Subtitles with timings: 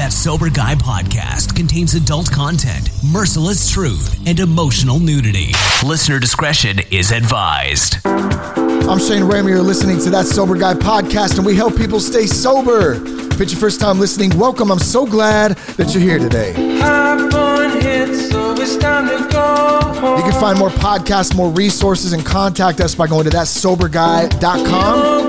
[0.00, 5.52] That Sober Guy podcast contains adult content, merciless truth, and emotional nudity.
[5.84, 7.98] Listener discretion is advised.
[8.06, 9.50] I'm Shane Ramey.
[9.50, 12.94] You're listening to That Sober Guy podcast, and we help people stay sober.
[12.94, 14.72] If it's your first time listening, welcome.
[14.72, 16.54] I'm so glad that you're here today.
[20.16, 25.28] You can find more podcasts, more resources, and contact us by going to thatsoberguy.com.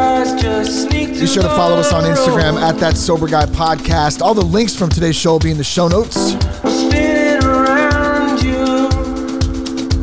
[0.00, 4.22] Be sure to follow us on Instagram at That Sober Guy Podcast.
[4.22, 6.34] All the links from today's show will be in the show notes.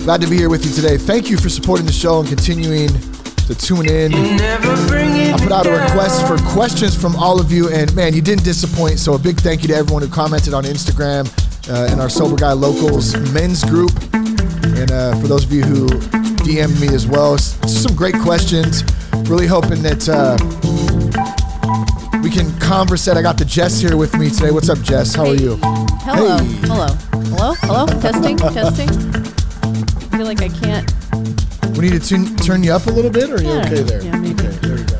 [0.03, 0.97] Glad to be here with you today.
[0.97, 4.13] Thank you for supporting the show and continuing to tune in.
[4.13, 8.43] I put out a request for questions from all of you, and man, you didn't
[8.43, 8.99] disappoint.
[8.99, 11.27] So a big thank you to everyone who commented on Instagram
[11.69, 15.87] uh, in our Sober Guy Locals men's group, and uh, for those of you who
[16.47, 17.37] DM'd me as well.
[17.37, 18.83] Some great questions.
[19.27, 20.37] Really hoping that uh,
[22.23, 22.67] we can converse.
[22.67, 23.17] conversate.
[23.17, 24.51] I got the Jess here with me today.
[24.51, 25.13] What's up, Jess?
[25.15, 25.57] How are you?
[26.03, 26.37] Hello.
[26.37, 26.45] Hey.
[26.67, 26.87] Hello.
[27.11, 27.53] Hello.
[27.61, 27.85] Hello.
[27.99, 28.37] Testing.
[28.37, 28.89] Testing.
[28.89, 30.89] I feel like I can't.
[31.77, 33.65] We need to tune, turn you up a little bit, or are you Yeah.
[33.65, 34.01] okay there?
[34.01, 34.47] Yeah, maybe.
[34.47, 34.97] Okay, there we go.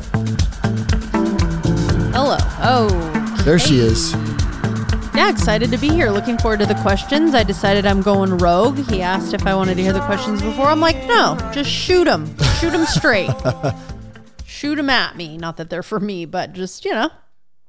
[2.12, 2.36] Hello.
[2.60, 3.40] Oh.
[3.44, 4.12] There she is.
[5.14, 6.10] Yeah, excited to be here.
[6.10, 7.34] Looking forward to the questions.
[7.34, 8.78] I decided I'm going rogue.
[8.90, 10.66] He asked if I wanted to hear the questions before.
[10.66, 12.26] I'm like, no, just shoot them.
[12.60, 13.30] Shoot them straight.
[14.58, 15.36] shoot them at me.
[15.36, 17.10] Not that they're for me, but just you know,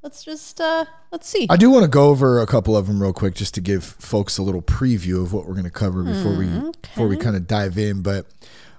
[0.02, 1.48] let's just uh let's see.
[1.50, 3.84] I do want to go over a couple of them real quick, just to give
[3.84, 6.48] folks a little preview of what we're going to cover before we
[6.82, 8.02] before we kind of dive in.
[8.02, 8.26] But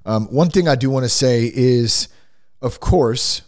[0.05, 2.08] um, one thing I do want to say is,
[2.61, 3.42] of course,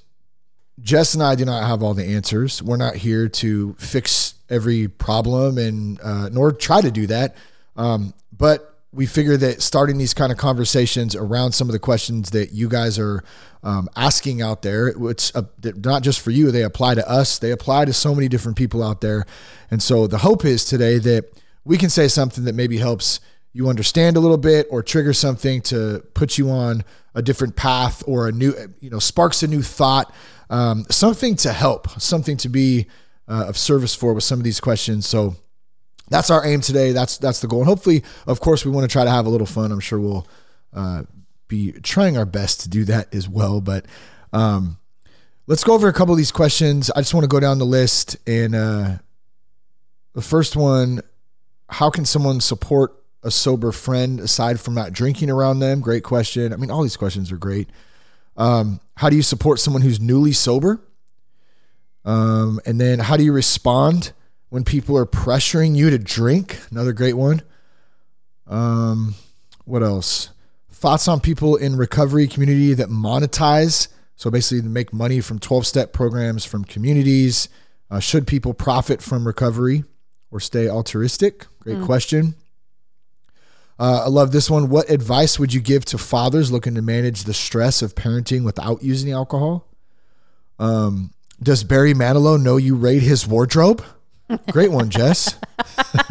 [0.81, 2.63] Jess and I do not have all the answers.
[2.63, 7.37] We're not here to fix every problem, and uh, nor try to do that.
[7.77, 12.31] Um, but we figure that starting these kind of conversations around some of the questions
[12.31, 13.25] that you guys are
[13.63, 16.51] um, asking out there, it's they're not just for you.
[16.51, 17.39] They apply to us.
[17.39, 19.25] They apply to so many different people out there.
[19.71, 21.25] And so the hope is today that
[21.65, 23.21] we can say something that maybe helps
[23.55, 26.85] you understand a little bit or trigger something to put you on
[27.15, 30.13] a different path or a new, you know, sparks a new thought,
[30.51, 32.87] um, something to help, something to be
[33.29, 35.07] uh, of service for with some of these questions.
[35.07, 35.37] So
[36.13, 36.93] that's our aim today.
[36.93, 37.61] That's that's the goal.
[37.61, 39.73] And hopefully, of course, we want to try to have a little fun.
[39.73, 40.27] I'm sure we'll
[40.73, 41.03] uh,
[41.49, 43.61] be trying our best to do that as well.
[43.61, 43.87] But
[44.33, 44.79] um,
[45.47, 46.91] let's go over a couple of these questions.
[46.91, 48.17] I just want to go down the list.
[48.27, 48.99] And uh,
[50.15, 51.03] the first one:
[51.69, 55.81] How can someone support a sober friend aside from not drinking around them?
[55.81, 56.53] Great question.
[56.53, 57.69] I mean, all these questions are great.
[58.37, 60.81] Um, how do you support someone who's newly sober?
[62.05, 64.13] Um, and then how do you respond
[64.53, 66.61] when people are pressuring you to drink?
[66.71, 67.41] Another great one.
[68.47, 69.15] Um,
[69.65, 70.29] what else?
[70.71, 73.89] Thoughts on people in recovery community that monetize.
[74.15, 77.49] So basically, make money from 12 step programs from communities.
[77.91, 79.85] Uh, should people profit from recovery
[80.31, 81.47] or stay altruistic?
[81.61, 82.35] Great question.
[83.79, 84.69] Uh, I love this one.
[84.69, 88.83] What advice would you give to fathers looking to manage the stress of parenting without
[88.83, 89.67] using alcohol?
[90.59, 93.83] Um, does Barry Manilow know you raid his wardrobe?
[94.51, 95.39] Great one, Jess.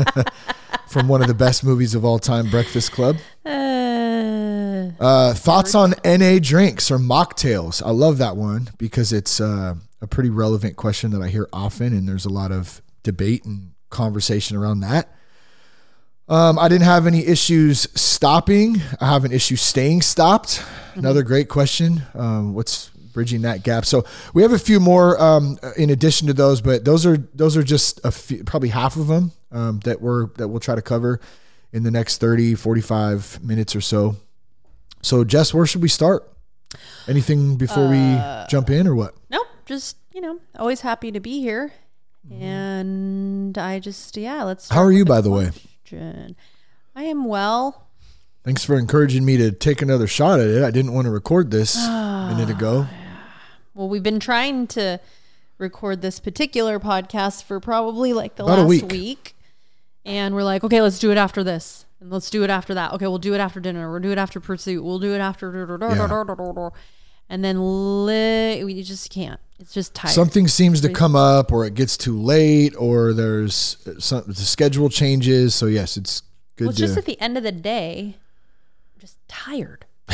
[0.88, 3.18] From one of the best movies of all time, Breakfast Club.
[3.46, 7.82] Uh, Uh, thoughts on NA drinks or mocktails?
[7.86, 11.94] I love that one because it's uh, a pretty relevant question that I hear often,
[11.94, 15.10] and there's a lot of debate and conversation around that.
[16.28, 18.82] Um, I didn't have any issues stopping.
[19.00, 20.64] I have an issue staying stopped.
[20.96, 22.04] Another great question.
[22.14, 23.86] Um, what's bridging that gap?
[23.86, 27.58] So we have a few more um, in addition to those, but those are those
[27.58, 30.82] are just a few, probably half of them um, that we're that we'll try to
[30.82, 31.20] cover
[31.74, 34.18] in the next 30, 45 minutes or so.
[35.02, 36.28] So Jess, where should we start?
[37.08, 37.98] Anything before we
[38.50, 39.14] jump in or what?
[39.30, 39.48] nope.
[39.66, 41.72] Just you know, always happy to be here.
[42.30, 44.70] And I just yeah, let's.
[44.70, 45.52] How are you, by the way?
[45.94, 47.88] I am well.
[48.44, 50.64] Thanks for encouraging me to take another shot at it.
[50.64, 52.88] I didn't want to record this a minute ago.
[53.74, 55.00] Well, we've been trying to
[55.58, 59.36] record this particular podcast for probably like the About last week.
[60.04, 61.86] And we're like, okay, let's do it after this.
[62.00, 62.94] And let's do it after that.
[62.94, 63.90] Okay, we'll do it after dinner.
[63.92, 64.84] We'll do it after pursuit.
[64.84, 65.80] We'll do it after.
[67.30, 69.40] And then li- we just can't.
[69.60, 70.12] It's just tired.
[70.12, 74.34] Something seems to come up, or it gets too late, or there's uh, some the
[74.34, 75.54] schedule changes.
[75.54, 76.24] So yes, it's
[76.56, 76.88] good well, it's to.
[76.88, 78.18] just at the end of the day,
[78.96, 79.86] I'm just tired.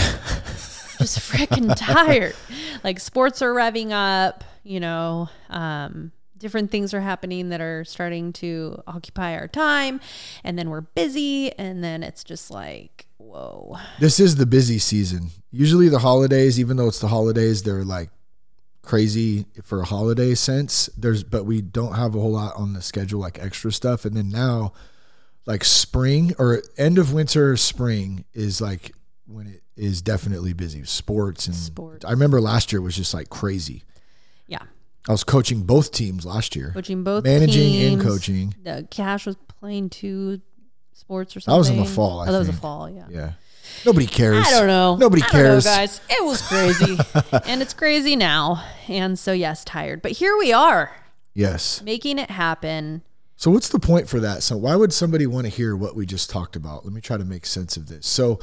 [0.98, 2.36] just freaking tired.
[2.84, 8.34] Like sports are revving up, you know, um, different things are happening that are starting
[8.34, 10.00] to occupy our time.
[10.44, 11.52] And then we're busy.
[11.58, 13.78] And then it's just like, whoa.
[14.00, 15.32] this is the busy season.
[15.52, 18.10] Usually the holidays, even though it's the holidays, they're like
[18.82, 20.90] crazy for a holiday sense.
[20.98, 24.06] There's but we don't have a whole lot on the schedule like extra stuff.
[24.06, 24.74] And then now
[25.46, 28.94] like spring or end of winter, spring is like
[29.26, 30.84] when it is definitely busy.
[30.84, 32.06] Sports and Sports.
[32.06, 33.84] I remember last year was just like crazy.
[34.48, 34.64] Yeah.
[35.08, 36.72] I was coaching both teams last year.
[36.74, 38.56] Coaching both Managing and coaching.
[38.64, 40.42] The Cash was playing two
[40.94, 41.54] sports or something.
[41.54, 43.06] That was in the fall, I oh, that was a fall, yeah.
[43.10, 43.32] Yeah.
[43.86, 44.46] Nobody cares.
[44.48, 44.96] I don't know.
[44.98, 45.66] Nobody I cares.
[45.66, 46.02] know, guys.
[46.10, 46.98] It was crazy.
[47.46, 48.64] and it's crazy now.
[48.88, 50.02] And so, yes, tired.
[50.02, 50.92] But here we are,
[51.34, 51.82] Yes.
[51.82, 53.04] making it happen.
[53.36, 54.42] So what's the point for that?
[54.42, 56.86] So why would somebody want to hear what we just talked about?
[56.86, 58.08] Let me try to make sense of this.
[58.08, 58.40] So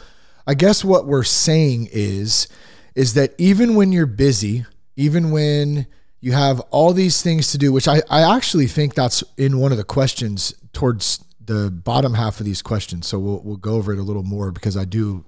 [0.46, 2.48] I guess what we're saying is
[2.94, 4.64] is that even when you're busy,
[4.94, 5.86] even when
[6.20, 9.72] you have all these things to do, which I, I actually think that's in one
[9.72, 13.06] of the questions towards the bottom half of these questions.
[13.06, 15.24] So we'll we'll go over it a little more because I do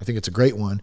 [0.00, 0.82] I think it's a great one.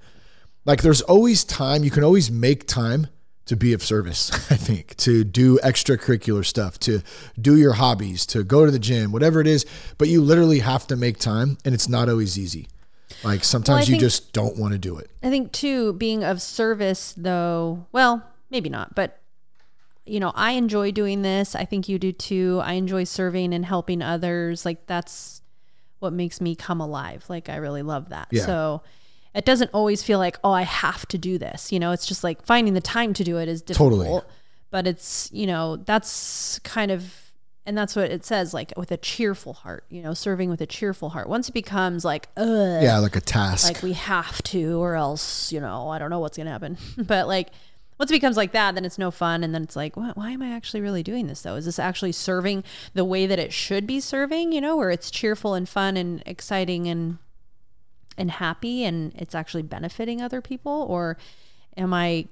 [0.65, 3.07] Like there's always time, you can always make time
[3.45, 7.01] to be of service, I think, to do extracurricular stuff, to
[7.39, 9.65] do your hobbies, to go to the gym, whatever it is,
[9.97, 12.67] but you literally have to make time and it's not always easy.
[13.23, 15.09] Like sometimes you think- just don't want to do it.
[15.21, 19.19] I think, too, being of service, though, well, maybe not, but
[20.05, 21.55] you know, I enjoy doing this.
[21.55, 22.59] I think you do too.
[22.61, 24.65] I enjoy serving and helping others.
[24.65, 25.41] Like, that's
[25.99, 27.23] what makes me come alive.
[27.29, 28.27] Like, I really love that.
[28.29, 28.45] Yeah.
[28.45, 28.81] So,
[29.33, 31.71] it doesn't always feel like, oh, I have to do this.
[31.71, 33.93] You know, it's just like finding the time to do it is difficult.
[33.93, 34.21] Totally.
[34.71, 37.22] But it's, you know, that's kind of,
[37.65, 40.65] and that's what it says, like with a cheerful heart, you know, serving with a
[40.65, 41.29] cheerful heart.
[41.29, 43.65] Once it becomes like, ugh, Yeah, like a task.
[43.67, 46.77] like we have to or else you know i don't know what's gonna happen.
[46.97, 47.49] But like
[47.99, 49.43] once it becomes like that then it's no fun.
[49.43, 51.55] And then it's like what, why am i actually really doing this though?
[51.55, 52.63] Is this actually serving
[52.93, 54.51] the way that it should be serving?
[54.51, 57.17] You know where it's cheerful and fun and exciting and
[58.17, 60.85] and happy and it's actually benefiting other people?
[60.89, 61.17] Or
[61.77, 62.27] am i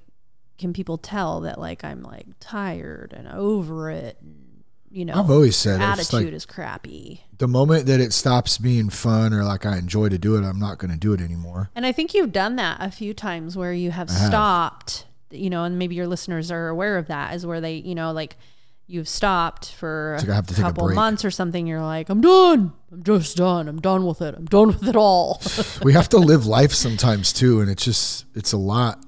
[0.60, 4.51] can people tell that like i'm like tired and over it and,
[4.92, 5.84] you know I've always said it.
[5.84, 10.10] attitude like is crappy the moment that it stops being fun or like I enjoy
[10.10, 11.72] to do it, I'm not going to do it anymore.
[11.74, 14.28] And I think you've done that a few times where you have have.
[14.28, 17.96] stopped, you know, and maybe your listeners are aware of that, is where they, you
[17.96, 18.38] know, like
[18.86, 20.96] you've stopped for I a have a couple break.
[20.96, 21.66] months or something.
[21.66, 22.74] You're like, I'm done.
[22.92, 23.68] I'm just done.
[23.68, 24.36] I'm done with it.
[24.38, 25.42] I'm done with it all.
[25.82, 29.04] we have to live life sometimes too, and it's just it's a lot.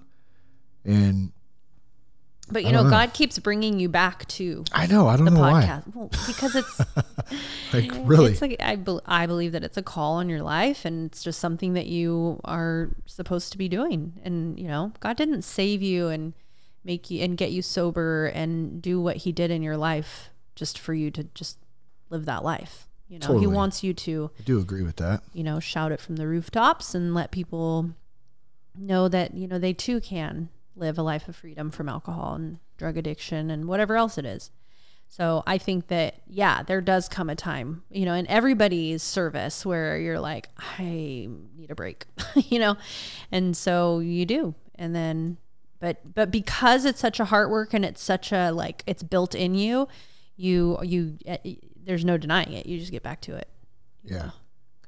[0.84, 1.33] And
[2.54, 2.90] but you know, know.
[2.90, 5.64] God keeps bringing you back to I know I don't the know why.
[5.64, 5.96] podcast.
[5.96, 6.82] Well, because it's
[7.74, 10.86] Like really, It's like I, bel I believe that it's a call on your life,
[10.86, 14.14] and it's just something that you are supposed to be doing.
[14.24, 16.34] And you know, God didn't save you and
[16.86, 20.78] make you and get you sober and do what He did in your life just
[20.78, 21.58] for you to just
[22.10, 22.88] live that life.
[23.10, 25.24] You know, He wants you to I do agree with that.
[25.34, 27.92] you know shout it from the rooftops and let people
[28.78, 32.60] know that you know they too can live a life of freedom from alcohol and
[32.78, 34.52] drug addiction and whatever else it is.
[35.08, 39.66] So I think that yeah, there does come a time, you know, in everybody's service
[39.66, 42.06] where you're like, I need a break,
[42.36, 42.78] you know,
[43.32, 45.38] and so you do, and then,
[45.80, 49.36] but but because it's such a heart work and it's such a like it's built
[49.36, 49.88] in you,
[50.36, 51.38] you you eh,
[51.76, 52.66] there's no denying it.
[52.66, 53.50] You just get back to it
[54.04, 54.32] Yeah.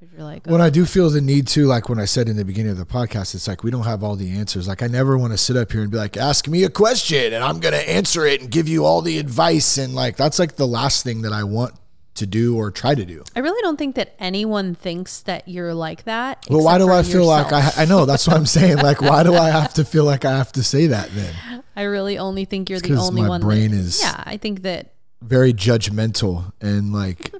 [0.05, 2.37] Because you're like, When I do feel the need to, like when I said in
[2.37, 4.67] the beginning of the podcast, it's like we don't have all the answers.
[4.67, 7.33] Like I never want to sit up here and be like, ask me a question
[7.33, 9.77] and I'm going to answer it and give you all the advice.
[9.77, 11.73] And like that's like the last thing that I want
[12.15, 13.23] to do or try to do.
[13.35, 16.45] I really don't think that anyone thinks that you're like that.
[16.49, 17.51] Well, why do I feel like.
[17.51, 18.77] I, I know that's what I'm saying.
[18.77, 21.63] Like, why do I have to feel like I have to say that then?
[21.75, 23.27] I really only think you're the only one.
[23.27, 23.41] my one.
[23.41, 27.33] brain that, is- Yeah, I think that Very judgmental and like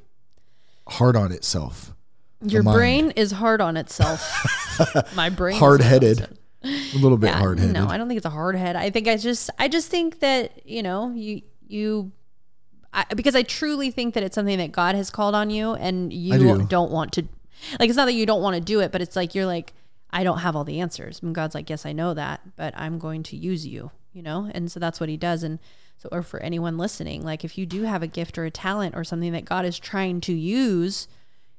[0.87, 1.94] hard on itself.
[2.41, 4.21] Your brain is hard on itself.
[5.15, 6.37] My brain is Hard on headed.
[6.63, 7.73] A little bit hard headed.
[7.73, 8.75] No, I don't think it's a hard head.
[8.75, 12.11] I think I just I just think that, you know, you you
[12.93, 16.11] I, because I truly think that it's something that God has called on you and
[16.11, 16.63] you do.
[16.63, 17.27] don't want to
[17.79, 19.73] like it's not that you don't want to do it, but it's like you're like
[20.11, 21.21] I don't have all the answers.
[21.21, 24.49] And God's like, "Yes, I know that, but I'm going to use you." You know?
[24.53, 25.59] And so that's what he does and
[25.97, 28.95] so or for anyone listening, like if you do have a gift or a talent
[28.95, 31.07] or something that God is trying to use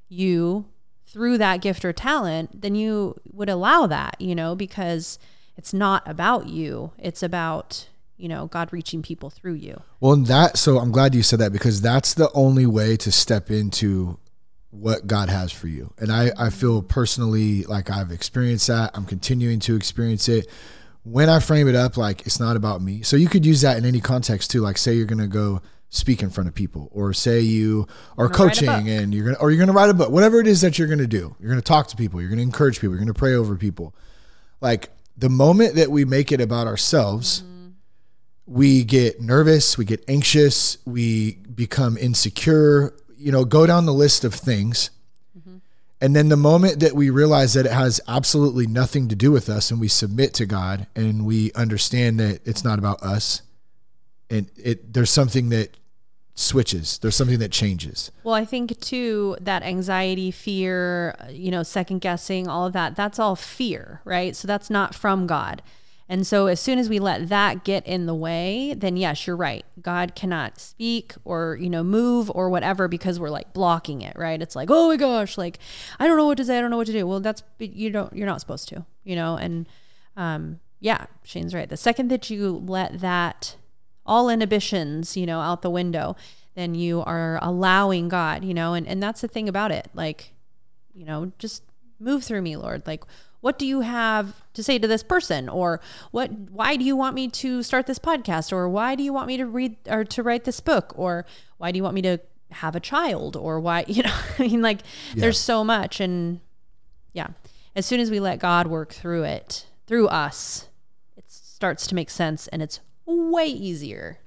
[0.08, 0.66] you
[1.06, 5.18] through that gift or talent, then you would allow that, you know, because
[5.56, 6.92] it's not about you.
[6.98, 9.82] It's about, you know, God reaching people through you.
[10.00, 13.50] Well, that so I'm glad you said that because that's the only way to step
[13.50, 14.18] into
[14.70, 15.92] what God has for you.
[15.98, 18.90] And I, I feel personally like I've experienced that.
[18.94, 20.48] I'm continuing to experience it.
[21.04, 23.02] When I frame it up, like it's not about me.
[23.02, 24.60] So you could use that in any context too.
[24.60, 25.62] Like say you're gonna go
[25.96, 27.86] speak in front of people, or say you
[28.16, 30.10] are coaching and you're gonna or you're gonna write a book.
[30.10, 32.80] Whatever it is that you're gonna do, you're gonna talk to people, you're gonna encourage
[32.80, 33.94] people, you're gonna pray over people.
[34.60, 37.42] Like the moment that we make it about ourselves,
[38.46, 44.24] we get nervous, we get anxious, we become insecure, you know, go down the list
[44.24, 44.90] of things.
[45.98, 49.48] And then the moment that we realize that it has absolutely nothing to do with
[49.48, 53.40] us and we submit to God and we understand that it's not about us
[54.30, 55.76] and it there's something that
[56.36, 56.98] switches.
[56.98, 58.12] There's something that changes.
[58.22, 63.18] Well, I think too that anxiety, fear, you know, second guessing, all of that, that's
[63.18, 64.36] all fear, right?
[64.36, 65.62] So that's not from God.
[66.08, 69.34] And so as soon as we let that get in the way, then yes, you're
[69.34, 69.64] right.
[69.80, 74.40] God cannot speak or, you know, move or whatever because we're like blocking it, right?
[74.40, 75.58] It's like, "Oh my gosh, like
[75.98, 77.90] I don't know what to say, I don't know what to do." Well, that's you
[77.90, 79.66] don't you're not supposed to, you know, and
[80.16, 81.68] um yeah, Shane's right.
[81.68, 83.56] The second that you let that
[84.06, 86.16] all inhibitions, you know, out the window,
[86.54, 89.88] then you are allowing God, you know, and, and that's the thing about it.
[89.94, 90.32] Like,
[90.94, 91.62] you know, just
[92.00, 92.82] move through me, Lord.
[92.86, 93.04] Like,
[93.40, 95.48] what do you have to say to this person?
[95.48, 98.52] Or what why do you want me to start this podcast?
[98.52, 100.92] Or why do you want me to read or to write this book?
[100.96, 101.26] Or
[101.58, 102.18] why do you want me to
[102.50, 103.36] have a child?
[103.36, 104.80] Or why, you know, I mean like
[105.14, 105.20] Yeah.
[105.22, 106.40] there's so much and
[107.12, 107.28] yeah.
[107.76, 110.68] As soon as we let God work through it, through us,
[111.16, 114.18] it starts to make sense and it's way easier.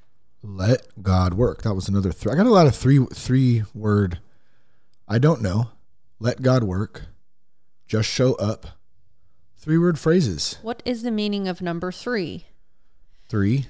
[0.42, 1.64] Let God work.
[1.64, 2.32] That was another three.
[2.32, 4.20] I got a lot of three three word.
[5.08, 5.70] I don't know.
[6.20, 7.04] Let God work.
[7.88, 8.68] Just show up.
[9.58, 10.58] Three word phrases.
[10.62, 12.46] What is the meaning of number three?
[13.28, 13.66] Three.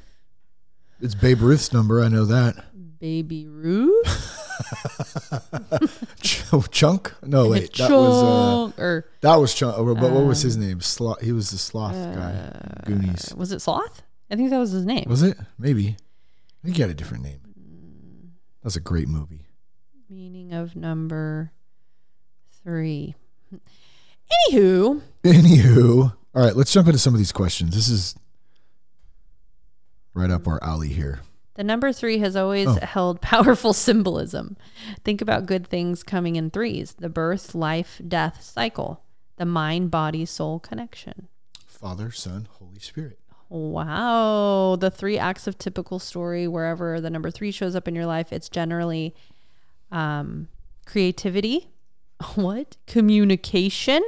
[1.02, 2.04] It's Babe Ruth's number.
[2.04, 2.66] I know that.
[3.00, 4.06] Baby Ruth?
[6.22, 7.14] Ch- Chunk?
[7.24, 7.74] No, wait.
[7.76, 9.76] That was uh, Chunk, or that was Chunk.
[9.78, 10.82] oh, But what was his name?
[10.82, 11.22] Sloth.
[11.22, 12.82] He was the sloth guy.
[12.86, 13.34] Goonies.
[13.36, 14.02] was it Sloth?
[14.32, 15.06] I think that was his name.
[15.08, 15.38] Was it?
[15.58, 15.90] Maybe.
[15.90, 17.40] I think he had a different name.
[18.62, 19.48] That was a great movie.
[20.10, 21.52] Meaning of number
[22.64, 23.16] three.
[24.52, 27.74] Anywho, Anywho, all right, let's jump into some of these questions.
[27.74, 28.16] This is
[30.14, 31.22] right up our alley here.
[31.56, 32.80] the number three has always Oh.
[32.82, 34.56] held powerful symbolism.
[35.04, 39.02] Think about good things coming in threes the birth, life, death cycle,
[39.38, 41.28] the mind, body, soul connection.
[41.66, 43.20] Father, Son, Holy Spirit.
[43.50, 44.78] Wow.
[44.80, 48.32] The three acts of typical story, wherever the number three shows up in your life,
[48.32, 49.16] it's generally
[49.92, 50.48] um,
[50.86, 51.72] creativity,
[52.36, 52.78] what?
[52.88, 54.04] Communication,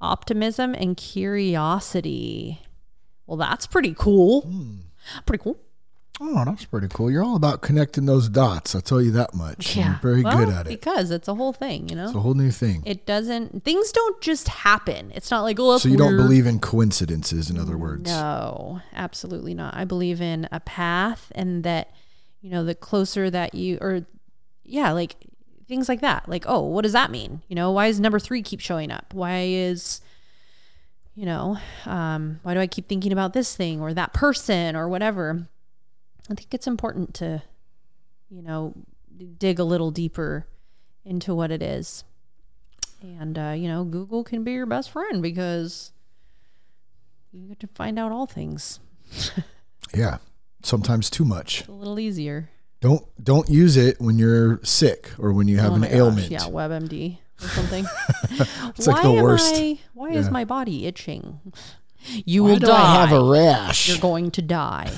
[0.00, 2.60] optimism, and curiosity.
[3.26, 4.42] Well, that's pretty cool.
[5.24, 5.58] Pretty cool.
[6.20, 7.10] Oh, that's pretty cool.
[7.10, 8.74] You're all about connecting those dots.
[8.74, 9.74] I'll tell you that much.
[9.76, 10.68] You're very Well, good at it.
[10.68, 12.04] Because it's a whole thing, you know?
[12.04, 12.82] It's a whole new thing.
[12.86, 15.10] it doesn't, things don't just happen.
[15.14, 18.10] It's not like, oh, So you don't believe in coincidences, in other words.
[18.10, 19.74] No, absolutely not.
[19.74, 21.92] I believe in a path and that,
[22.40, 24.04] you know, the closer that you, or
[24.64, 25.16] yeah, like
[25.66, 26.28] things like that.
[26.28, 27.42] Like, oh, what does that mean?
[27.48, 29.14] You know, why is number three keep showing up?
[29.14, 30.00] Why is,
[31.14, 34.88] you know, um, why do I keep thinking about this thing or that person or
[34.88, 35.48] whatever?
[36.32, 37.42] I think it's important to,
[38.30, 38.74] you know,
[39.38, 40.46] dig a little deeper
[41.04, 42.04] into what it is.
[43.02, 45.92] And, uh, you know, Google can be your best friend because
[47.32, 48.80] you get to find out all things
[49.94, 50.18] Yeah.
[50.62, 51.66] Sometimes too much.
[51.68, 52.48] a little easier.
[52.80, 56.30] Don't don't use it when you're sick or when you have Oh an gosh, ailment.
[56.30, 57.84] Yeah, WebMD or something.
[58.76, 59.54] It's like the worst.
[59.54, 61.40] I, why is my body itching?
[62.24, 62.96] You Why will do die.
[62.96, 63.88] I have a rash?
[63.88, 64.92] You're going to die.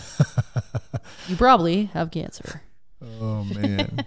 [1.28, 2.62] you probably have cancer.
[3.20, 4.06] Oh man.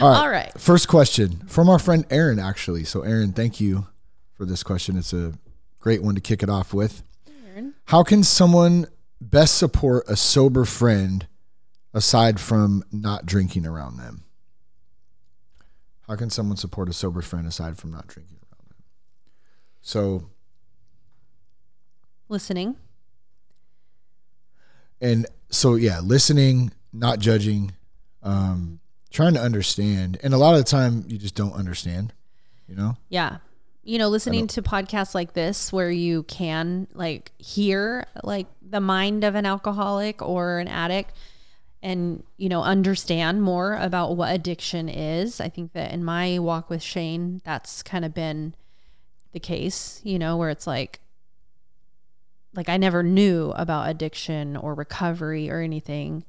[0.00, 0.18] All right.
[0.18, 0.60] All right.
[0.60, 2.84] First question from our friend Aaron, actually.
[2.84, 3.86] So, Aaron, thank you
[4.34, 4.96] for this question.
[4.96, 5.34] It's a
[5.78, 7.02] great one to kick it off with.
[7.48, 7.74] Aaron.
[7.86, 8.86] How can someone
[9.20, 11.26] best support a sober friend
[11.94, 14.24] aside from not drinking around them?
[16.08, 18.84] How can someone support a sober friend aside from not drinking around them?
[19.80, 20.30] So,
[22.32, 22.76] Listening.
[25.02, 27.72] and so yeah, listening, not judging,
[28.22, 30.18] um, trying to understand.
[30.22, 32.14] And a lot of the time, you just don't understand,
[32.66, 32.96] you know?
[33.10, 33.38] Yeah.
[33.84, 39.24] You know, listening to podcasts like this where you can like hear like the mind
[39.24, 41.14] of an alcoholic or an addict
[41.82, 45.40] and you know understand more about what addiction is.
[45.40, 48.54] I think that in my walk with Shane, that's kind of been
[49.32, 51.00] the case, you know, where it's like
[52.54, 56.24] like I never knew about addiction or recovery or anything.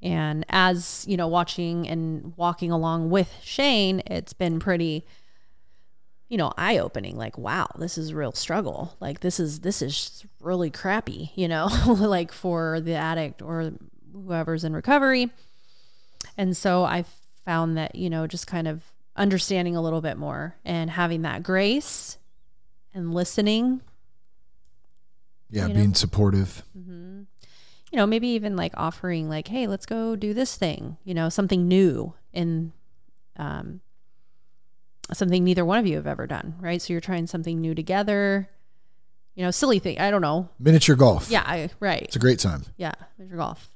[0.00, 5.04] And as, you know, watching and walking along with Shane, it's been pretty
[6.28, 8.94] you know, eye opening like wow, this is real struggle.
[9.00, 13.72] Like this is this is really crappy, you know, like for the addict or
[14.12, 15.30] whoever's in recovery.
[16.36, 17.04] And so I
[17.44, 18.82] found that, you know, just kind of
[19.16, 22.18] understanding a little bit more and having that grace
[22.94, 23.80] and listening
[25.50, 25.74] Yeah, You know?
[25.80, 26.62] being supportive.
[26.74, 27.26] you
[27.96, 31.66] know, maybe even like offering like, hey, let's go do this thing, you know, something
[31.66, 32.72] new in
[33.36, 33.80] um
[35.12, 36.82] something neither one of you have ever done, right?
[36.82, 38.48] So you're trying something new together.
[39.34, 39.98] You know, silly thing.
[39.98, 40.48] I don't know.
[40.58, 41.30] Miniature golf.
[41.30, 42.02] Yeah, I, right.
[42.02, 42.64] It's a great time.
[42.76, 43.70] Yeah, miniature golf.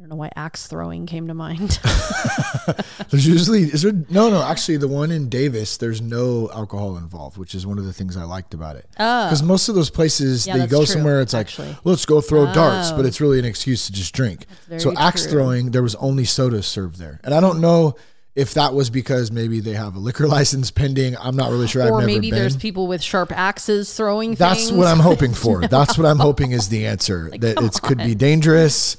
[0.00, 1.78] I don't know why axe throwing came to mind.
[3.10, 7.36] There's usually is there no no actually the one in Davis there's no alcohol involved
[7.36, 9.26] which is one of the things I liked about it Oh.
[9.26, 11.76] because most of those places Yeah, they go true, somewhere it's like actually.
[11.84, 12.96] let's go throw darts Oh.
[12.96, 14.46] but it's really an excuse to just drink
[14.78, 15.32] so axe true.
[15.32, 17.96] throwing there was only soda served there and I don't know
[18.34, 21.90] if that was because maybe they have a liquor license pending I'm not really sure
[21.90, 24.72] or maybe been there's people with sharp axes throwing that's things.
[24.72, 25.66] what I'm hoping for.
[25.66, 27.30] That's what I'm hoping is the answer.
[27.40, 28.96] that it could be dangerous.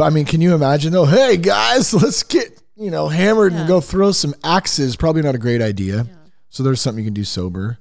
[0.00, 1.04] But I mean, can you imagine though?
[1.04, 4.96] Hey guys, let's get you know hammered and go throw some axes.
[4.96, 6.06] Probably not a great idea.
[6.48, 7.76] So there's something you can do sober.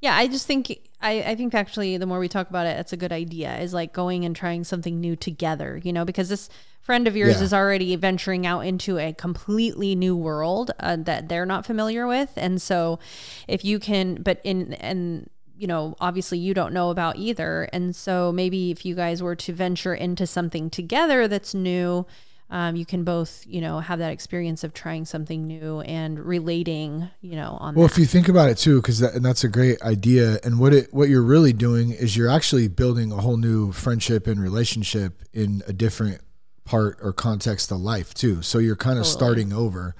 [0.00, 0.70] Yeah, I just think
[1.00, 3.58] I, I think actually the more we talk about it, it's a good idea.
[3.58, 6.48] Is like going and trying something new together, you know, because this
[6.82, 7.42] friend of yours Yeah.
[7.42, 12.30] is already venturing out into a completely new world uh, that they're not familiar with,
[12.36, 13.00] and so
[13.48, 17.94] if you can, but in and you know, obviously you don't know about either, and
[17.94, 22.06] so maybe if you guys were to venture into something together that's new.
[22.48, 27.10] Um, you can both, you know, have that experience of trying something new and relating,
[27.20, 27.94] you know, on Well, that.
[27.94, 30.38] if you think about it too, because that, and that's a great idea.
[30.44, 34.28] And what it what you're really doing is you're actually building a whole new friendship
[34.28, 36.20] and relationship in a different
[36.64, 38.42] part or context of life too.
[38.42, 39.96] So you're kind of starting over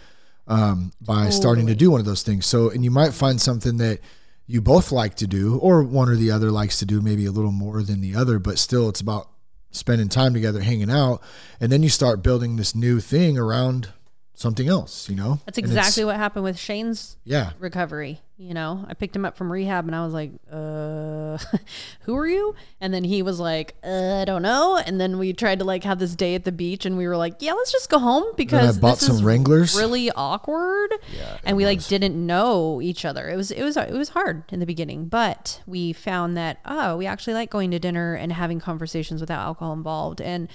[0.46, 2.46] um, by starting to do one of those things.
[2.46, 3.98] So and you might find something that
[4.46, 7.32] you both like to do, or one or the other likes to do, maybe a
[7.32, 9.28] little more than the other, but still it's about
[9.70, 11.22] spending time together, hanging out,
[11.60, 13.88] and then you start building this new thing around
[14.36, 15.08] something else.
[15.08, 17.52] You know, That's exactly what happened with Shane's yeah.
[17.58, 18.20] recovery.
[18.38, 21.38] You know, I picked him up from rehab and I was like, uh,
[22.02, 22.54] who are you?
[22.82, 24.76] And then he was like, uh, I don't know.
[24.76, 27.16] And then we tried to like have this day at the beach and we were
[27.16, 29.74] like, yeah, let's just go home because I bought this some is Wranglers.
[29.74, 30.92] really awkward.
[31.16, 31.38] Yeah.
[31.44, 33.26] And we like didn't know each other.
[33.30, 36.98] It was, it was, it was hard in the beginning, but we found that, oh,
[36.98, 40.20] we actually like going to dinner and having conversations without alcohol involved.
[40.20, 40.50] And,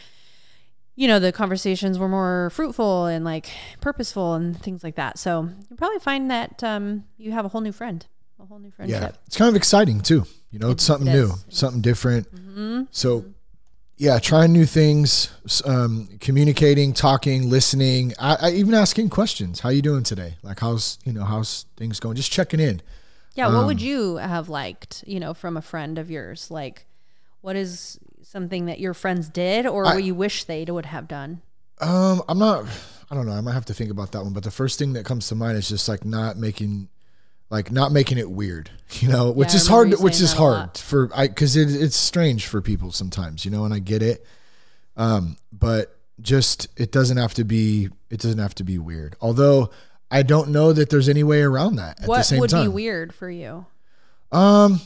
[0.96, 3.50] you know, the conversations were more fruitful and like
[3.80, 5.18] purposeful and things like that.
[5.18, 8.06] So you probably find that um, you have a whole new friend,
[8.40, 9.02] a whole new friendship.
[9.02, 10.26] Yeah, it's kind of exciting too.
[10.52, 11.28] You know, it's something it new.
[11.28, 11.52] Mm-hmm.
[11.52, 12.28] something different.
[12.92, 13.26] So,
[13.96, 15.32] yeah, trying new things,
[15.64, 19.62] um, communicating, talking, listening, I, I even asking questions.
[19.62, 20.36] How you doing today?
[20.44, 22.16] Like, how's you know how's things going?
[22.18, 22.82] Just checking in.
[23.36, 23.48] Yeah.
[23.48, 26.52] What Um, would you have liked, you know, from a friend of yours?
[26.52, 26.86] Like,
[27.40, 28.00] what is
[28.32, 31.42] something that your friends did or I- what you wish they would have done?
[31.80, 32.66] Um, I'm not.
[33.10, 33.34] I don't know.
[33.34, 34.34] I might have to think about that one.
[34.34, 36.88] But the first thing that comes to mind is just like not making,
[37.50, 38.70] like not making it weird.
[39.00, 39.94] You know, which Yeah, is hard.
[40.00, 43.46] Which is hard for I because it, it's strange for people sometimes.
[43.46, 44.26] You know, and I get it.
[44.98, 47.88] Um, but just it doesn't have to be.
[48.10, 49.16] It doesn't have to be weird.
[49.22, 49.72] Although
[50.12, 52.64] I don't know that there's any way around that at the What same would time.
[52.66, 53.66] be weird for you?
[54.32, 54.82] Um,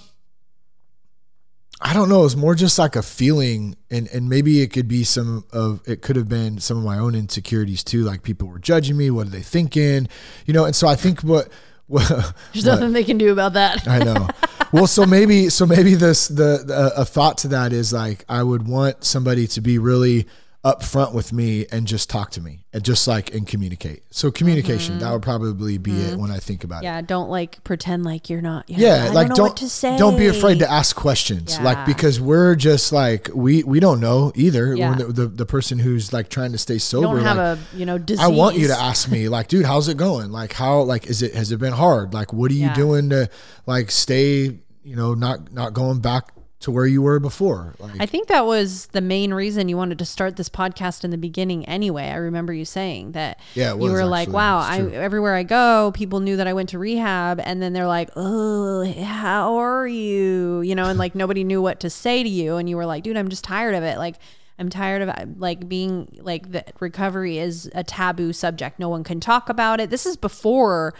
[1.87, 2.25] I don't know.
[2.25, 6.01] It's more just like a feeling, and and maybe it could be some of it
[6.01, 8.03] could have been some of my own insecurities too.
[8.03, 9.11] Like people were judging me.
[9.11, 10.07] What are they thinking?
[10.47, 10.65] You know.
[10.65, 11.47] And so I think what.
[11.87, 13.87] what There's what- nothing they can do about that.
[13.87, 14.27] I know.
[14.71, 18.41] Well, so maybe so maybe this the, the a thought to that is like I
[18.41, 20.25] would want somebody to be really
[20.65, 24.01] upfront with me and just talk to me and just like and communicate.
[24.09, 26.87] So communication that would probably be it when I think about it.
[26.87, 26.95] Mm-hmm.
[26.95, 27.01] Yeah.
[27.03, 28.67] Don't like pretend like you're not.
[28.67, 29.95] You Yeah, like don't, don't what to say.
[29.95, 31.59] don't be afraid to ask questions.
[31.59, 34.75] Like because we're just like we we don't know either.
[34.75, 34.95] Yeah.
[34.95, 37.07] The, the the person who's like trying to stay You sober.
[37.17, 38.23] don't have like, a, you know, disease.
[38.25, 40.31] I want you to ask me, like, dude, how's it going?
[40.31, 42.13] Like, how, like, is it, has it been hard?
[42.13, 42.73] Like, what are you Yeah.
[42.73, 43.29] doing to,
[43.67, 46.29] like, stay, you know, not, not going back
[46.61, 47.75] to where you were before?
[47.79, 51.11] Like, I think that was the main reason you wanted to start this podcast in
[51.11, 52.05] the beginning anyway.
[52.05, 56.21] I remember you saying that Yeah, you were like, wow, I everywhere I go, people
[56.21, 60.75] knew that I went to rehab and then they're like, "Oh, how are you?" You
[60.75, 63.17] know, and like nobody knew what to say to you and you were like, "Dude,
[63.17, 64.15] I'm just tired of it." Like
[64.57, 68.79] I'm tired of like being like the recovery is a taboo subject.
[68.79, 69.89] No one can talk about it.
[69.89, 70.93] This is before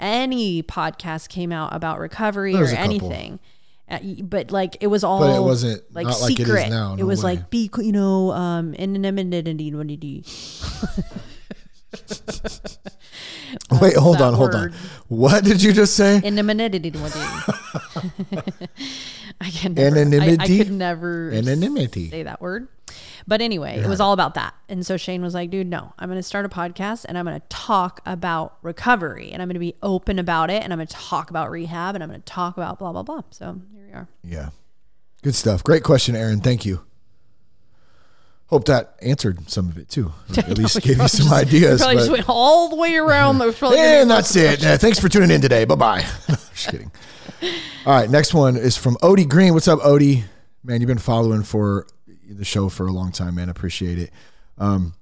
[0.00, 3.32] any podcast came out about recovery There or anything.
[3.38, 3.40] couple.
[3.92, 6.70] Uh, but like it was all But it wasn't- like not like it is secret.
[6.70, 7.34] now, It was way.
[7.36, 10.24] like be you know um anonymity
[13.80, 14.72] wait, hold on, hold on.
[15.08, 16.16] What did you just say?
[16.24, 16.90] anonymity.
[19.40, 22.08] I can never, I, I could never Anonymity.
[22.10, 22.68] say that word.
[23.26, 24.54] But anyway, it was all about that.
[24.68, 27.24] And so Shane was like, dude, no, I'm going to start a podcast and I'm
[27.24, 30.78] going to talk about recovery and I'm going to be open about it and I'm
[30.78, 33.22] going to talk about rehab and I'm going to talk about blah, blah, blah.
[33.30, 34.08] So here we are.
[34.24, 34.48] Yeah.
[35.22, 35.62] Good stuff.
[35.62, 36.40] Great question, Aaron.
[36.40, 36.80] Thank you.
[38.46, 40.12] hope that answered some of it too.
[40.36, 41.80] At least gave you some ideas.
[41.80, 43.38] Probably just went all the way around.
[43.38, 44.64] Gonna and that's it.
[44.64, 45.64] Uh, thanks for tuning in today.
[45.64, 46.06] Bye bye.
[46.54, 46.90] Just kidding.
[47.86, 49.54] All right, next one is from Odie Green.
[49.54, 50.24] What's up, Odie?
[50.64, 51.86] Man, you've been following for
[52.38, 53.48] the show for a long time, man.
[53.48, 54.10] Appreciate it.
[54.58, 54.94] Um,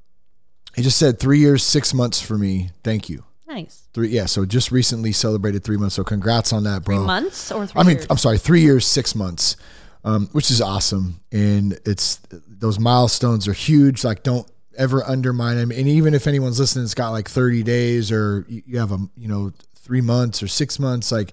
[0.74, 2.70] he just said three years, six months for me.
[2.84, 3.24] Thank you.
[3.48, 3.88] nice.
[3.92, 4.26] Three, yeah.
[4.26, 5.96] So just recently celebrated three months.
[5.96, 6.98] So congrats on that, bro.
[6.98, 8.06] Three months or three I mean, years?
[8.08, 9.56] I'm sorry, three years, six months,
[10.04, 11.20] um, which is awesome.
[11.32, 14.04] And it's those milestones are huge.
[14.04, 15.72] Like, don't ever undermine them.
[15.72, 18.98] And even if anyone's listening, it's got like 30 days or you you have a,
[19.16, 21.32] you know, three months or six months, like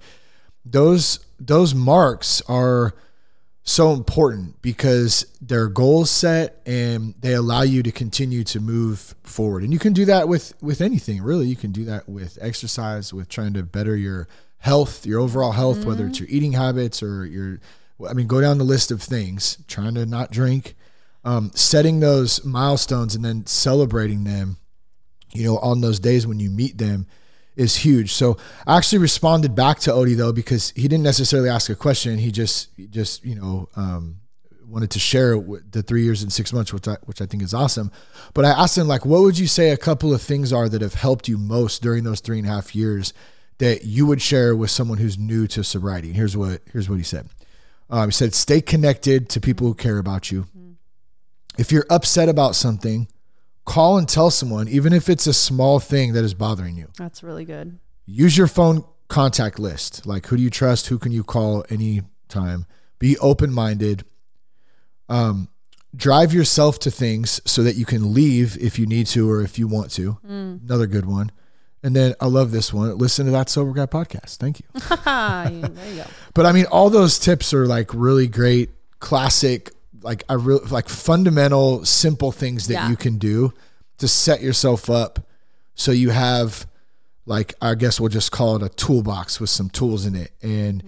[0.65, 2.95] those, those marks are
[3.67, 9.61] so important because they're goals set and they allow you to continue to move forward.
[9.61, 11.47] And you can do that with with anything, really.
[11.47, 15.83] You can do that with exercise, with trying to better your health, your overall health,
[15.83, 17.59] whether it's your eating habits or your
[18.07, 20.75] I mean, go down the list of things, trying to not drink,
[21.25, 24.57] um, setting those milestones and then celebrating them,
[25.33, 27.05] you know, on those days when you meet them
[27.57, 28.13] is huge.
[28.13, 32.19] So I actually responded back to Odie though because he didn't necessarily ask a question.
[32.19, 34.17] He just just you know um,
[34.65, 35.37] wanted to share
[35.71, 37.91] the three years and six months, which I which I think is awesome.
[38.33, 40.81] But I asked him like, what would you say a couple of things are that
[40.81, 43.11] have helped you most during those three and a half years
[43.57, 46.09] that you would share with someone who's new to sobriety?
[46.09, 47.27] And here's what here's what he said.
[47.89, 50.45] Um, he said, stay connected to people who care about you.
[51.57, 53.07] If you're upset about something,
[53.67, 57.21] call and tell someone, even if it's a small thing that is bothering you That's
[57.21, 57.77] really good.
[58.07, 60.07] use your phone contact list.
[60.07, 60.87] Like who do you trust?
[60.87, 62.65] Who can you call anytime?
[62.97, 64.03] Be open minded.
[65.09, 65.49] Um,
[65.95, 69.59] drive yourself to things so that you can leave if you need to or if
[69.59, 70.17] you want to.
[70.23, 71.31] Another good one.
[71.83, 72.97] And then I love this one.
[72.97, 74.37] Listen to that sober guy podcast.
[74.37, 74.65] Thank you.
[75.75, 76.05] There you go.
[76.33, 79.71] But I mean, all those tips are like really great, classic,
[80.01, 82.89] like I really like fundamental, simple things that Yeah.
[82.89, 83.53] you can do
[83.97, 85.27] to set yourself up
[85.75, 86.67] so you have
[87.25, 90.31] like I guess we'll just call it a toolbox with some tools in it.
[90.41, 90.83] And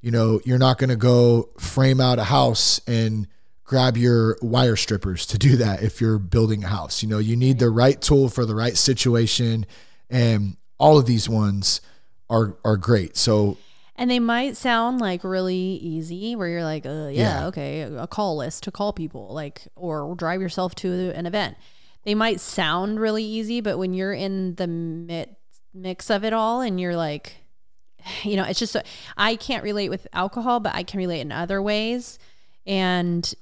[0.00, 3.26] you know, you're not gonna go frame out a house and
[3.64, 7.02] grab your wire strippers to do that if you're building a house.
[7.02, 9.64] You know, you need the right tool for the right situation.
[10.10, 11.80] And all of these ones
[12.28, 13.16] are are great.
[13.16, 13.58] So
[13.96, 17.46] And they might sound like really easy, where you're like, uh, yeah, Yeah.
[17.48, 21.56] okay, a call list to call people, like, or drive yourself to an event.
[22.04, 25.26] They might sound really easy, but when you're in the mi-
[25.74, 27.36] mix of it all and you're like,
[28.22, 28.76] you know, it's just,
[29.16, 32.18] I can't relate with alcohol, but I can relate in other ways.
[32.66, 33.32] And,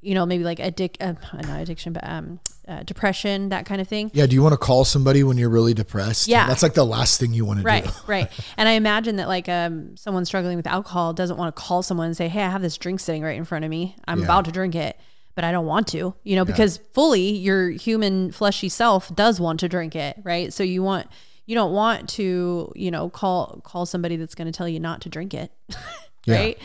[0.00, 1.14] you know, maybe like addic, uh,
[1.46, 4.10] not addiction, but um, uh, depression, that kind of thing.
[4.14, 6.28] Yeah, do you want to call somebody when you're really depressed?
[6.28, 6.46] Yeah.
[6.46, 7.90] That's like the last thing you want to Right, do.
[7.90, 7.98] right.
[8.06, 8.30] Right.
[8.56, 12.06] And I imagine that like um someone struggling with alcohol doesn't want to call someone
[12.06, 13.96] and say, "Hey, I have this drink sitting right in front of me.
[14.06, 14.24] I'm Yeah.
[14.26, 14.96] about to drink it,
[15.34, 19.60] but I don't want to." You know, because fully your human fleshy self does want
[19.60, 20.52] to drink it, right?
[20.52, 21.08] So you want
[21.46, 25.00] you don't want to, you know, call call somebody that's going to tell you not
[25.02, 25.50] to drink it.
[26.24, 26.36] Yeah.
[26.36, 26.58] right?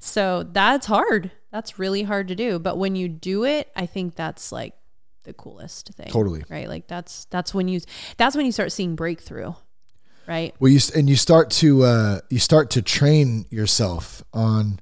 [0.00, 1.30] So that's hard.
[1.54, 4.74] That's really hard to do, but when you do it, I think that's like
[5.22, 6.08] the coolest thing.
[6.10, 6.42] Totally.
[6.50, 6.68] Right?
[6.68, 7.80] Like that's that's when you
[8.16, 9.52] that's when you start seeing breakthrough.
[10.26, 10.52] Right?
[10.58, 14.80] Well, you and you start to uh, you start to train yourself on.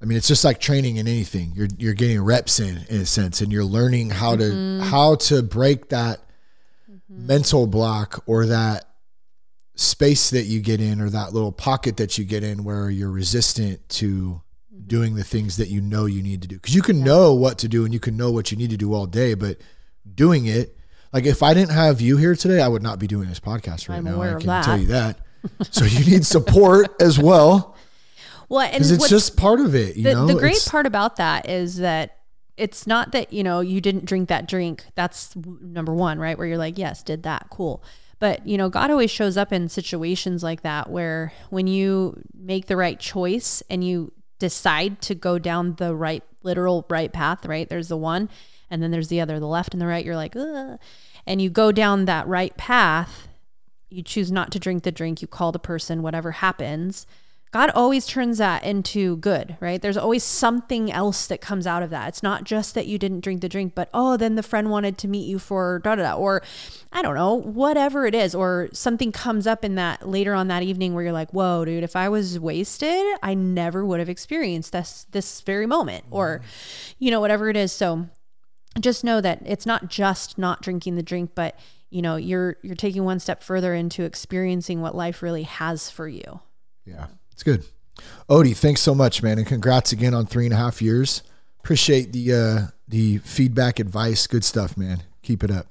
[0.00, 1.52] I mean, it's just like training in anything.
[1.54, 4.80] You're you're getting reps in in a sense, and you're learning how Mm-hmm.
[4.80, 6.20] to how to break that
[7.06, 8.86] mental block or that
[9.74, 13.10] space that you get in or that little pocket that you get in where you're
[13.10, 14.47] resistant to Mm-hmm.
[14.88, 16.56] Doing the things that you know you need to do.
[16.56, 18.76] Because you can know what to do and you can know what you need to
[18.76, 19.58] do all day but
[20.14, 20.76] doing it
[21.12, 23.88] like if i didn't have you here today i would not be doing this podcast
[23.88, 24.22] right I'm now.
[24.22, 24.64] i can that.
[24.64, 25.18] tell you that.
[25.70, 27.76] So you need support as well.
[28.48, 30.26] Well, and it's just part of it you the, know?
[30.26, 32.16] the great It's- part about that is that
[32.56, 34.84] it's not that you know you didn't drink that drink.
[34.96, 36.36] That's number one right?
[36.36, 37.46] Where you're like yes did that.
[37.50, 37.82] Cool.
[38.18, 42.66] But you know god always shows up in situations like that where when you make
[42.66, 47.68] the right choice and you decide to go down the right literal right path right?
[47.68, 48.28] There's the one
[48.70, 50.04] and then there's the other the left and the right.
[50.04, 50.78] You're like Ugh.
[51.26, 53.28] and you go down that right path.
[53.90, 57.06] You choose not to drink the drink, you call the person, whatever happens,
[57.50, 59.80] God always turns that into good, right?
[59.80, 62.08] There's always something else that comes out of that.
[62.08, 64.98] It's not just that you didn't drink the drink, but oh, then the friend wanted
[64.98, 66.42] to meet you for da da da, or
[66.92, 70.62] I don't know, whatever it is, or something comes up in that later on that
[70.62, 74.72] evening where you're like, whoa, dude, if I was wasted, I never would have experienced
[74.72, 76.94] this this very moment, or mm-hmm.
[76.98, 77.72] you know, whatever it is.
[77.72, 78.08] So
[78.80, 81.58] just know that it's not just not drinking the drink but
[81.90, 86.08] you know you're you're taking one step further into experiencing what life really has for
[86.08, 86.40] you
[86.84, 87.06] Yeah,
[87.38, 87.64] it's good.
[88.28, 91.22] Odie, thanks so much, man, and congrats again on three and a half years.
[91.60, 95.04] Appreciate the uh, the feedback, advice, good stuff, man.
[95.22, 95.66] Keep it up.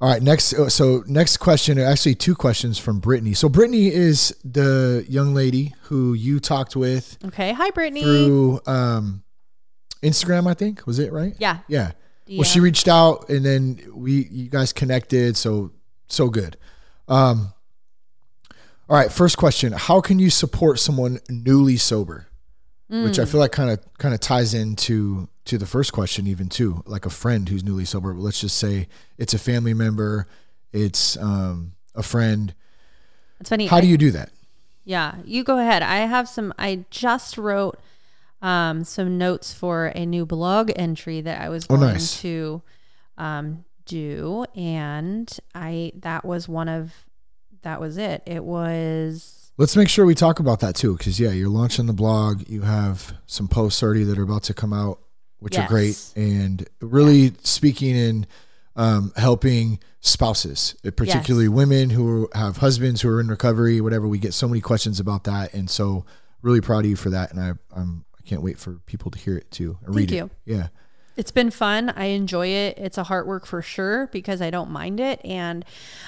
[0.00, 0.52] All right, next.
[0.54, 3.34] uh, So next question, actually two questions from Brittany.
[3.34, 7.52] So Brittany is the young lady who you talked with Okay.
[7.52, 8.02] Hi, Brittany.
[8.02, 9.22] through um,
[10.02, 10.48] Instagram.
[10.50, 11.34] I think was it right?
[11.38, 11.58] yeah.
[11.68, 11.92] Yeah.
[12.28, 15.36] Well, she reached out, and then we you guys connected.
[15.36, 15.70] So
[16.08, 16.56] so good.
[17.06, 17.52] Um,
[18.90, 19.10] all right.
[19.12, 22.26] First question: How can you support someone newly sober?
[22.88, 23.22] Which Mm.
[23.22, 26.82] I feel like kind of kind of ties into to the first question even too,
[26.86, 28.12] like a friend who's newly sober.
[28.12, 30.26] But let's just say it's a family member,
[30.72, 32.52] it's um, a friend.
[33.38, 33.66] It's funny.
[33.68, 34.30] How I- do you do that?
[34.84, 35.82] Yeah, you go ahead.
[35.82, 36.52] I have some.
[36.58, 37.78] I just wrote
[38.42, 42.20] um, some notes for a new blog entry that I was Oh, going nice.
[42.22, 42.60] to
[43.18, 46.92] um, do, and I that was one of
[47.62, 48.22] that was it.
[48.26, 51.92] It was Let's make sure we talk about that too, because yeah, you're launching the
[51.92, 52.48] blog.
[52.48, 55.00] You have some posts already that are about to come out,
[55.38, 58.26] which are great, and really speaking in
[58.74, 63.82] um, helping spouses, uh, particularly women who have husbands who are in recovery.
[63.82, 66.06] Whatever, we get so many questions about that, and so
[66.40, 67.30] really proud of you for that.
[67.30, 69.76] And I, I'm I can't wait for people to hear it too.
[69.84, 70.24] and read you.
[70.24, 70.30] it.
[70.46, 70.68] Yeah,
[71.16, 71.90] It's been fun.
[71.90, 72.78] I enjoy it.
[72.78, 75.66] It's a hard work for sure because I don't mind it, and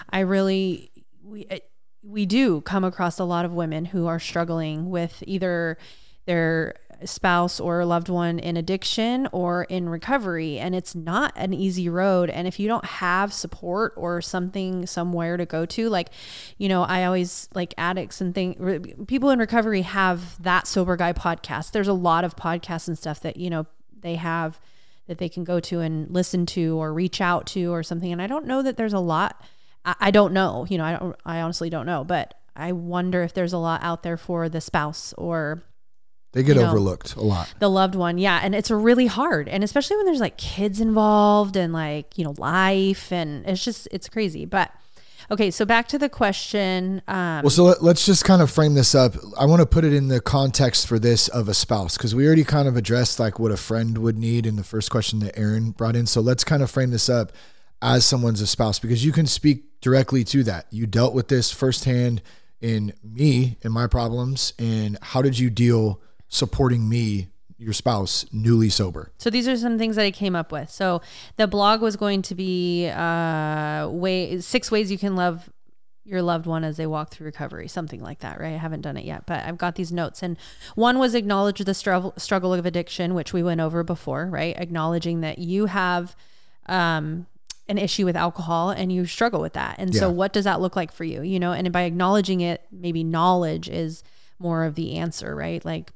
[0.09, 0.92] I really
[1.25, 1.59] we uh,
[2.05, 5.79] we do come across a lot of women who are struggling with either
[6.27, 10.59] their spouse or loved one in addiction or in recovery.
[10.59, 12.31] And it's not an easy road.
[12.31, 16.11] And if you don't have support or something somewhere to go to like
[16.59, 21.13] you know i always like addicts and thing people in recovery have that sober guy
[21.13, 21.73] podcast.
[21.73, 23.67] There's a lot of podcasts and stuff that you know
[24.01, 24.61] they have
[25.09, 28.13] that they can go to and listen to or reach out to or something.
[28.13, 29.43] And i don't know that there's a lot
[29.85, 33.23] i, I don't know you know i don't i honestly don't know but i wonder
[33.23, 35.63] if there's a lot out there for the spouse or
[36.33, 36.69] they get You know.
[36.71, 37.53] overlooked a lot.
[37.59, 41.57] the loved one yeah and it's really hard and especially when there's like kids involved
[41.57, 44.71] and like you know life and it's just it's crazy but
[45.31, 48.75] okay so back to the question um Well, so let, let's just kind of frame
[48.75, 49.15] this up.
[49.39, 52.27] I want to put it in the context for this of a spouse because we
[52.27, 55.39] already kind of addressed like what a friend would need in the first question that
[55.39, 56.07] Aaron brought in.
[56.07, 57.33] So let's kind of frame this up
[57.83, 60.67] as someone's a spouse because you can speak directly to that.
[60.71, 62.23] You dealt with this firsthand
[62.63, 68.71] in me and my problems, and how did you deal supporting me, your spouse, newly
[68.71, 69.11] sober?
[69.19, 70.71] So these are some things that I came up with.
[70.71, 71.03] So
[71.37, 75.51] the blog was going to be uh way six ways you can love
[76.05, 78.55] your loved one as they walk through recovery, something like that, right?
[78.55, 80.21] I haven't done it yet, but I've got these notes.
[80.23, 80.37] And
[80.75, 84.57] one was acknowledge the struggle struggle of addiction, which we went over before, right?
[84.57, 86.17] Acknowledging that you have
[86.67, 87.27] um
[87.69, 89.77] an issue with alcohol and you struggle with that.
[89.79, 91.23] And so what does that look like for you?
[91.23, 94.03] You know, and by acknowledging it, maybe knowledge is
[94.39, 95.65] more of the answer, right?
[95.65, 95.93] Like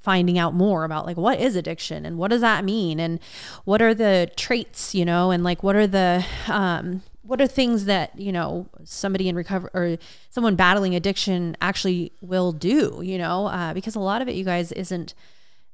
[0.00, 3.20] finding out more about like what is addiction and what does that mean and
[3.64, 7.84] what are the traits you know and like what are the um what are things
[7.84, 9.98] that you know somebody in recovery or
[10.30, 14.44] someone battling addiction actually will do you know uh, because a lot of it you
[14.44, 15.12] guys isn't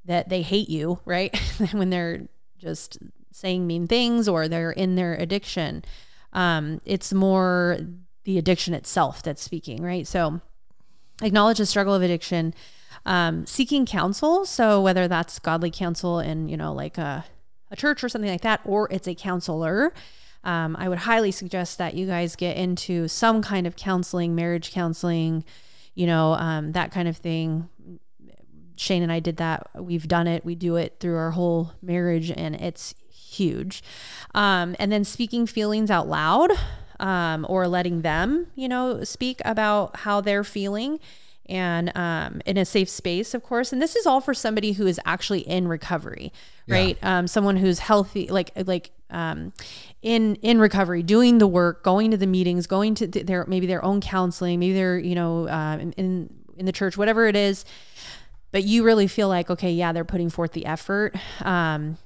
[0.05, 1.37] that they hate you right
[1.73, 2.23] when they're
[2.59, 2.99] just
[3.37, 5.85] saying mean things or they're in their addiction.
[6.33, 7.79] Um it's more
[8.25, 10.07] the addiction itself that's speaking right?
[10.07, 10.41] So
[11.23, 12.55] acknowledge the struggle of addiction
[13.07, 14.45] um, seeking counsel.
[14.45, 17.25] So whether that's godly counsel in you know like a,
[17.71, 19.93] a church or something like that or it's a counselor
[20.45, 24.71] um, i would highly suggest that you guys get into some kind of counseling marriage
[24.73, 25.45] counseling
[25.95, 27.69] you know um, that kind of thing.
[28.79, 29.69] Shane and i did that.
[29.75, 30.45] We've done it.
[30.45, 32.95] We do it through our whole marriage and it's
[33.37, 33.83] huge
[34.35, 36.51] um, and then speaking feelings out loud
[37.01, 40.99] um, or letting them you know speak about how they're feeling
[41.49, 43.73] and um, in a safe space, of course.
[43.73, 46.33] And this is all for somebody who is actually in recovery,
[46.67, 46.99] right?
[47.03, 49.53] Um, someone who's healthy, like like um,
[50.03, 53.67] in in recovery, doing the work, going to the meetings, going to th- their maybe
[53.67, 57.37] their own counseling, maybe they're you know um, in, in in the church, whatever it
[57.37, 57.65] is.
[58.57, 61.15] But you really feel like, okay, yeah, they're putting forth the effort.
[61.43, 61.99] Um,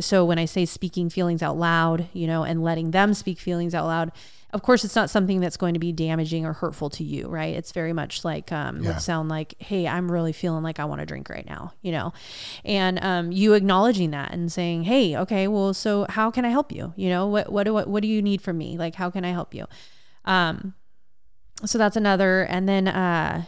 [0.00, 3.74] so when I say speaking feelings out loud, you know, and letting them speak feelings
[3.74, 4.12] out loud,
[4.52, 7.54] of course, it's not something that's going to be damaging or hurtful to you, right?
[7.54, 8.88] It's very much like, um, Yeah.
[8.88, 11.90] would sound like, hey, I'm really feeling like I want to drink right now, you
[11.92, 12.12] know,
[12.66, 16.70] and um, you acknowledging that and saying, hey, okay, well, so how can I help
[16.70, 16.92] you?
[16.96, 18.76] You know, what what do what, what do you need from me?
[18.76, 19.64] Like, how can I help you?
[20.26, 20.74] Um,
[21.64, 23.46] so that's another, and then uh,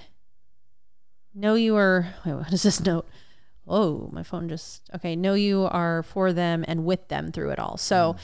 [1.37, 2.15] know you are.
[2.25, 3.07] Wait, what is this note?
[3.69, 5.17] Oh, my phone just okay.
[5.17, 7.77] Know you are for them and with them through it all.
[7.77, 8.15] So,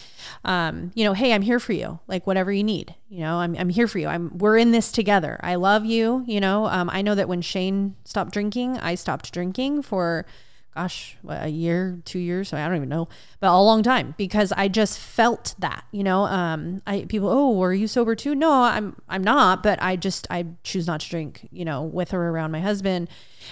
[0.45, 1.99] um, you know, hey, I'm here for you.
[2.07, 2.95] Like whatever you need.
[3.09, 4.07] You know, I'm I'm here for you.
[4.07, 5.41] I'm we're in this together.
[5.43, 6.25] I love you.
[6.29, 10.27] You know, um, I know that when Shane stopped drinking, I stopped drinking for
[10.75, 12.53] gosh, a year, two years.
[12.53, 13.09] I don't even know,
[13.41, 17.63] but a long time because I just felt that, you know, um, I, people, oh,
[17.63, 18.35] are you sober too?
[18.35, 22.15] No, I'm, I'm not, but I just, I choose not to drink, you know, with
[22.15, 23.09] or around my husband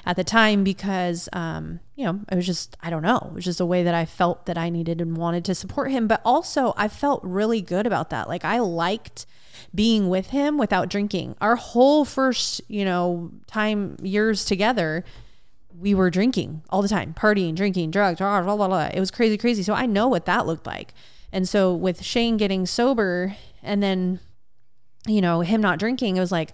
[0.06, 3.44] at the time because, um, you know, it was just, I don't know, it was
[3.44, 6.06] just a way that I felt that I needed and wanted to support him.
[6.06, 8.28] But also I felt really good about that.
[8.28, 9.26] Like I liked,
[9.74, 11.36] being with him without drinking.
[11.40, 15.04] Our whole first, you know, time years together,
[15.80, 18.90] we were drinking all the time, partying, drinking, drugs, blah, blah, blah, blah.
[18.92, 19.62] It was crazy, crazy.
[19.62, 20.92] So I know what that looked like.
[21.32, 24.20] And so with Shane getting sober and then,
[25.06, 26.52] you know, him not drinking, it was like,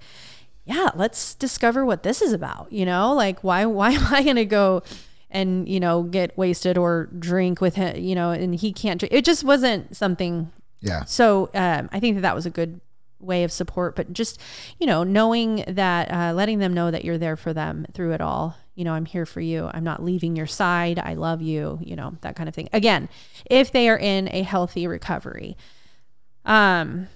[0.65, 2.71] yeah, let's discover what this is about.
[2.73, 4.83] You know, like why why am I gonna go
[5.31, 9.13] and, you know, get wasted or drink with him, you know, and he can't drink.
[9.13, 11.05] It just wasn't something Yeah.
[11.05, 12.81] so um, I think that that was a good
[13.19, 14.41] way of support, but just,
[14.79, 18.21] you know, knowing that, uh, letting them know that you're there for them through it
[18.21, 18.57] all.
[18.77, 19.69] You know, I'm here for you.
[19.75, 21.01] I'm not leaving your side.
[21.01, 22.69] I love you, you know, that kind of thing.
[22.73, 23.09] Again,
[23.51, 25.57] if they are in a healthy recovery.
[26.45, 27.09] Um,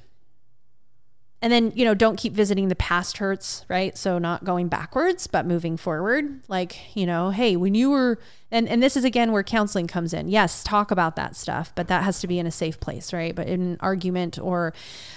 [1.42, 3.96] and then, you know, don't keep visiting the past hurts, right?
[3.96, 6.42] So not going backwards, but moving forward.
[6.48, 8.18] Like, you know, hey, when you were
[8.50, 10.28] and and this is again where counseling comes in.
[10.28, 13.34] Yes, talk about that stuff, but that has to be in a safe place, right?
[13.34, 14.74] But in an argument or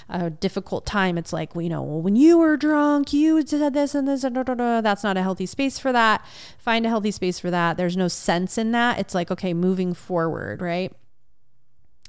[0.08, 3.74] a difficult time, it's like, well, you know, well, when you were drunk, you said
[3.74, 4.82] this and this and da, da, da.
[4.82, 6.26] that's not a healthy space for that.
[6.58, 7.76] Find a healthy space for that.
[7.76, 8.98] There's no sense in that.
[8.98, 10.94] It's like, okay, moving forward, right?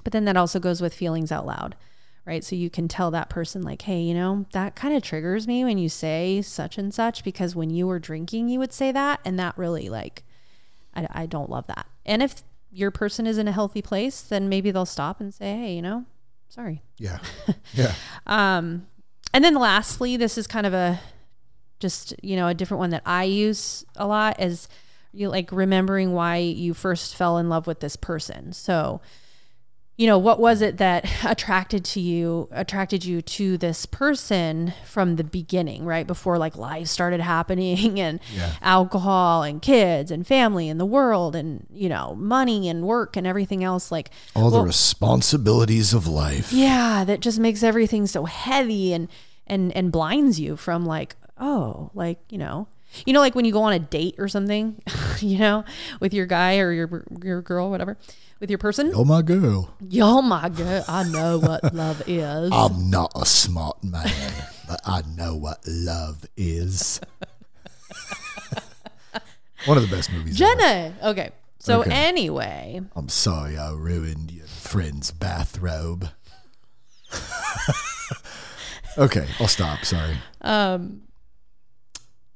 [0.05, 1.75] But then that also goes with feelings out loud
[2.27, 2.43] right?
[2.43, 5.65] So you can tell that person, like, hey, you know, that kind of triggers me
[5.65, 9.21] when you say such and such because when you were drinking, you would say that.
[9.25, 10.25] And that really, like,
[10.95, 11.87] I, I don't love that.
[12.07, 15.57] And if your person is in a healthy place, then maybe they'll stop and say,
[15.57, 16.05] hey, you know,
[16.49, 16.83] sorry.
[16.99, 17.19] Yeah.
[17.73, 17.95] Yeah.
[18.27, 18.87] Um,
[19.33, 21.01] and then lastly, this is kind of a
[21.81, 24.69] just, you know, a different one that I use a lot is
[25.13, 28.53] you like remembering why you first fell in love with this person.
[28.53, 29.01] So,
[29.97, 35.17] you know what was it that attracted to you attracted you to this person from
[35.17, 38.53] the beginning right before like life started happening and Yeah.
[38.61, 43.27] alcohol and kids and family and the world and you know money and work and
[43.27, 46.53] everything else like All the responsibilities of life.
[46.53, 49.09] yeah that just makes everything so heavy and
[49.47, 52.67] and and blinds you from like oh like you know
[53.07, 54.81] you know like when you go on a date or something
[55.21, 55.65] you know
[56.01, 57.97] with your guy or your your girl whatever
[58.45, 59.71] with your person Oh my girl.
[60.03, 60.85] Oh my girl.
[60.87, 62.51] I know what love is.
[62.53, 64.13] I'm not a smart man,
[64.69, 67.01] but I know what love is.
[69.65, 70.39] One of the best movies.
[70.39, 70.61] ever.
[70.61, 70.95] Jenna.
[71.05, 71.31] Okay.
[71.59, 71.91] So Okay.
[71.91, 76.11] anyway, I'm sorry I ruined your friend's bathrobe.
[78.99, 79.87] okay, I'll stop.
[79.87, 80.19] Sorry.
[80.43, 81.01] Um,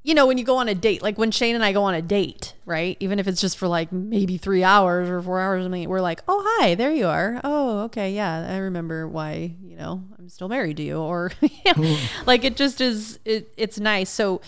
[0.09, 1.93] you know, when you go on a date, like when Shane and I go on
[1.93, 2.97] a date, right?
[2.99, 6.01] Even if it's just for like maybe three hours or four hours, I mean, we're
[6.01, 7.39] like, oh, hi, there you are.
[7.45, 8.15] Oh, okay.
[8.15, 8.49] Yeah.
[8.49, 10.99] I remember why, you know, I'm still married to you.
[10.99, 14.09] Or, you know, like it just is, it, it's nice.
[14.09, 14.41] So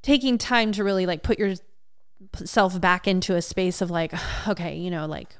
[0.00, 4.14] taking time to really like put yourself back into a space of like,
[4.48, 5.36] okay, you know, like,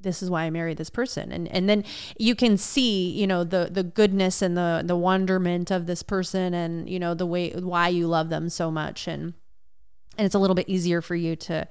[0.00, 1.32] this is why I married this person.
[1.32, 1.84] And and then
[2.18, 6.54] you can see, you know, the the goodness and the the wonderment of this person
[6.54, 9.08] and, you know, the way why you love them so much.
[9.08, 9.34] And
[10.16, 11.66] and it's a little bit easier for you to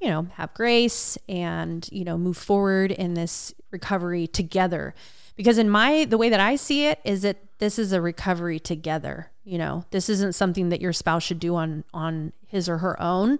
[0.00, 4.94] you know have grace and you know move forward in this recovery together.
[5.36, 8.58] Because in my the way that i see it is that this is a recovery
[8.58, 9.84] together you know.
[9.92, 13.38] This isn't something that your spouse should do on on his or her own.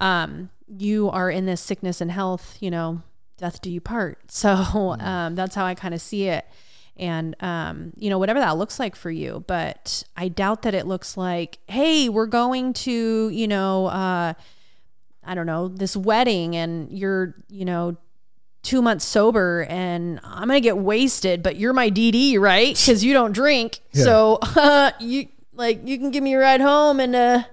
[0.00, 3.02] Um you are in this sickness and health you know
[3.40, 4.18] death do you part?
[4.30, 4.50] So
[5.00, 6.44] um that's how i kind of see it.
[6.96, 10.86] And um, you know whatever that looks like for you but i doubt that it
[10.86, 14.34] looks like hey we're going to you know uh,
[15.24, 17.96] i don't know this wedding and you're you know
[18.62, 22.76] two months sober and i'm gonna get wasted but you're my dd right?
[22.86, 23.80] Because you don't drink.
[23.92, 24.04] Yeah.
[24.04, 27.44] so uh, you like you can give me a ride home and uh,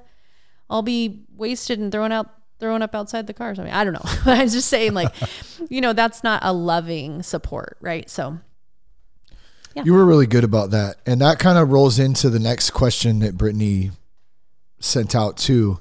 [0.69, 2.27] i'll be wasted and thrown out
[2.59, 5.13] thrown up outside the car or something i don't know i was just saying like
[5.69, 8.37] you know that's not a loving support right so
[9.77, 9.83] yeah.
[9.83, 10.95] You were really good about that.
[11.05, 13.91] And that kind of rolls into the next question that Brittany
[14.79, 15.77] sent out too.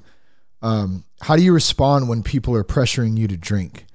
[0.61, 3.86] Um, how do you respond when people are pressuring you to drink?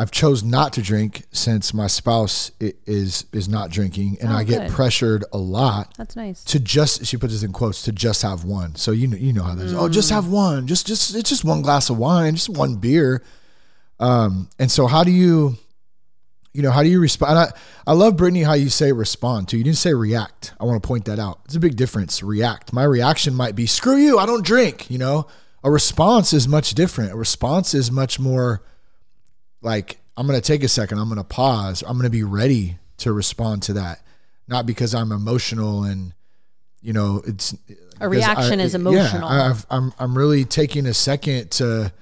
[0.00, 4.44] I've chose not to drink since my spouse is is not drinking, and Oh, I
[4.44, 4.70] get good.
[4.70, 7.04] pressured a lot that's nice to just.
[7.04, 8.76] She puts this in quotes to just have one.
[8.76, 9.92] So you know you know how there's oh Mm.
[9.92, 13.22] just have one, just just it's just one glass of wine, just one beer.
[13.98, 15.56] Um, and so how do you
[16.52, 17.38] you know, how do you respond?
[17.38, 17.52] I,
[17.86, 19.56] I love Brittany how you say respond to.
[19.56, 20.52] You didn't say react.
[20.58, 21.40] I want to point that out.
[21.44, 22.24] It's a big difference.
[22.24, 22.72] React.
[22.72, 24.18] My reaction might be screw you.
[24.18, 24.90] I don't drink.
[24.90, 25.28] You know,
[25.62, 27.12] a response is much different.
[27.12, 28.62] A response is much more
[29.62, 32.24] like I'm going to take a second, I'm going to pause, I'm going to be
[32.24, 34.00] ready to respond to that.
[34.48, 36.12] Not because I'm emotional and
[36.82, 37.54] you know, it's
[38.00, 39.30] a reaction I, is emotional.
[39.30, 41.92] Yeah, I've, I'm I'm really taking a second to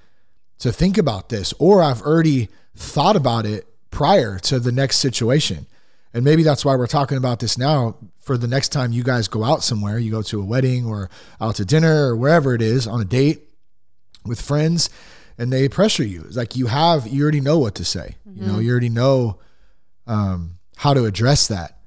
[0.60, 5.66] to think about this, or I've already thought about it prior to the next situation,
[6.14, 7.96] and maybe that's why we're talking about this now.
[8.20, 11.08] For the next time you guys go out somewhere, you go to a wedding or
[11.40, 13.48] out to dinner or wherever it is on a date
[14.26, 14.90] with friends,
[15.38, 16.24] and they pressure you.
[16.26, 18.16] It's like you have you already know what to say.
[18.28, 18.42] Mm-hmm.
[18.42, 19.38] You know, you already know
[20.06, 21.78] um, how to address that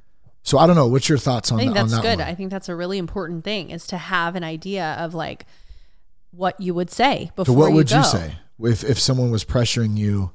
[0.43, 0.88] so I don't know.
[0.88, 1.64] What's your thoughts on, that?
[1.64, 2.20] I think that's that good.
[2.20, 2.28] One?
[2.28, 5.45] I think that's a really important thing is to have an idea of like
[6.32, 7.54] what you would say before.
[7.54, 7.97] So what you would go.
[7.97, 10.32] you say if if someone was pressuring you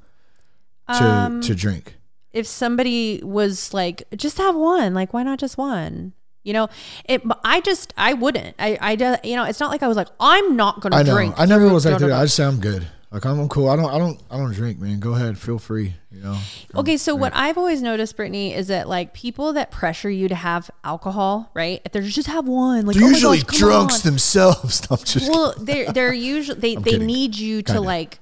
[0.89, 1.97] to um, to drink?
[2.33, 6.13] If somebody was like, just have one, like why not just one?
[6.45, 6.69] You know,
[7.07, 7.23] it.
[7.43, 8.55] I just I wouldn't.
[8.61, 11.35] I I you know, it's not like I was like I'm not going to drink.
[11.37, 12.13] I never was like that.
[12.13, 12.87] I just say I'm good.
[13.17, 13.71] Like I'm, I'm, cool.
[13.71, 15.01] I don't I don't I don't drink, man.
[15.01, 15.95] Go ahead, feel free.
[16.13, 16.39] You know.
[16.75, 17.23] Okay, so drink.
[17.23, 21.51] what I've always noticed, Brittany, is that like people that pressure you to have alcohol,
[21.55, 21.81] right?
[21.87, 24.11] If they're just have one, like they're oh usually gosh, drunks on.
[24.11, 24.87] themselves.
[24.91, 27.07] No, well, they're they're usually they they kidding.
[27.07, 27.81] need you to Kinda.
[27.81, 28.19] like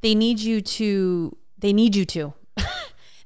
[0.00, 2.32] they need you to they need you to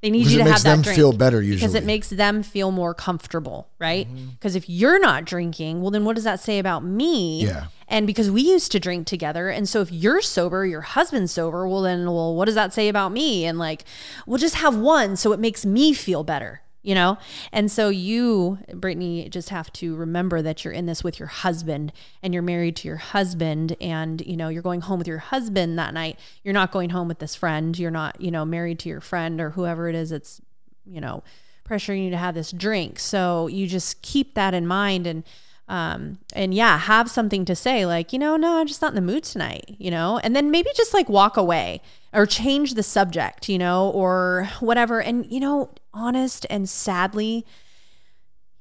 [0.02, 2.72] they need you to have that drink feel better usually because it makes them feel
[2.72, 4.08] more comfortable, right?
[4.32, 4.58] Because mm-hmm.
[4.58, 7.44] if you're not drinking, well, then what does that say about me?
[7.44, 7.66] Yeah.
[7.86, 11.68] And because we used to drink together, and so if you're sober, your husband's sober,
[11.68, 13.44] well, then, well, what does that say about me?
[13.44, 13.84] And like,
[14.26, 17.18] we'll just have one, so it makes me feel better you know?
[17.52, 21.92] And so you, Brittany, just have to remember that you're in this with your husband
[22.22, 25.78] and you're married to your husband and, you know, you're going home with your husband
[25.78, 26.18] that night.
[26.42, 27.78] You're not going home with this friend.
[27.78, 30.40] You're not, you know, married to your friend or whoever it is that's,
[30.84, 31.22] you know,
[31.68, 32.98] pressuring you to have this drink.
[32.98, 35.24] So you just keep that in mind and,
[35.72, 38.94] um, and yeah, have something to say like, you know, no, I'm just not in
[38.94, 41.80] the mood tonight, you know, and then maybe just like walk away
[42.12, 45.00] or change the subject, you know, or whatever.
[45.00, 47.46] And, you know, honest and sadly,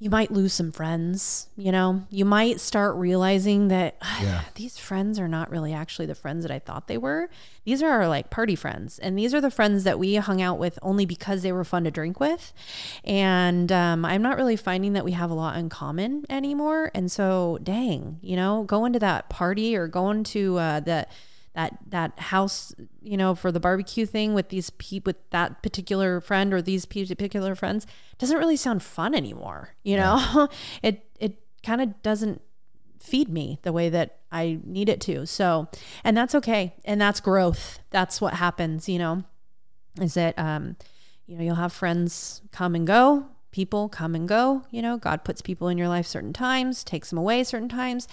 [0.02, 4.42] you might lose some friends, you know, you might start realizing that yeah.
[4.56, 7.30] these friends are not really actually the friends that I thought they were.
[7.66, 8.98] These are our like party friends.
[8.98, 11.84] And these are the friends that we hung out with only because they were fun
[11.84, 12.52] to drink with.
[13.04, 16.90] And um, I'm not really finding that we have a lot in common anymore.
[16.96, 21.06] And so, dang, you know, going to that party or going to uh, the,
[21.54, 26.22] that that house you know for the barbecue thing with these people with that particular
[26.22, 27.86] friend or these particular friends
[28.18, 30.18] doesn't really sound fun anymore you know?
[30.34, 30.48] Yeah.
[30.90, 32.42] it it kind of doesn't
[33.00, 35.26] feed me the way that I need it to.
[35.26, 35.68] So
[36.04, 36.76] and that's okay.
[36.86, 37.80] And that's growth.
[37.90, 39.24] That's what happens you know
[40.00, 40.78] is that um
[41.26, 44.98] you know you'll have friends come and go people come and go you know?
[44.98, 48.08] God puts people in your life certain times takes them away certain times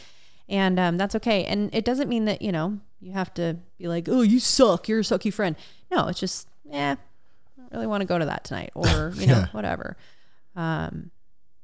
[0.49, 1.45] and um, that's okay.
[1.45, 4.89] And it doesn't mean that you know you have to be like, oh, you suck,
[4.89, 5.57] you're a sucky friend.
[5.91, 6.97] No, it's just, yeah,
[7.57, 9.47] I don't really want to go to that tonight, or you know, yeah.
[9.53, 9.97] whatever.
[10.57, 11.11] Um,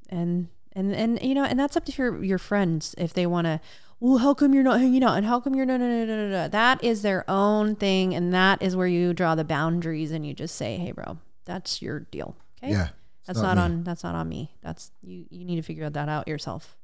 [0.09, 3.47] and and and you know, and that's up to your your friends if they want
[3.47, 3.61] to.
[4.01, 5.17] Well, how come you're not hanging out?
[5.17, 6.49] And how come you're no no no no no?
[6.49, 10.35] That is their own thing, and that is where you draw the boundaries, and you
[10.35, 12.37] just say, hey, bro, that's your deal.
[12.63, 12.73] Okay.
[12.73, 12.89] Yeah.
[13.27, 13.85] That's not, not on.
[13.85, 14.55] That's not on me.
[14.63, 15.25] That's you.
[15.31, 16.77] You need to figure that out yourself.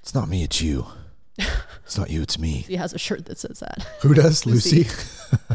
[0.00, 0.44] It's not me.
[0.44, 0.86] It's you.
[1.84, 2.66] It's not you, it's me.
[2.68, 3.82] He has a shirt that says that.
[4.02, 4.44] Who does?
[4.44, 4.84] Lucy.
[4.84, 4.98] Lucy?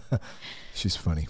[0.74, 1.28] She's funny.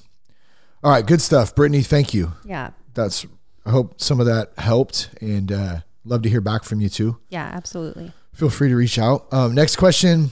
[0.81, 1.53] All right, good stuff.
[1.53, 2.31] Brittany, thank you.
[2.45, 2.69] Yeah.
[2.93, 3.25] That's
[3.65, 7.17] I hope some of that helped and uh love to hear back from you too.
[7.27, 8.13] Yeah, absolutely.
[8.33, 9.27] Feel free to reach out.
[9.33, 10.31] Um, next question.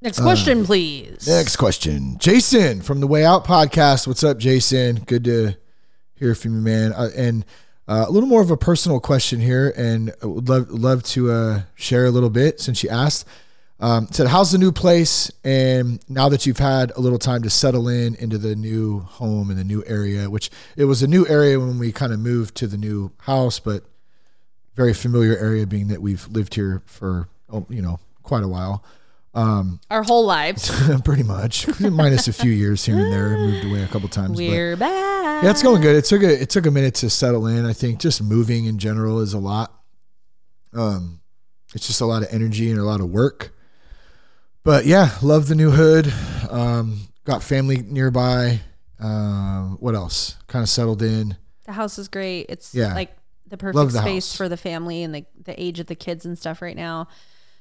[0.00, 1.28] Next question, uh, please.
[1.28, 2.16] Next question.
[2.18, 4.06] Jason from the Way Out podcast.
[4.06, 4.96] What's up, Jason?
[4.96, 5.56] Good to
[6.14, 6.94] hear from you, man.
[6.94, 7.44] Uh, and
[7.90, 11.62] uh, a little more of a personal question here, and would love love to uh,
[11.74, 13.26] share a little bit since you asked.
[13.80, 17.50] Um, said, "How's the new place?" And now that you've had a little time to
[17.50, 21.26] settle in into the new home and the new area, which it was a new
[21.26, 23.82] area when we kind of moved to the new house, but
[24.76, 28.84] very familiar area, being that we've lived here for oh, you know quite a while.
[29.32, 30.70] Um, Our whole lives,
[31.04, 33.36] pretty much, minus a few years here and there.
[33.36, 34.36] Moved away a couple times.
[34.36, 35.44] We're but, back.
[35.44, 35.96] Yeah, it's going good.
[35.96, 37.64] It took a it took a minute to settle in.
[37.64, 39.72] I think just moving in general is a lot.
[40.72, 41.20] Um,
[41.74, 43.54] it's just a lot of energy and a lot of work.
[44.64, 46.12] But yeah, love the new hood.
[46.50, 48.60] Um, got family nearby.
[48.98, 50.36] Um, what else?
[50.48, 51.36] Kind of settled in.
[51.66, 52.46] The house is great.
[52.48, 52.94] It's yeah.
[52.94, 53.16] like
[53.46, 54.36] the perfect the space house.
[54.36, 57.08] for the family and the the age of the kids and stuff right now.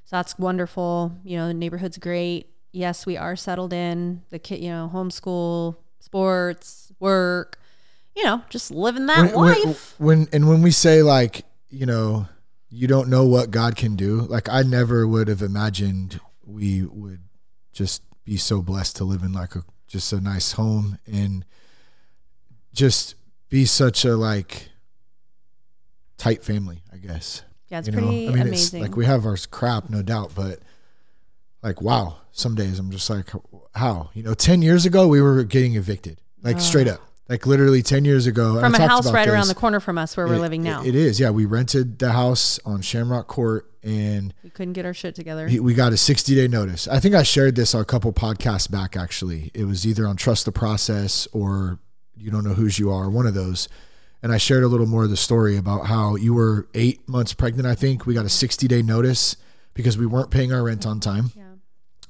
[0.10, 1.16] So that's wonderful.
[1.24, 2.48] You know, the neighborhood's great.
[2.72, 4.24] Yes, we are settled in.
[4.32, 7.60] The kid, you know, homeschool, sports, work
[8.20, 9.96] you know, just living that when, life.
[9.98, 12.28] When, when and when we say like, you know,
[12.70, 17.22] you don't know what God can do, like I never would have imagined we would
[17.72, 21.46] just be so blessed to live in like a just a nice home and
[22.74, 23.16] just
[23.48, 24.70] be such a like
[26.18, 27.44] tight family, I guess.
[27.70, 28.82] Yeah, it's you know, pretty I mean, amazing.
[28.82, 30.60] it's like we have our crap, no doubt, but
[31.62, 33.30] like, wow, some days I'm just like,
[33.76, 34.10] how?
[34.14, 38.06] You know, 10 years ago, we were getting evicted, like straight up, like literally 10
[38.06, 38.60] years ago.
[38.60, 40.82] From a house right around the corner from us where we're living now.
[40.84, 41.20] it- it is.
[41.20, 41.30] Yeah.
[41.32, 45.48] We rented the house on Shamrock Court and we couldn't get our shit together.
[45.48, 46.88] he- we got a 60 day notice.
[46.88, 49.52] I think I shared this on a couple podcasts back, actually.
[49.54, 51.80] It was either on Trust the Process or
[52.18, 53.68] You Don't Know Whose You Are, one of those.
[54.22, 57.34] And I shared a little more of the story about how you were eight months
[57.34, 58.06] pregnant, I think.
[58.06, 59.38] We got a 60 day notice
[59.74, 61.32] because we weren't paying our rent on time.
[61.36, 61.44] yeah.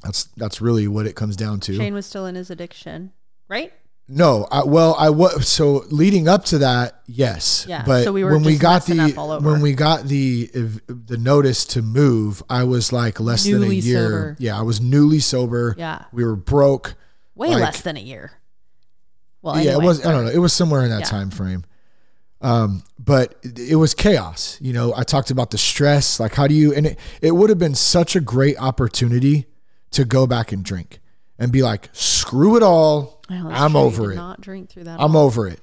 [0.02, 1.76] That's that's really what it comes down to.
[1.76, 3.12] Shane was still in his addiction,
[3.50, 3.74] right?
[4.08, 7.66] No, I, well, I was so leading up to that, yes.
[7.70, 9.52] Yeah, But so we were when we got the up all over.
[9.52, 10.50] when we got the
[10.88, 14.04] the notice to move, I was like less than a year.
[14.10, 14.36] sober.
[14.40, 15.76] Yeah, I was newly sober.
[15.78, 16.06] Yeah.
[16.12, 16.96] we were broke.
[17.36, 18.32] Way Like- less than a year.
[19.42, 20.04] Well, yeah, it was.
[20.06, 20.32] I don't know.
[20.32, 21.06] It was somewhere in that Yeah.
[21.06, 21.64] time frame.
[22.42, 24.58] Um, but it, was chaos.
[24.62, 26.20] You know, I talked about the stress.
[26.20, 26.74] Like, how do you?
[26.74, 29.46] And it, it would have been such a great opportunity
[29.92, 31.00] to go back and drink
[31.38, 33.22] and be like, screw it all.
[33.30, 33.80] Well, I'm true.
[33.80, 34.16] Over it.
[34.16, 35.00] Not drink through that.
[35.00, 35.26] I'm all.
[35.26, 35.60] over it.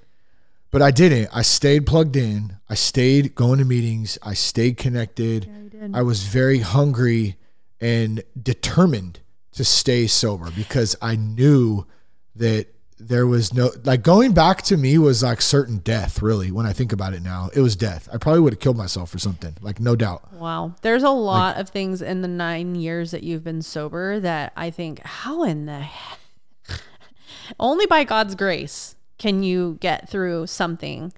[0.70, 1.30] But I didn't.
[1.32, 2.58] I stayed plugged in.
[2.68, 4.18] I stayed going to meetings.
[4.22, 5.48] I stayed connected.
[5.94, 7.36] I was very hungry
[7.80, 9.20] and determined
[9.52, 11.86] to stay sober because I knew
[12.34, 12.66] that
[12.98, 16.72] there was no like going back to me was like certain death really when I
[16.72, 17.50] think about it now.
[17.54, 18.08] It was death.
[18.12, 19.54] I probably would have killed myself or something.
[19.60, 20.32] Like no doubt.
[20.32, 20.74] Wow.
[20.82, 24.70] There's a lot of things in the nine years that you've been sober that I
[24.70, 26.18] think, how in the heck?
[27.60, 31.12] Only by God's grace can you get through something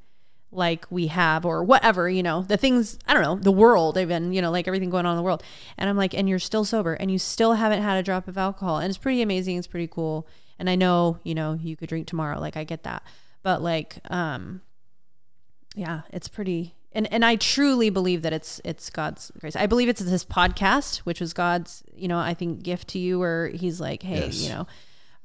[0.50, 4.32] like we have or whatever, you know, the things, I don't know, the world, even,
[4.32, 5.42] you know, like everything going on in the world.
[5.76, 8.38] And I'm like, and you're still sober and you still haven't had a drop of
[8.38, 8.78] alcohol.
[8.78, 9.58] And it's pretty amazing.
[9.58, 10.26] It's pretty cool.
[10.58, 12.40] And I know, you know, you could drink tomorrow.
[12.40, 13.02] Like I get that.
[13.42, 14.60] But like, um,
[15.74, 19.54] yeah, it's pretty and and I truly believe that it's it's God's grace.
[19.56, 23.18] I believe it's this podcast, which was God's, you know, I think gift to you
[23.18, 24.40] where he's like, hey, Yes.
[24.42, 24.66] you know,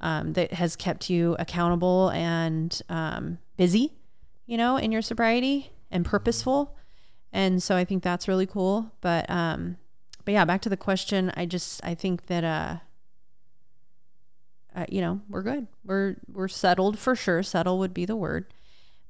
[0.00, 3.94] um, that has kept you accountable and um, busy,
[4.46, 6.76] you know, in your sobriety and purposeful.
[7.32, 8.92] And so I think that's really cool.
[9.00, 9.76] But um
[10.24, 12.76] but yeah, back to the question, I just I think that uh
[14.74, 15.66] uh, you know, we're good.
[15.84, 17.42] We're we're settled for sure.
[17.42, 18.46] Settle would be the word.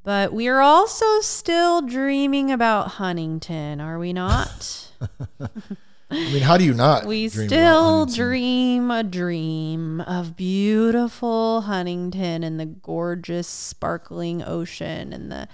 [0.02, 4.92] But we are also still dreaming about Huntington, are we not?
[6.10, 7.06] I mean, how do you not?
[7.06, 15.32] we dream still dream a dream of beautiful Huntington and the gorgeous sparkling ocean and
[15.32, 15.48] the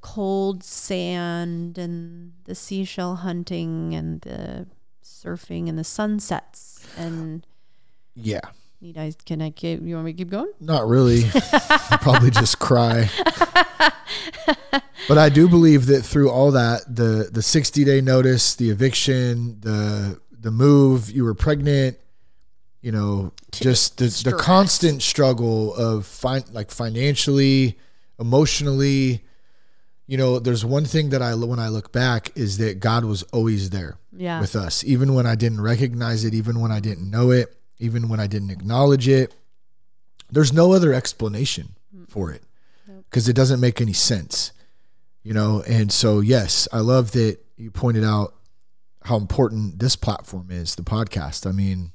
[0.00, 4.66] cold sand and the seashell hunting and the
[5.04, 7.46] surfing and the sunsets and
[8.14, 8.40] Yeah.
[8.80, 10.50] Need I can I keep you want me to keep going?
[10.60, 11.24] Not really.
[11.70, 13.08] I'll probably just cry.
[15.08, 19.60] but I do believe that through all that, the the 60 day notice, the eviction,
[19.60, 21.98] the the move, you were pregnant,
[22.80, 27.78] you know, just the, the constant struggle of fin- like financially,
[28.18, 29.24] emotionally.
[30.06, 33.22] You know, there's one thing that I when I look back is that God was
[33.24, 34.40] always there Yeah.
[34.40, 38.08] with us, even when I didn't recognize it, even when I didn't know it, even
[38.08, 39.34] when I didn't acknowledge it.
[40.30, 42.08] There's no other explanation mm.
[42.08, 42.42] for it
[43.08, 44.52] because it doesn't make any sense,
[45.24, 45.64] you know.
[45.66, 48.34] And so, yes, I love that you pointed out
[49.04, 51.46] how important this platform is, the podcast.
[51.48, 51.92] I mean,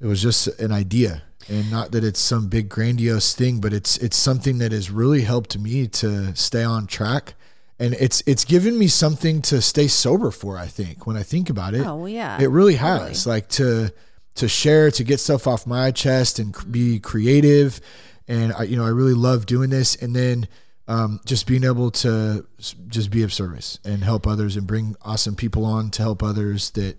[0.00, 3.96] it was just an idea, and not that it's some big grandiose thing, but it's
[3.98, 7.34] it's something that has really helped me to stay on track.
[7.78, 10.56] And it's it's given me something to stay sober for.
[10.58, 12.40] I think when I think about it, Oh, yeah.
[12.40, 13.92] it really has like to
[14.36, 17.80] to share to get stuff off my chest and be creative.
[18.28, 19.96] And I, you know i really love doing this.
[19.96, 20.48] And then
[20.88, 22.46] um, just being able to
[22.88, 26.70] just be of service and help others and bring awesome people on to help others
[26.70, 26.96] that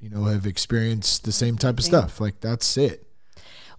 [0.00, 2.20] you know have experienced the same type of stuff.
[2.20, 3.06] Like that's it.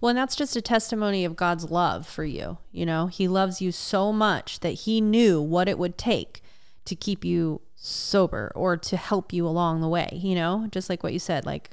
[0.00, 2.58] Well, and that's just a testimony of God's love for you.
[2.72, 6.42] You know, He loves you so much that He knew what it would take
[6.84, 10.08] to keep you sober or to help you along the way.
[10.12, 11.70] You know, just like what you said, like,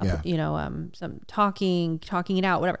[0.00, 0.20] Yeah.
[0.24, 2.80] you know, um, some talking, talking it out, whatever.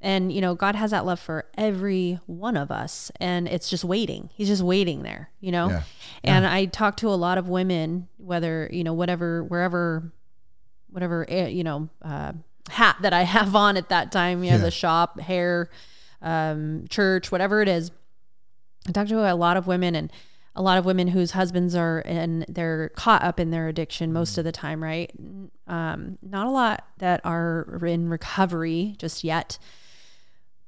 [0.00, 3.84] And you know, God has that love for every one of us, and it's just
[3.84, 4.30] waiting.
[4.34, 5.30] He's just waiting there.
[5.40, 5.82] You know, Yeah.
[6.24, 10.12] and I talk to a lot of women, whether you know, whatever, wherever
[10.90, 12.32] whatever eh, you know uh,
[12.68, 14.42] hat that I have on at that time.
[14.44, 14.62] You know, Yeah.
[14.64, 15.70] the shop, hair,
[16.20, 17.90] um, church, whatever it is.
[18.88, 20.12] I talk to a lot of women and
[20.54, 24.36] a lot of women whose husbands are and they're caught up in their addiction most
[24.38, 25.10] of the time, right?
[25.66, 29.58] Um, not a lot that are in recovery just yet.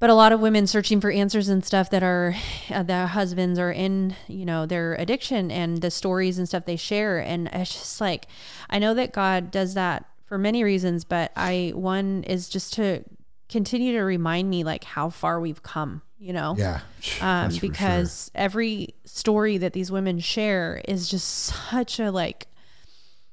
[0.00, 2.34] but a lot of women searching for answers and stuff that are
[2.70, 6.76] uh, their husbands are in you know their addiction and the stories and stuff they
[6.76, 8.26] share and it's just like
[8.68, 13.02] i know that god does that for many reasons but i one is just to
[13.48, 16.80] continue to remind me like how far we've come you know Yeah.
[17.20, 22.46] um, because every story that these women share is just such a like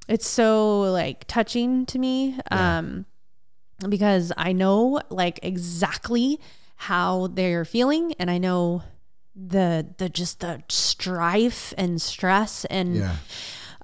[0.10, 3.06] it's so like touching to me um
[3.88, 6.40] because i know like exactly
[6.76, 8.84] how they're feeling and i know
[9.36, 12.98] the the just the strife and stress and.
[12.98, 13.16] Yeah.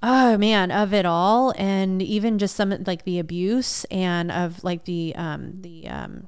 [0.03, 4.83] oh man of it all and even just some like the abuse and of like
[4.85, 6.27] the um the um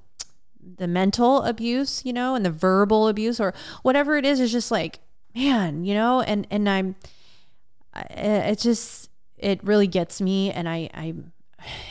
[0.80, 3.54] the mental abuse you know and the verbal abuse or
[3.84, 5.00] whatever it is is just like
[5.36, 6.96] man you know and and i'm
[8.10, 11.14] it just it really gets me and i i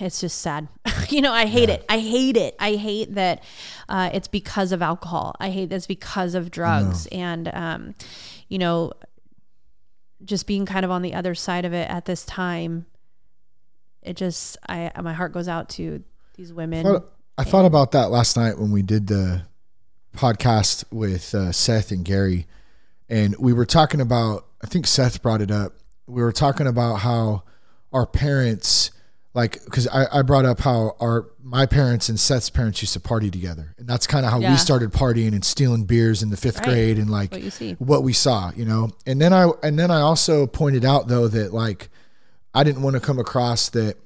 [0.01, 0.67] it's just sad.
[1.11, 1.85] You know i hate it.
[1.89, 2.55] I hate it.
[2.59, 3.43] I hate that
[3.89, 5.35] uh, it's because of alcohol.
[5.41, 7.07] I hate that's because of drugs.
[7.13, 7.95] And um
[8.49, 8.93] you know
[10.25, 12.85] just being kind of on the other side of it at this time
[14.03, 16.03] it just i my heart goes out to
[16.35, 16.85] these women.
[16.85, 19.43] Thought- I thought about that last night when we did the
[20.17, 22.47] podcast with uh, Seth and Gary,
[23.09, 24.45] and we were talking about.
[24.63, 25.73] I think Seth brought it up.
[26.09, 27.45] We were talking about how
[27.93, 28.91] our parents,
[29.35, 33.01] like, because I, I brought up how our my parents and Seth's parents used to
[33.01, 34.51] party together, and that's kind of how Yeah.
[34.51, 36.69] we started partying and stealing beers in the fifth Right.
[36.71, 38.91] grade, and like what you see what we saw, you know.
[39.07, 41.89] And then I and then I also pointed out though that like
[42.53, 43.97] I didn't want to come across that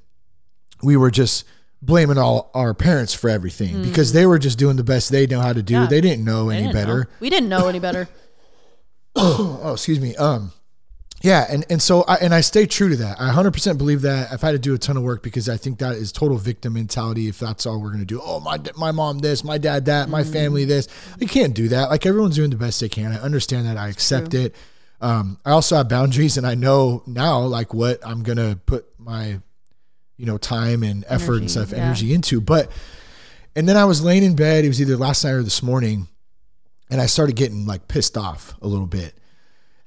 [0.83, 1.47] we were just
[1.83, 5.41] blaming all our parents for everything because they were just doing the best they know
[5.41, 5.75] how to do.
[5.75, 5.81] Mm.
[5.83, 5.87] Yeah.
[5.89, 6.99] They didn't know I any didn't better.
[7.01, 7.05] know.
[7.21, 8.09] we didn't know any better
[9.17, 10.17] Oh, excuse me.
[10.17, 10.53] Um
[11.25, 13.21] yeah, and and so I and I stay true to that.
[13.21, 14.33] I 100% believe that.
[14.33, 16.73] I've had to do a ton of work because I think that is total victim
[16.73, 18.21] mentality if that's all we're going to do.
[18.21, 20.33] Oh, my my mom this, my dad that, my Mm-hmm.
[20.33, 20.89] family this.
[21.21, 21.91] You can't do that.
[21.91, 23.13] Like everyone's doing the best they can.
[23.13, 23.77] I understand that.
[23.77, 24.57] I accept it.
[25.01, 28.87] Um, I also have boundaries and I know now like what I'm going to put
[28.99, 29.39] my
[30.23, 31.79] you know time and effort and stuff yeah.
[31.79, 32.41] energy into.
[32.41, 32.71] But
[33.57, 34.65] and then I was laying in bed.
[34.65, 36.07] It was either last night or this morning,
[36.89, 39.19] and I started getting like pissed off a little bit.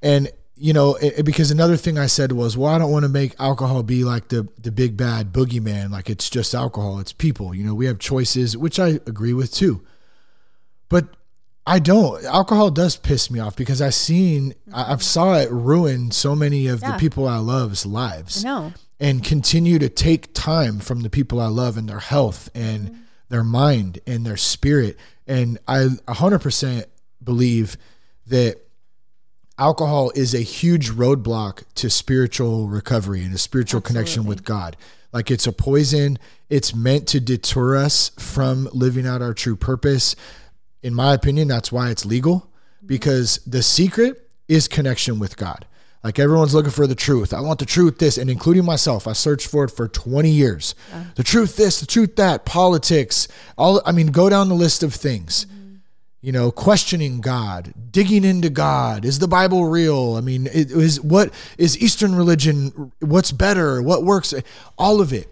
[0.01, 3.03] And you know, it, it- because another thing I said was, well, I don't want
[3.03, 5.89] to make alcohol be like the the big bad boogeyman.
[5.89, 6.99] Like it's just alcohol.
[6.99, 7.55] It's people.
[7.55, 9.86] You know, we have choices, which I agree with too.
[10.89, 11.15] But
[11.65, 12.25] I don't.
[12.25, 16.81] Alcohol does piss me off because I've seen, I've saw it ruin so many of
[16.81, 21.47] the people I love's lives no and continue to take time from the people I
[21.47, 22.99] love and their health and mm-hmm.
[23.29, 24.97] their mind and their spirit.
[25.27, 26.85] And I 100%
[27.23, 27.77] believe
[28.27, 28.61] that
[29.57, 34.77] alcohol is a huge roadblock to spiritual recovery and a spiritual connection with God.
[35.11, 36.19] Like it's a poison,
[36.49, 40.15] it's meant to deter us from living out our true purpose.
[40.83, 42.87] In my opinion, that's why it's legal mm-hmm.
[42.87, 45.65] because the secret is connection with God.
[46.05, 47.33] Like everyone's looking for the truth.
[47.33, 49.07] I want the truth, this, and including myself.
[49.07, 50.75] I searched for it for 20 years.
[50.93, 51.03] Uh-huh.
[51.15, 53.27] The truth, this, the truth, that, politics,
[53.57, 55.77] all, I mean, go down the list of things mm-hmm.
[56.21, 59.03] you know, questioning God, digging into God.
[59.03, 60.13] Is the Bible real?
[60.15, 62.91] I mean, it is what is Eastern religion?
[62.99, 63.81] What's better?
[63.81, 64.31] What works?
[64.77, 65.27] All of it.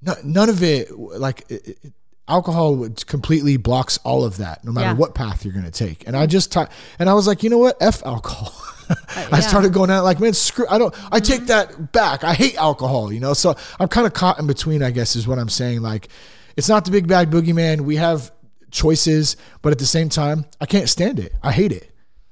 [0.00, 0.96] No, none of it.
[0.96, 1.92] Like it, it-
[2.28, 4.94] alcohol would completely blocks all of that, no matter Yeah.
[4.94, 6.06] what path you're going to take.
[6.06, 6.30] And I mm-hmm.
[6.30, 7.76] just ta- and I was like, you know what?
[7.80, 8.52] F alcohol.
[8.88, 8.94] Uh,
[9.32, 9.40] I yeah.
[9.40, 10.66] started going out like, man, screw.
[10.68, 10.94] I don't.
[11.12, 11.46] I take mm-hmm.
[11.46, 12.24] that back.
[12.24, 13.12] I hate alcohol.
[13.12, 14.82] You know, so I'm kind of caught in between.
[14.82, 15.82] I guess is what I'm saying.
[15.82, 16.08] Like,
[16.56, 17.82] it's not the big bad boogeyman.
[17.82, 18.32] We have
[18.70, 21.34] choices, but at the same time, I can't stand it.
[21.42, 21.90] I hate it.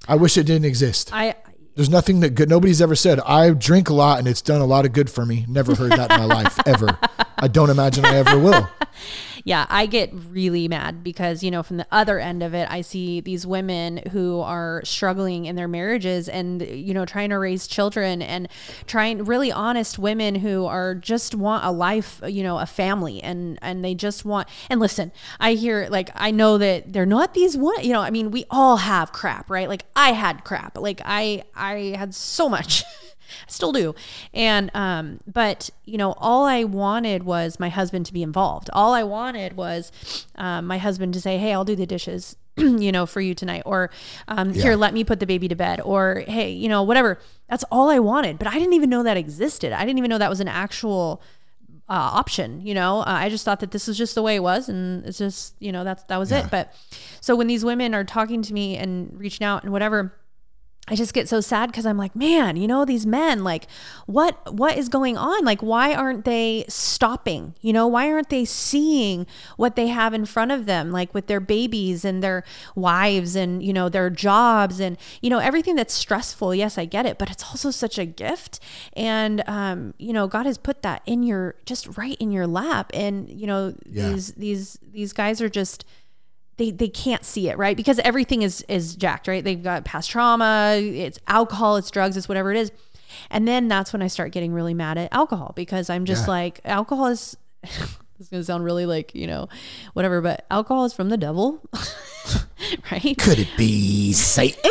[0.09, 1.11] I wish it didn't exist.
[1.13, 1.35] i
[1.77, 2.49] There's nothing that good.
[2.49, 5.25] Nobody's ever said I drink a lot and it's done a lot of good for
[5.25, 5.47] me.
[5.49, 6.99] Never heard that in my life ever.
[7.39, 8.69] I don't imagine I ever will.
[9.45, 12.81] yeah, I get really mad because, you know, from the other end of it, I
[12.81, 17.67] see these women who are struggling in their marriages and, you know, trying to raise
[17.67, 18.49] children and
[18.87, 23.59] trying really honest women who are just want a life, you know, a family and,
[23.63, 27.57] and they just want, and listen, I hear like, I know that they're not these
[27.57, 29.69] one, you know, I mean, we all have crap, right?
[29.69, 30.79] Like I had crap.
[30.79, 32.85] Like I, I had so much.
[33.47, 33.95] I still do.
[34.33, 38.71] And um but you know, all I wanted was my husband to be involved.
[38.73, 39.93] All I wanted was
[40.37, 43.63] um, my husband to say, "Hey, I'll do the dishes." you know, for you tonight,
[43.65, 43.91] or
[44.29, 47.19] um, here, let me put the baby to bed, or hey, you know, whatever.
[47.49, 49.73] That's all I wanted, but I didn't even know that existed.
[49.73, 51.23] I didn't even know that was an actual
[51.89, 52.61] uh, option.
[52.61, 55.05] You know, uh, I just thought that this was just the way it was, and
[55.07, 56.51] it's just you know that's that was it.
[56.51, 56.75] But
[57.21, 60.15] so when these women are talking to me and reaching out and whatever,
[60.89, 63.69] I just get so sad because I'm like, man, you know, these men, like,
[64.07, 65.45] what what is going on?
[65.45, 67.55] Like, why aren't they stopping?
[67.61, 69.27] You know, why aren't they seeing
[69.57, 72.43] what they have in front of them, like with their babies and their
[72.75, 76.53] wives and you know their jobs and you know everything that's stressful.
[76.53, 78.59] Yes, I get it, but it's also such a gift,
[78.95, 82.91] and um, you know, God has put that in your just right in your lap,
[82.93, 84.11] and you know, Yeah.
[84.11, 85.85] these these these guys are just
[86.59, 90.11] they they can't see it right because everything is is jacked right they've got past
[90.11, 92.71] trauma it's alcohol it's drugs it's whatever it is
[93.31, 96.33] and then that's when i start getting really mad at alcohol because i'm just Yeah.
[96.35, 99.49] like alcohol is this is going to sound really like you know
[99.95, 101.61] whatever but alcohol is from the devil
[102.91, 104.71] right Could it be Satan?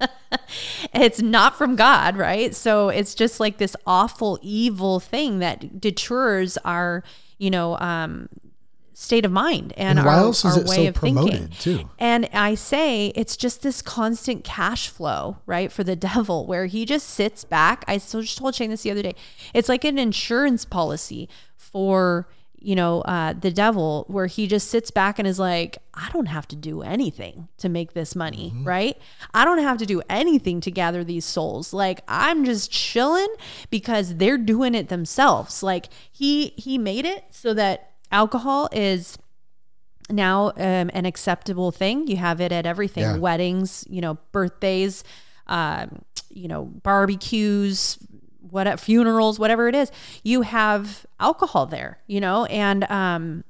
[0.94, 2.54] it's not from God, right?
[2.54, 7.02] So it's just like this awful, evil thing that deters our,
[7.38, 8.28] you know, um,
[8.94, 11.48] state of mind and, And why our, else is our it way so of thinking.
[11.58, 11.88] too?
[11.98, 16.84] And I say it's just this constant cash flow, right, for the devil, where he
[16.84, 17.84] just sits back.
[17.88, 19.14] I so just told Shane this the other day.
[19.54, 22.28] It's like an insurance policy for
[22.64, 26.26] you know uh, the devil, where he just sits back and is like, I don't
[26.26, 28.64] have to do anything to make this money, Mm-hmm.
[28.68, 28.96] right?
[29.34, 31.72] I don't have to do anything to gather these souls.
[31.72, 33.34] Like I'm just chilling
[33.70, 35.62] because they're doing it themselves.
[35.64, 39.18] Like he he made it so that alcohol is
[40.10, 42.06] now um, an acceptable thing.
[42.06, 43.16] You have it at everything Yeah.
[43.16, 45.04] weddings, you know, birthdays,
[45.46, 47.98] um, you know, barbecues,
[48.50, 49.90] what funerals, whatever it is.
[50.22, 53.44] You have alcohol there, you know, and um,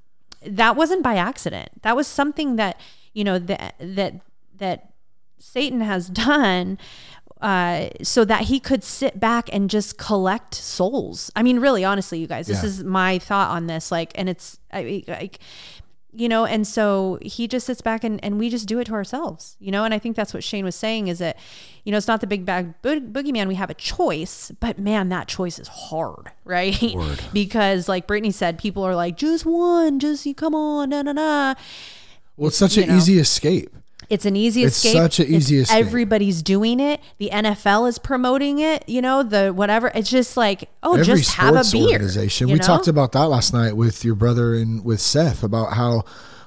[0.46, 1.70] that wasn't by accident.
[1.82, 2.78] That was something that
[3.12, 4.14] you know that that
[4.58, 4.92] that
[5.38, 6.78] Satan has done.
[7.42, 11.30] Uh, so that he could sit back and just collect souls.
[11.34, 12.68] I mean, really, honestly, you guys, this Yeah.
[12.68, 13.90] is my thought on this.
[13.90, 15.40] Like, and it's I, like,
[16.14, 18.92] you know and so he just sits back and, and we just do it to
[18.92, 21.38] ourselves you know and i think that's what shane was saying is that
[21.84, 25.08] you know it's not the big bag bo- boogeyman we have a choice but man
[25.08, 26.94] that choice is hard right
[27.32, 31.12] because like brittany said people are like just one just you come on na na
[31.12, 31.54] na
[32.36, 32.96] Well, it's such You an know.
[32.98, 33.74] easy escape.
[34.10, 34.66] It's an easy escape.
[34.66, 35.02] It's escape.
[35.02, 35.86] such an easy It's- escape.
[35.86, 37.00] Everybody's doing it.
[37.18, 38.88] The NFL is promoting it.
[38.88, 39.90] You know, the whatever.
[39.94, 41.92] It's just like, oh, Every just have a beer.
[41.92, 42.48] organization.
[42.48, 42.58] We know?
[42.64, 46.02] talked about that last night with your brother and with Seth about how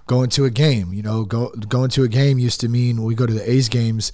[0.07, 3.15] going to a game, you know, go going to a game used to mean we
[3.15, 4.11] go to the A's games.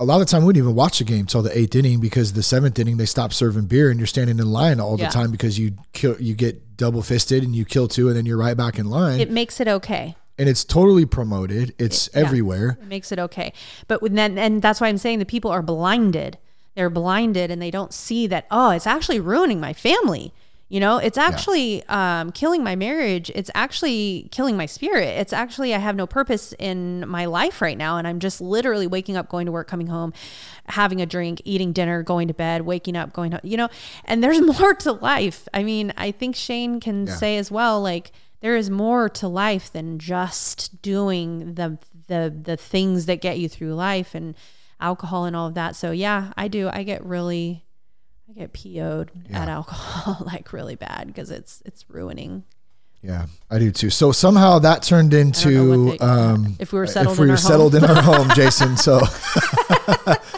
[0.00, 2.00] A lot of the time, we wouldn't even watch the game till the eighth inning
[2.00, 5.04] because the seventh inning they stop serving beer and you're standing in line all the
[5.04, 5.10] Yeah.
[5.10, 8.36] time because you kill, you get double fisted and you kill two and then you're
[8.36, 9.20] right back in line.
[9.20, 10.16] It makes it okay.
[10.42, 11.72] And it's totally promoted.
[11.78, 12.20] It's Yeah.
[12.20, 12.76] everywhere.
[12.82, 13.52] It makes it okay.
[13.88, 16.36] But then, and that's why I'm saying the people are blinded.
[16.74, 20.32] They're blinded and they don't see that, oh, it's actually ruining my family.
[20.68, 23.30] You know, it's actually um, killing my marriage.
[23.34, 25.08] It's actually killing my spirit.
[25.20, 27.98] It's actually, I have no purpose in my life right now.
[27.98, 30.14] And I'm just literally waking up, going to work, coming home,
[30.66, 33.68] having a drink, eating dinner, going to bed, waking up, going home, you know,
[34.06, 35.46] and there's more to life.
[35.52, 37.16] I mean, I think Shane can Yeah.
[37.16, 38.10] say as well, like,
[38.42, 41.78] there is more to life than just doing the
[42.08, 44.34] the the things that get you through life and
[44.80, 45.76] alcohol and all of that.
[45.76, 46.68] So yeah, I do.
[46.70, 47.64] I get really
[48.28, 52.44] I get PO'd at alcohol like really bad because it's it's ruining.
[53.04, 53.90] Yeah, I do too.
[53.90, 57.74] So somehow that turned into they- um, if we were settled if we were settled
[57.74, 57.84] home.
[57.84, 58.76] in our home, Jason.
[58.76, 59.00] So,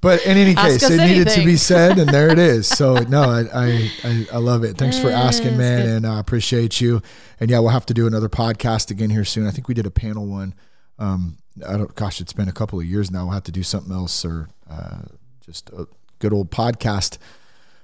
[0.00, 2.66] but in any case, it needed to be said, and there it is.
[2.66, 4.78] So no, I I, I, I love it.
[4.78, 7.02] Thanks for asking, man, and I appreciate you.
[7.38, 9.46] And yeah, we'll have to do another podcast again here soon.
[9.46, 10.54] I think we did a panel one.
[10.98, 11.94] Um, I don't.
[11.94, 13.24] Gosh, it's been a couple of years now.
[13.24, 15.02] We'll have to do something else or uh,
[15.44, 15.86] just a
[16.18, 17.18] good old podcast.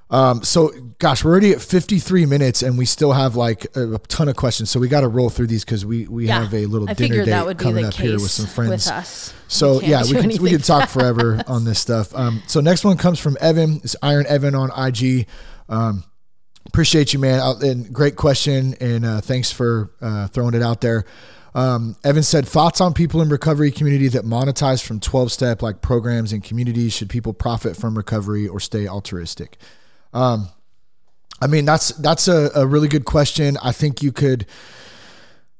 [0.08, 3.98] Um, so gosh, we're already at 53 minutes and we still have like a, a
[3.98, 4.70] ton of questions.
[4.70, 6.42] So we got to roll through these cause we, we Yeah.
[6.42, 8.70] have a little I dinner date that would be coming up here with some friends.
[8.70, 9.34] with us.
[9.48, 12.14] So can't yeah, we can, we can talk forever on this stuff.
[12.14, 13.80] Um, so next one comes from Evan.
[13.82, 15.26] It's Iron Evan on IG.
[15.68, 16.04] Um,
[16.66, 17.40] appreciate you, man.
[17.62, 18.74] And great question.
[18.80, 21.04] And uh, thanks for uh, throwing it out there.
[21.52, 25.80] Um, Evan said, thoughts on people in recovery community that monetize from 12 step like
[25.80, 26.92] programs and communities.
[26.92, 29.56] Should people profit from recovery or stay altruistic?
[30.16, 30.48] Um,
[31.42, 33.58] I mean, that's, that's a, a really good question.
[33.62, 34.46] I think you could,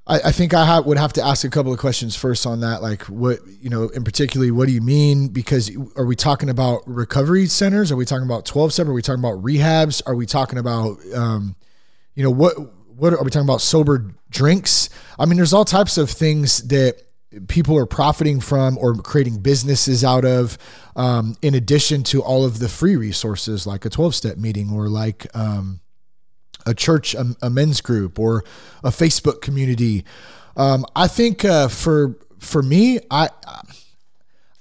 [0.07, 2.61] I, I think I ha- would have to ask a couple of questions first on
[2.61, 2.81] that.
[2.81, 5.29] Like, what you know, in particularly, what do you mean?
[5.29, 7.93] Because are we talking about recovery centers?
[7.93, 8.87] Are we talking about twelve step?
[8.87, 10.03] Are we talking about rehabs?
[10.07, 11.57] Are we talking about, um,
[12.15, 12.55] you know, what
[12.97, 13.61] what are we talking about?
[13.61, 14.89] Sober drinks?
[15.19, 17.03] I mean, there's all types of things that
[17.49, 20.59] people are profiting from or creating businesses out of.
[20.95, 24.89] Um, in addition to all of the free resources, like a twelve step meeting or
[24.89, 25.27] like.
[25.35, 25.81] Um,
[26.69, 28.45] a church, a, a men's group, or
[28.83, 30.05] a Facebook community.
[30.57, 33.29] Um, I think uh, for for me, I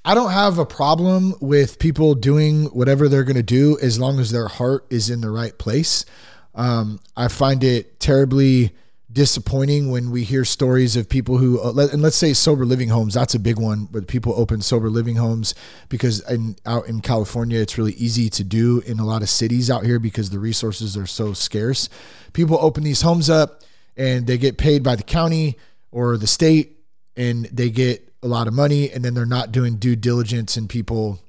[0.03, 4.19] I don't have a problem with people doing whatever they're going to do as long
[4.19, 6.05] as their heart is in the right place.
[6.53, 8.75] Um, I find it terribly
[9.15, 13.13] disappointing when we hear stories of people who uh, and let's say sober living homes
[13.13, 15.55] that's a big one but people open sober living homes
[15.87, 19.71] because in, out in California it's really easy to do in a lot of cities
[19.71, 21.87] out here because the resources are so scarce.
[22.33, 23.61] People open these homes up
[23.95, 25.57] and they get paid by the county
[25.91, 26.77] or the state
[27.15, 30.67] and they get a lot of money and then they're not doing due diligence and
[30.69, 31.21] people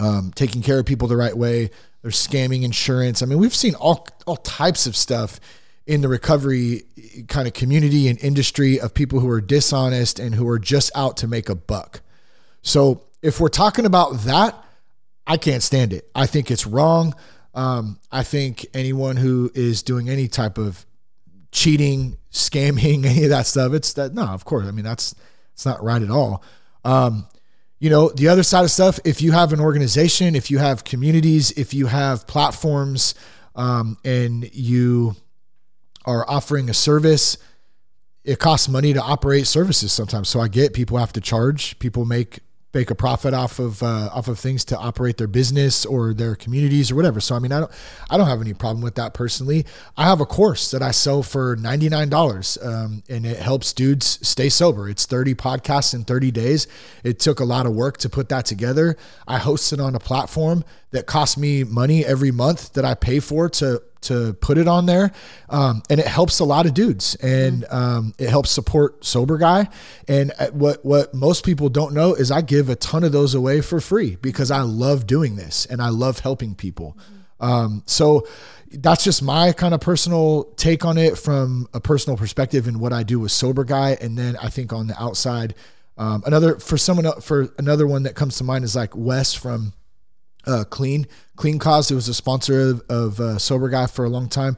[0.00, 1.70] um, taking care of people the right way.
[2.02, 3.22] They're scamming insurance.
[3.22, 5.38] I mean we've seen all all types of stuff
[5.86, 6.82] in the recovery
[7.28, 11.16] kind of community and industry of people who are dishonest and who are just out
[11.18, 12.00] to make a buck.
[12.62, 14.54] So if we're talking about that,
[15.26, 16.08] I can't stand it.
[16.14, 17.14] I think it's wrong.
[17.54, 20.84] Um, I think anyone who is doing any type of
[21.52, 24.66] cheating, scamming, any of that stuff, it's that no, of course.
[24.66, 25.14] I mean, that's
[25.54, 26.42] it's not right at all.
[26.84, 27.26] Um,
[27.78, 30.84] you know, the other side of stuff, if you have an organization, if you have
[30.84, 33.14] communities, if you have platforms,
[33.54, 35.16] um, and you
[36.06, 37.36] are offering a service,
[38.24, 40.28] it costs money to operate services sometimes.
[40.28, 41.78] So I get people have to charge.
[41.78, 42.40] People make
[42.76, 46.36] make a profit off of uh, off of things to operate their business or their
[46.36, 47.20] communities or whatever.
[47.20, 47.72] So I mean, I don't
[48.10, 49.64] I don't have any problem with that personally.
[49.96, 53.72] I have a course that I sell for ninety nine dollars, um, and it helps
[53.72, 54.88] dudes stay sober.
[54.88, 56.68] It's thirty podcasts in thirty days.
[57.02, 58.96] It took a lot of work to put that together.
[59.26, 63.20] I host it on a platform that costs me money every month that I pay
[63.20, 65.12] for to to put it on there.
[65.48, 69.68] Um, and it helps a lot of dudes and um, it helps support sober guy.
[70.08, 73.34] And uh, what, what most people don't know is I give a ton of those
[73.34, 76.96] away for free because I love doing this and I love helping people.
[77.40, 78.26] Um, so
[78.70, 82.92] that's just my kind of personal take on it from a personal perspective and what
[82.92, 83.96] I do with sober guy.
[84.00, 85.54] And then I think on the outside,
[85.98, 89.72] um, another for someone for another one that comes to mind is like Wes from
[90.46, 91.90] uh, Clean Clean Cause.
[91.90, 94.56] It was a sponsor of, of uh, Sober Guy for a long time.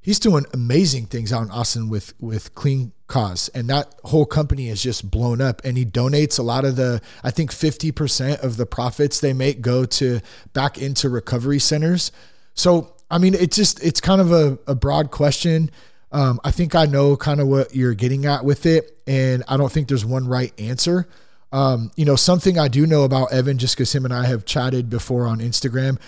[0.00, 4.68] He's doing amazing things out in Austin with with Clean Cause, and that whole company
[4.68, 5.60] is just blown up.
[5.64, 9.32] And he donates a lot of the, I think, fifty percent of the profits they
[9.32, 10.20] make go to
[10.52, 12.12] back into recovery centers.
[12.54, 15.70] So, I mean, it's just it's kind of a, a broad question.
[16.10, 19.58] Um, I think I know kind of what you're getting at with it, and I
[19.58, 21.06] don't think there's one right answer.
[21.52, 24.44] Um, you know, something I do know about Evan, just because him and I have
[24.44, 25.98] chatted before on Instagram.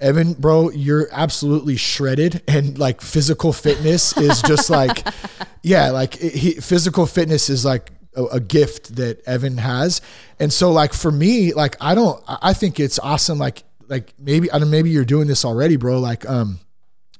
[0.00, 5.06] Evan, bro, you're absolutely shredded, and like physical fitness is just like,
[5.62, 10.02] yeah, like he, physical fitness is like a, a, gift that Evan has,
[10.38, 13.38] and so like for me, like I don't, I think it's awesome.
[13.38, 15.98] Like, like maybe I don't, maybe you're doing this already, bro.
[15.98, 16.58] Like, um,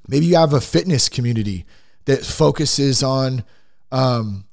[0.08, 1.64] maybe you have a fitness community
[2.04, 3.42] that focuses on,
[3.90, 4.45] um,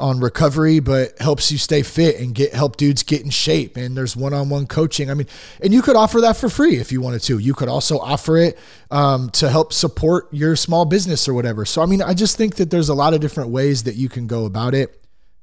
[0.00, 3.76] on recovery, but helps you stay fit and get help dudes get in shape.
[3.76, 5.10] And there's one-on-one coaching.
[5.10, 5.28] I mean,
[5.62, 7.38] and you could offer that for free if you wanted to.
[7.38, 8.58] You could also offer it
[8.90, 11.64] um, to help support your small business or whatever.
[11.64, 14.08] So I mean, I just think that there's a lot of different ways that you
[14.08, 15.00] can go about it,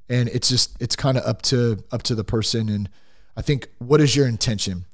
[0.08, 2.68] and it's just it's kind of up to up to the person.
[2.68, 2.90] And
[3.36, 4.84] I think what is your intention?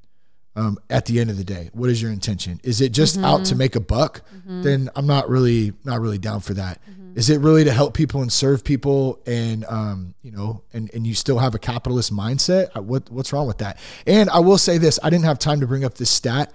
[0.59, 2.61] Um, at the end of the day, what is your intention?
[2.65, 3.25] Is it just mm-hmm.
[3.25, 4.23] out to make a buck?
[4.35, 4.63] Mm-hmm.
[4.63, 6.81] Then I'm not really not really down for that.
[6.83, 10.89] Mm-hmm is it really to help people and serve people and um, you know and
[10.95, 14.57] and you still have a capitalist mindset what what's wrong with that and i will
[14.57, 16.53] say this i didn't have time to bring up this stat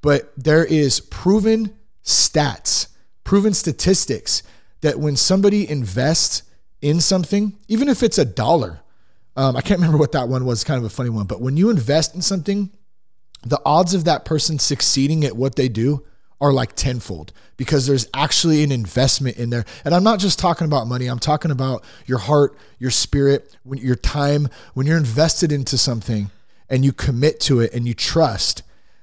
[0.00, 2.88] but there is proven stats
[3.24, 4.42] proven statistics
[4.80, 6.44] that when somebody invests
[6.80, 8.80] in something even if it's a dollar
[9.36, 11.58] um, i can't remember what that one was kind of a funny one but when
[11.58, 12.70] you invest in something
[13.50, 16.04] the odds of that person succeeding at what they do
[16.40, 19.64] are like tenfold because there's actually an investment in there.
[19.84, 23.78] And I'm not just talking about money, I'm talking about your heart, your spirit, when,
[23.78, 24.48] your time.
[24.74, 26.30] When you're invested into something
[26.68, 28.62] and you commit to it and you trust,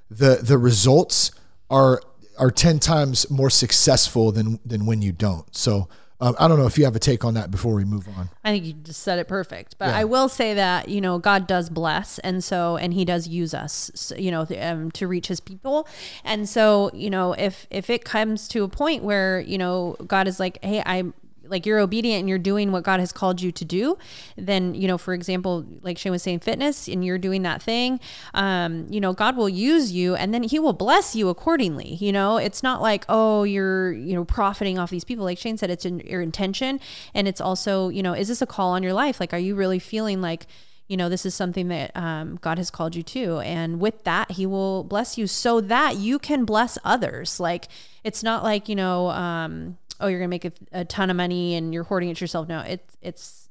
[0.09, 1.31] the the results
[1.69, 2.01] are
[2.37, 5.55] are 10 times more successful than than when you don't.
[5.55, 5.87] So
[6.23, 8.29] um, I don't know if you have a take on that before we move on.
[8.45, 9.77] I think you just said it perfect.
[9.77, 9.97] But yeah.
[9.97, 12.17] I will say that, you know, God does bless.
[12.19, 15.85] And so, and he does use us, you know, um, to reach his people.
[16.23, 20.29] And so, you know, if, if it comes to a point where, you know, God
[20.29, 21.13] is like, Hey, I'm,
[21.53, 23.97] like you're obedient and you're doing what God has called you to do,
[24.35, 28.01] then, you know, for example, like Shane was saying, fitness, and you're doing that thing,
[28.33, 31.95] um, you know, God will use you and then he will bless you accordingly.
[31.95, 35.23] You know, it's not like, oh, you're, you know, profiting off these people.
[35.23, 36.81] Like Shane said, it's in your intention.
[37.13, 39.19] And it's also, you know, is this a call on your life?
[39.19, 40.47] Like, are you really feeling like,
[40.87, 43.39] you know, this is something that um, God has called you to.
[43.39, 47.39] And with that, He will bless you so that you can bless others.
[47.39, 47.67] Like,
[48.03, 51.55] it's not like, you know, um, oh, you're to make a, a, ton of money
[51.55, 52.47] and you're hoarding it yourself.
[52.47, 53.49] No, it's, it's,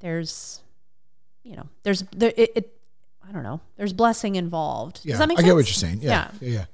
[0.00, 0.60] there's,
[1.42, 2.78] you know, there's, there, it, it
[3.28, 3.60] I don't know.
[3.76, 4.96] There's blessing involved.
[4.96, 5.48] Does Yeah, that make I sense?
[5.48, 5.98] get what you're saying.
[6.00, 6.64] Yeah, yeah, yeah.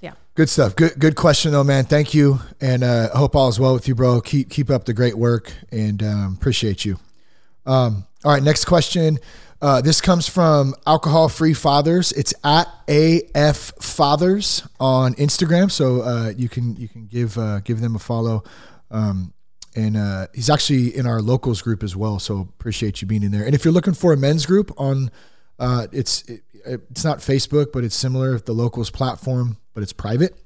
[0.00, 0.12] Yeah.
[0.34, 0.76] Good stuff.
[0.76, 1.84] Good, good question though, man.
[1.84, 4.20] Thank you, and uh, I hope all is well with you, bro.
[4.22, 6.98] Keep keep up the great work, and um, appreciate you.
[7.66, 9.18] Um, all right, next question.
[9.62, 12.12] Uh, this comes from Alcohol Free Fathers.
[12.12, 17.80] It's at AF Fathers on Instagram, so uh, you can you can give uh, give
[17.80, 18.42] them a follow.
[18.90, 19.34] Um,
[19.76, 22.18] and uh, he's actually in our locals group as well.
[22.18, 23.44] So appreciate you being in there.
[23.44, 25.10] And if you're looking for a men's group on,
[25.58, 30.36] uh, it's it, it's not Facebook, but it's similar the locals platform, but it's private.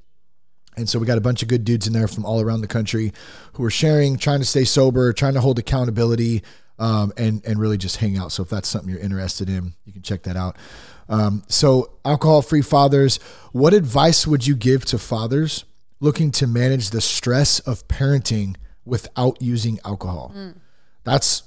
[0.77, 2.67] And so we got a bunch of good dudes in there from all around the
[2.67, 3.12] country
[3.53, 6.43] who are sharing, trying to stay sober, trying to hold accountability,
[6.79, 8.33] um, and and really just hang out.
[8.33, 10.57] So if that's something you're interested in, you can check that out.
[11.09, 13.18] Um, so alcohol free fathers,
[13.53, 15.64] what advice would you give to fathers
[16.01, 20.35] looking to manage the stress of parenting without using alcohol?
[21.05, 21.43] That's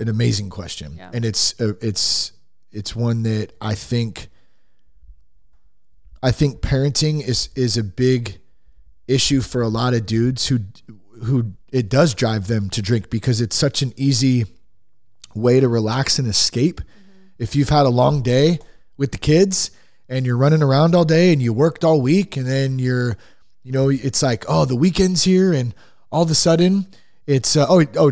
[0.00, 1.10] an amazing question, Yeah.
[1.12, 2.32] and it's uh, it's
[2.72, 4.28] it's one that I think
[6.22, 8.40] I think parenting is is a big
[9.08, 10.60] issue for a lot of dudes who
[11.24, 14.46] who it does drive them to drink because it's such an easy
[15.34, 16.80] way to relax and escape.
[17.38, 18.58] If you've had a long day
[18.96, 19.70] with the kids
[20.08, 23.16] and you're running around all day and you worked all week and then you're
[23.62, 25.74] you know it's like oh the weekend's here and
[26.10, 26.86] all of a sudden
[27.26, 28.10] it's uh, oh oh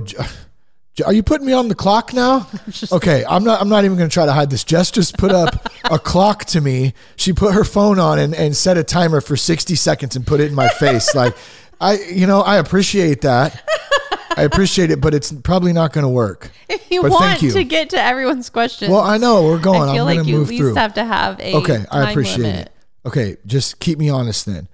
[1.04, 2.48] are you putting me on the clock now?
[2.92, 3.60] Okay, I'm not.
[3.60, 4.64] I'm not even going to try to hide this.
[4.64, 6.94] Jess just put up a clock to me.
[7.16, 10.40] She put her phone on and, and set a timer for 60 seconds and put
[10.40, 11.14] it in my face.
[11.14, 11.36] Like,
[11.80, 13.68] I, you know, I appreciate that.
[14.36, 16.50] I appreciate it, but it's probably not going to work.
[16.68, 17.50] If you But want you.
[17.52, 19.88] to get to everyone's questions, Well, I know we're going.
[19.88, 20.74] I feel I'm like you at least through.
[20.74, 22.66] have to have a Okay, I appreciate limit.
[22.66, 22.72] it.
[23.06, 24.68] Okay, just keep me honest then.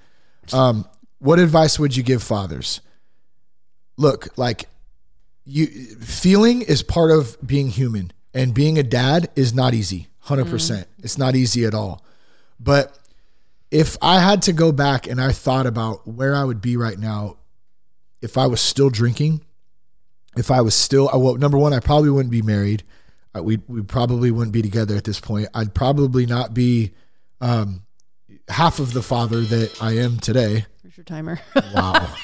[0.52, 0.86] Um,
[1.18, 2.80] what advice would you give fathers?
[3.96, 4.68] Look, like
[5.44, 5.66] you
[6.00, 10.08] feeling is part of being human and being a dad is not easy.
[10.26, 10.50] 100%.
[10.50, 12.04] percent It's not easy at all.
[12.60, 12.98] But
[13.70, 16.98] if I had to go back and I thought about where I would be right
[16.98, 17.36] now
[18.22, 19.42] if I was still drinking,
[20.36, 22.82] if I was still well, number one, I probably wouldn't be married.
[23.36, 25.48] Uh, we we probably wouldn't be together at this point.
[25.54, 26.92] I'd probably not be
[27.40, 27.82] um,
[28.48, 30.66] half of the father that I am today.
[30.82, 31.40] Here's your timer.
[31.74, 32.14] Wow.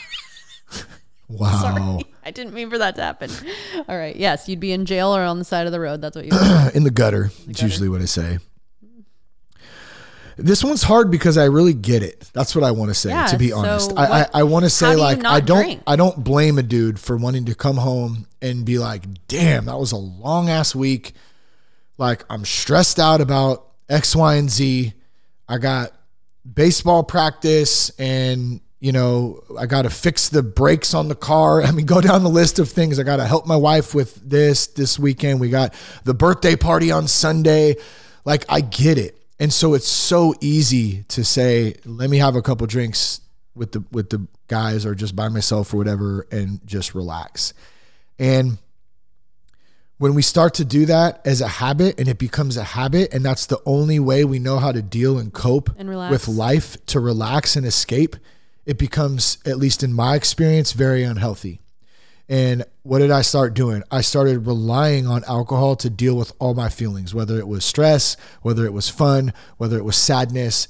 [1.29, 1.61] wow.
[1.61, 3.31] Sorry, I didn't mean for that to happen.
[3.89, 4.17] All right.
[4.17, 6.01] Yes, you'd be in jail or on the side of the road.
[6.01, 6.33] That's what you.
[6.75, 7.31] In the gutter.
[7.49, 8.39] It's usually what I say.
[10.37, 12.31] This one's hard because I really get it.
[12.33, 13.11] That's what I want to say.
[13.11, 15.41] Yeah, to be so honest, what- I I, I want to say do like I
[15.41, 15.83] don't drink?
[15.87, 19.79] I don't blame a dude for wanting to come home and be like, damn, that
[19.79, 21.13] was a long ass week.
[21.99, 24.93] Like I'm stressed out about X, Y, and Z.
[25.49, 25.93] I got
[26.51, 31.71] baseball practice and you know i got to fix the brakes on the car i
[31.71, 34.67] mean go down the list of things i got to help my wife with this
[34.67, 35.73] this weekend we got
[36.03, 37.77] the birthday party on sunday
[38.25, 42.43] like i get it and so it's so easy to say let me have a
[42.43, 43.21] couple drinks
[43.57, 47.53] with the with the guys or just by myself or whatever and just relax
[48.21, 48.59] and
[49.99, 53.25] when we start to do that as a habit and it becomes a habit and
[53.25, 56.11] that's the only way we know how to deal and cope And relax.
[56.13, 58.15] with life to relax and escape
[58.65, 61.61] it becomes at least in my experience very unhealthy
[62.33, 66.55] and what did i start doing i started relying on alcohol to deal with all
[66.55, 70.67] my feelings whether it was stress whether it was fun whether it was sadness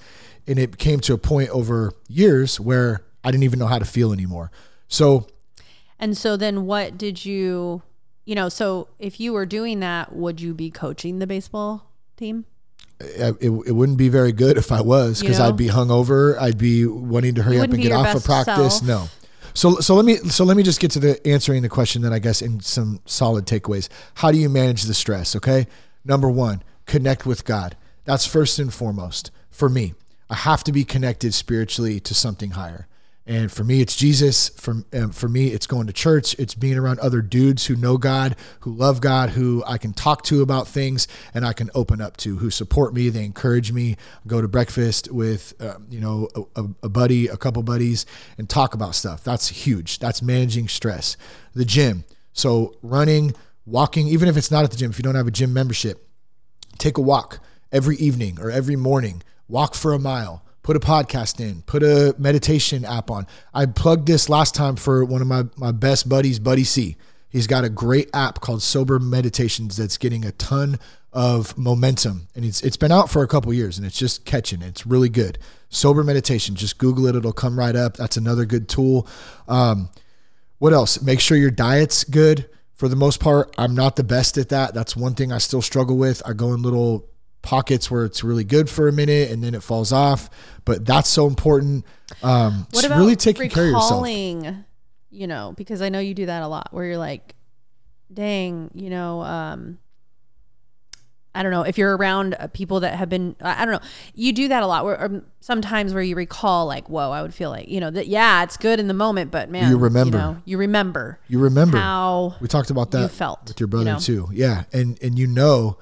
[0.46, 3.84] and it came to a point over years where i didn't even know how to
[3.84, 4.50] feel anymore
[4.88, 5.26] so
[6.02, 7.80] and so then, what did you?
[8.24, 12.44] You know, so if you were doing that, would you be coaching the baseball team?
[12.98, 15.46] it, it wouldn't be very good if I was You because know?
[15.46, 16.36] I'd be hungover.
[16.40, 18.78] I'd be wanting to hurry up and get off of practice.
[18.78, 18.82] self.
[18.82, 19.08] No.
[19.54, 22.12] So so let me so let me just get to the answering the question then
[22.12, 23.88] I guess in some solid takeaways.
[24.14, 25.36] How do you manage the stress?
[25.36, 25.66] Okay.
[26.04, 27.76] Number one, connect with God.
[28.04, 29.94] That's first and foremost for me.
[30.28, 32.88] I have to be connected spiritually to something higher.
[33.24, 34.48] And for me, it's Jesus.
[34.48, 36.34] For, um, for me, it's going to church.
[36.40, 40.22] It's being around other dudes who know God, who love God, who I can talk
[40.24, 43.10] to about things and I can open up to, who support me.
[43.10, 43.96] They encourage me.
[44.26, 48.06] Go to breakfast with, um, you know, a, a buddy, a couple buddies,
[48.38, 49.22] and talk about stuff.
[49.22, 50.00] That's huge.
[50.00, 51.16] That's managing stress.
[51.54, 52.04] The gym.
[52.32, 53.34] So running,
[53.66, 56.08] walking, even if it's not at the gym, if you don't have a gym membership,
[56.78, 57.38] take a walk
[57.70, 62.14] every evening or every morning, walk for a mile, put a podcast in, put a
[62.18, 63.26] meditation app on.
[63.52, 66.96] I plugged this last time for one of my, my best buddies, Buddy C.
[67.28, 70.78] He's got a great app called Sober Meditations that's getting a ton
[71.12, 72.28] of momentum.
[72.34, 74.62] And it's it's been out for a couple years and it's just catching.
[74.62, 75.38] It's really good.
[75.68, 76.54] Sober meditation.
[76.54, 77.96] Just Google it, it'll come right up.
[77.96, 79.06] That's another good tool.
[79.48, 79.88] Um,
[80.58, 81.02] what else?
[81.02, 82.48] Make sure your diet's good.
[82.74, 84.74] For the most part, I'm not the best at that.
[84.74, 86.20] That's one thing I still struggle with.
[86.26, 87.08] I go in little
[87.42, 90.30] pockets where it's really good for a minute and then it falls off.
[90.64, 91.84] But that's so important.
[92.22, 93.90] Um, What about really taking care of yourself.
[94.04, 94.64] recalling,
[95.10, 97.34] You know, because I know you do that a lot, where you're like,
[98.12, 99.78] "Dang, you know, um,
[101.34, 103.88] I don't know." If you're around uh, people that have been, I I don't know,
[104.14, 104.84] you do that a lot.
[104.84, 108.06] Where um, sometimes where you recall, like, "Whoa," I would feel like, you know, that
[108.06, 110.16] yeah, it's good in the moment, but man, You remember.
[110.18, 113.66] you, know, you remember You remember how we talked about that you felt, with your
[113.66, 113.98] brother you know?
[113.98, 114.28] too.
[114.32, 115.78] Yeah, and and you know,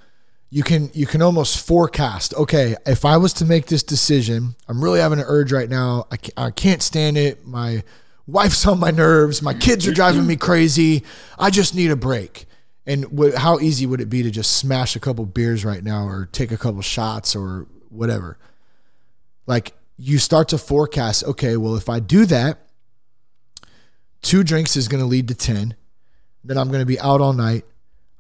[0.51, 2.35] you can you can almost forecast.
[2.35, 6.07] Okay, if I was to make this decision, I'm really having an urge right now.
[6.11, 7.47] I can't, I can't stand it.
[7.47, 7.85] My
[8.27, 9.43] wife's on my nerves.
[9.43, 11.05] My kids are driving me crazy.
[11.39, 12.47] I just need a break.
[12.87, 16.29] And how easy would it be to just smash a couple beers right now, or
[16.33, 18.37] take a couple shots, or whatever?
[19.47, 21.23] Like you start to forecast.
[21.25, 22.59] Okay, well, if I do that,
[24.23, 25.77] two drinks is going to lead to 10
[26.45, 27.65] then i'm going to be out all night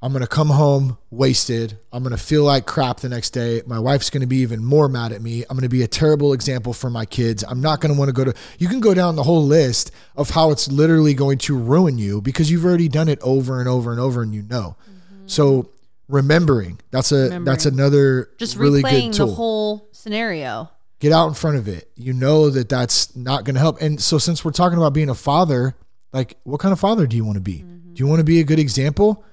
[0.02, 3.62] i'm going to come home wasted i'm going to feel like crap the next day
[3.66, 5.88] my wife's going to be even more mad at me i'm going to be a
[5.88, 8.80] terrible example for my kids i'm not going to want to go to you can
[8.80, 12.64] go down the whole list of how it's literally going to ruin you because you've
[12.64, 15.26] already done it over and over and over and you know mm-hmm.
[15.26, 15.70] so
[16.08, 20.70] remembering that's a that's another just really replaying good tool the whole scenario.
[20.98, 21.90] get out in front of it.
[21.96, 23.80] You know that that's not going to help.
[23.80, 25.74] And so, since we're talking about being a father,
[26.12, 27.58] like, what kind of father do you want to be?
[27.58, 27.94] Mm-hmm.
[27.94, 29.24] Do you want to be a good example?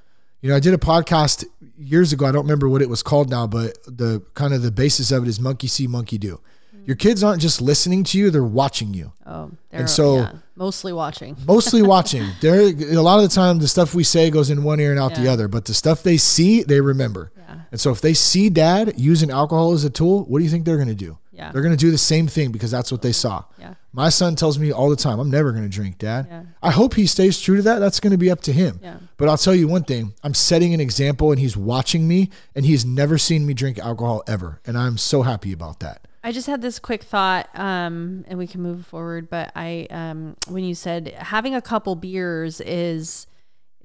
[0.42, 1.46] You know, I did a podcast
[1.78, 2.26] years ago.
[2.26, 5.24] I don't remember what it was called now, but the kind of the basis of
[5.24, 6.40] it is monkey see, monkey do.
[6.86, 9.12] Your kids aren't just listening to you; they're watching you.
[9.26, 11.36] Oh, they're so- yeah, mostly watching.
[11.46, 12.26] Mostly watching.
[12.42, 15.00] They're a lot of the time the stuff we say goes in one ear and
[15.00, 17.32] out the other, but the stuff they see, they remember.
[17.38, 17.60] Yeah.
[17.72, 20.64] And so if they see dad using alcohol as a tool, what do you think
[20.66, 21.18] they're going to do?
[21.34, 21.52] Yeah.
[21.52, 23.44] They're going to do the same thing because that's what they saw.
[23.60, 23.74] Yeah.
[23.98, 26.28] My son tells me all the time, I'm never going to drink, dad.
[26.30, 26.44] Yeah.
[26.62, 27.80] I hope he stays true to that.
[27.80, 28.80] That's going to be up to him.
[28.82, 28.98] Yeah.
[29.18, 32.64] But I'll tell you one thing I'm setting an example and he's watching me and
[32.64, 34.62] he's never seen me drink alcohol ever.
[34.66, 36.08] And I'm so happy about that.
[36.24, 39.30] I just had this quick thought, um, and we can move forward.
[39.30, 43.26] But I, um, when you said having a couple beers is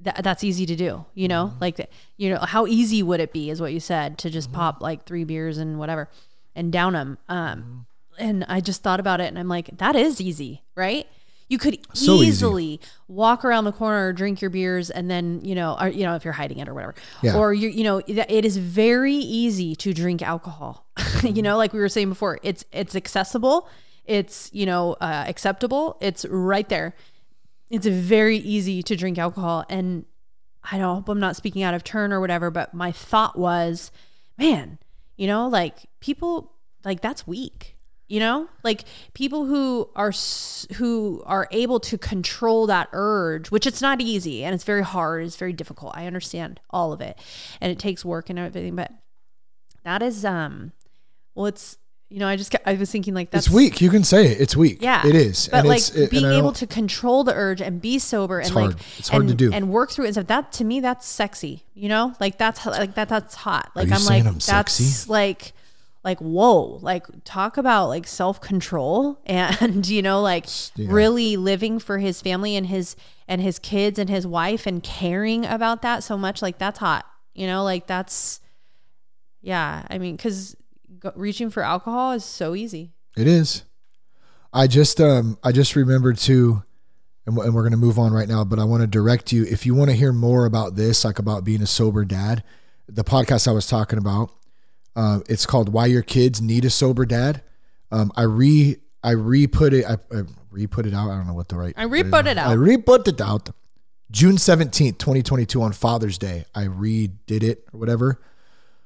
[0.00, 1.58] that that's easy to do, you know, Mm-hmm.
[1.60, 4.82] like you know, how easy would it be, is what you said, to just pop
[4.82, 6.10] like three beers and whatever,
[6.54, 7.16] and down them.
[7.28, 7.78] Um, Mm-hmm.
[8.18, 11.06] And I just thought about it, and I'm like, that is easy, right?
[11.48, 12.26] You could So easy.
[12.28, 16.14] easily walk around the corner, drink your beers, and then you know, or you know,
[16.14, 17.36] if you're hiding it or whatever, Yeah.
[17.36, 20.86] or you you know, it it is very easy to drink alcohol.
[21.22, 23.68] you know, like we were saying before, it's it's accessible,
[24.06, 26.94] it's you know uh, acceptable, it's right there.
[27.68, 30.04] It's very easy to drink alcohol, and
[30.70, 33.90] I don't hope I'm not speaking out of turn or whatever, but my thought was,
[34.38, 34.78] man,
[35.16, 36.52] you know, like people
[36.84, 37.76] like that's weak.
[38.08, 38.84] You know, like
[39.14, 40.12] people who are
[40.74, 45.24] who are able to control that urge, which it's not easy and it's very hard,
[45.24, 45.92] it's very difficult.
[45.96, 47.16] I understand all of it,
[47.60, 48.90] and it takes work and everything, but
[49.84, 50.72] that is um,
[51.34, 51.78] well, it's
[52.10, 53.80] you know, I just I was thinking like that's it's weak.
[53.80, 54.40] You can say it.
[54.42, 54.82] It's weak.
[54.82, 55.48] yeah, It is.
[55.50, 58.74] But like it- and being able to control the urge and be sober and hard.
[58.74, 59.50] like It's hard and, to do.
[59.50, 60.26] and work through it and stuff.
[60.26, 61.64] That to me, that's sexy.
[61.72, 63.08] You know, like that's like that.
[63.08, 63.70] That's hot.
[63.74, 65.10] Like I'm like I'm that's sexy?
[65.10, 65.54] like
[66.04, 66.78] like whoa.
[66.82, 70.46] Like talk about like self control and you know like
[70.76, 70.88] yeah.
[70.90, 72.96] really living for his family and his
[73.28, 76.42] and his kids and his wife and caring about that so much.
[76.42, 77.06] Like that's hot.
[77.34, 78.40] You know, like that's
[79.40, 79.84] yeah.
[79.88, 80.56] I mean, because
[81.14, 82.92] reaching for alcohol is so easy.
[83.16, 83.64] It is.
[84.52, 86.62] I just um I just remembered too,
[87.26, 88.44] and, w- and we're gonna move on right now.
[88.44, 91.18] But I want to direct you if you want to hear more about this, like
[91.18, 92.44] about being a sober dad.
[92.88, 94.30] The podcast I was talking about,
[94.96, 97.42] uh, it's called "Why Your Kids Need a Sober Dad."
[97.90, 101.10] Um, I re I re put it I, I re put it out.
[101.10, 102.48] I don't know what the right I re-put it out.
[102.48, 103.50] I re put it out.
[104.10, 106.44] June seventeenth, twenty twenty two, on Father's Day.
[106.54, 108.20] I redid it or whatever.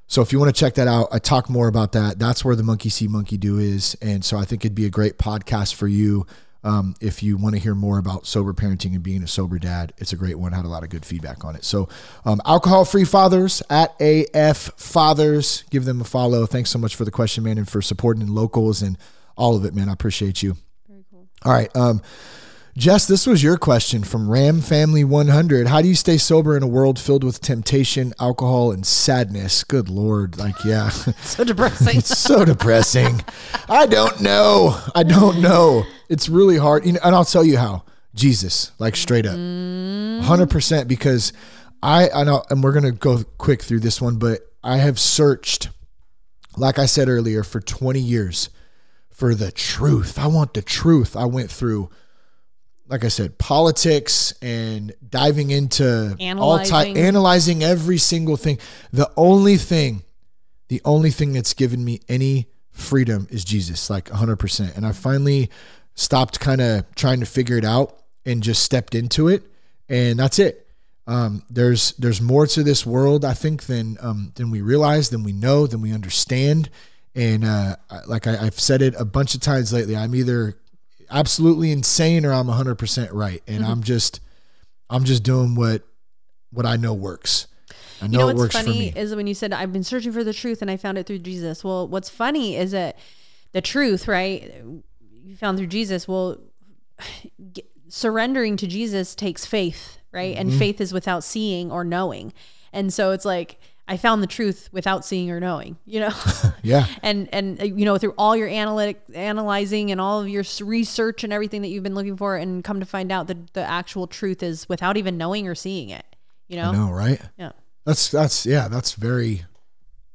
[0.09, 2.19] So if you want to check that out, I talk more about that.
[2.19, 4.91] That's where the monkey see, monkey do is, and so I think it'd be a
[4.91, 6.27] great podcast for you
[6.67, 9.93] um, if you want to hear more about sober parenting and being a sober dad.
[9.99, 10.51] It's a great one.
[10.51, 11.65] Had a lot of good feedback on it.
[11.65, 11.89] So
[12.25, 16.45] um, alcohol free fathers at AF Fathers, give them a follow.
[16.45, 18.99] Thanks so much for the question, man, and for supporting locals and
[19.37, 19.89] all of it, man.
[19.89, 20.57] I appreciate you.
[20.89, 21.29] Very cool.
[21.45, 21.75] All right.
[21.77, 22.03] Um,
[22.77, 25.67] Jess, this was your question from Ram Family 100.
[25.67, 29.65] How do you stay sober in a world filled with temptation, alcohol, and sadness?
[29.65, 30.37] Good Lord.
[30.37, 30.91] Like, yeah,
[31.23, 31.97] So depressing.
[31.97, 33.25] it's so depressing.
[33.71, 34.79] I don't know.
[34.95, 35.85] I don't know.
[36.11, 36.85] It's really hard.
[36.85, 37.85] You know, and I'll tell you how.
[38.15, 39.37] Jesus, like straight up.
[39.37, 40.23] Mm.
[40.23, 41.33] 100% because
[41.83, 44.99] I, I know, and we're going to go quick through this one, but I have
[44.99, 45.71] searched,
[46.59, 48.51] like I said earlier, for 20 years
[49.11, 50.19] for the truth.
[50.19, 51.17] I want the truth.
[51.17, 51.89] I went through
[52.89, 56.97] like I said, politics and diving into all type, Analyzing.
[56.99, 58.59] analyzing every single thing.
[58.93, 60.03] The only thing
[60.69, 64.77] the only thing that's given me any freedom is Jesus, like 100%.
[64.77, 65.51] And I finally
[65.95, 69.45] stopped kind of trying to figure it out and just stepped into it.
[69.89, 70.67] And that's it.
[71.07, 75.23] Um, there's there's more to this world, I think, than um, than we realize, than
[75.23, 76.69] we know, than we understand.
[77.15, 77.77] And uh,
[78.09, 80.57] like I, I've said it a bunch of times lately, I'm either
[81.11, 84.21] absolutely insane or I'm 100% right, and I'm just
[84.91, 85.83] I'm just doing what
[86.53, 87.47] what I know works.
[88.01, 88.93] I know, You know it what's works for funny me.
[88.95, 91.21] is when you said I've been searching for the truth and I found it through
[91.21, 91.65] Jesus.
[91.65, 92.97] Well, what's funny is that
[93.53, 94.53] the truth, right?
[95.25, 96.07] You found through Jesus.
[96.07, 96.39] Well,
[97.89, 100.37] surrendering to Jesus takes faith, right?
[100.37, 100.59] And Mm-hmm.
[100.59, 102.33] faith is without seeing or knowing.
[102.73, 103.59] And so it's like
[103.89, 106.11] I found the truth without seeing or knowing, you know?
[106.63, 110.43] Yeah, and and uh, you know through all your analytic analyzing and all of your
[110.61, 113.61] research and everything that you've been looking for and come to find out that the
[113.61, 116.05] actual truth is without even knowing or seeing it,
[116.49, 116.71] you know?
[116.71, 117.21] I know, right?
[117.39, 117.53] Yeah.
[117.85, 119.45] That's that's yeah, that's very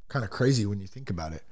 [0.08, 1.42] kind of crazy when you think about it.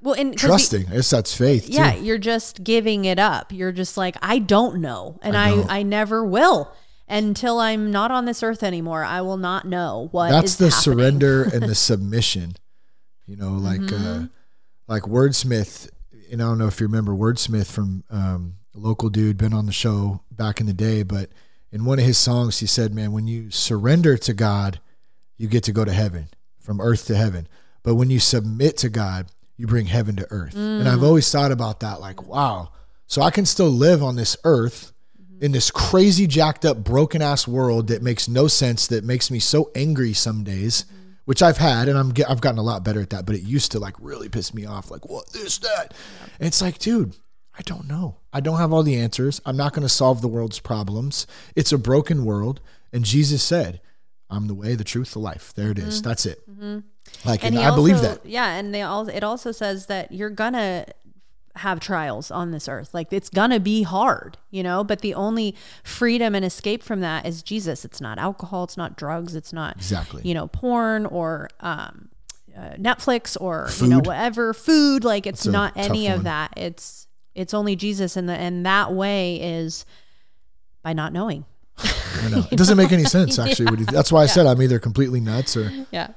[0.00, 1.68] Well, and Trusting, I guess that's faith.
[1.68, 2.04] yeah too.
[2.04, 5.82] you're just giving it up you're just like i don't know and I i i,
[5.82, 6.70] never will
[7.08, 10.80] until i'm not on this earth anymore i will not know what that's the happening.
[10.82, 12.54] surrender and the submission.
[13.26, 14.24] You know, like Mm-hmm.
[14.24, 14.26] uh,
[14.86, 15.88] like Wordsmith.
[16.30, 19.64] And I don't know if you remember Wordsmith from um, a local dude, been on
[19.66, 21.30] the show back in the day, but
[21.72, 24.78] in one of his songs, he said, "Man, when you surrender to God,
[25.38, 26.28] you get to go to heaven,
[26.60, 27.48] from earth to heaven.
[27.82, 30.92] But when you submit to God, you bring heaven to earth." And Mm.
[30.92, 32.70] I've always thought about that, like, wow.
[33.06, 34.92] So I can still live on this earth
[35.40, 39.38] in this crazy, jacked up, broken ass world that makes no sense, that makes me
[39.38, 40.86] so angry some days,
[41.24, 43.26] which I've had, and I'm get, I've gotten a lot better at that.
[43.26, 45.94] But it used to like really piss me off, like what is that,
[46.38, 47.16] and it's like, dude,
[47.58, 48.16] I don't know.
[48.32, 49.40] I don't have all the answers.
[49.46, 51.26] I'm not going to solve the world's problems.
[51.54, 52.60] It's a broken world,
[52.92, 53.80] and Jesus said,
[54.28, 55.96] "I'm the way, the truth, the life." There it is.
[55.96, 56.08] Mm-hmm.
[56.08, 56.50] That's it.
[56.50, 56.78] Mm-hmm.
[57.24, 58.24] Like, and, he I believe that.
[58.24, 60.86] yeah and they all it also says that you're gonna
[61.56, 65.54] have trials on this earth like it's gonna be hard you know but the only
[65.84, 69.76] freedom and escape from that is jesus it's not alcohol it's not drugs it's not
[69.76, 70.20] Exactly.
[70.24, 72.08] you know porn or um
[72.56, 76.12] uh, netflix or you know whatever food like it's a not any one.
[76.14, 77.06] of that it's
[77.36, 79.84] it's only jesus and the and that way is
[80.82, 81.44] by not knowing
[81.78, 82.44] I know.
[82.52, 83.78] It doesn't make any sense actually.
[83.80, 86.08] You- That's why I said I'm either completely nuts or yeah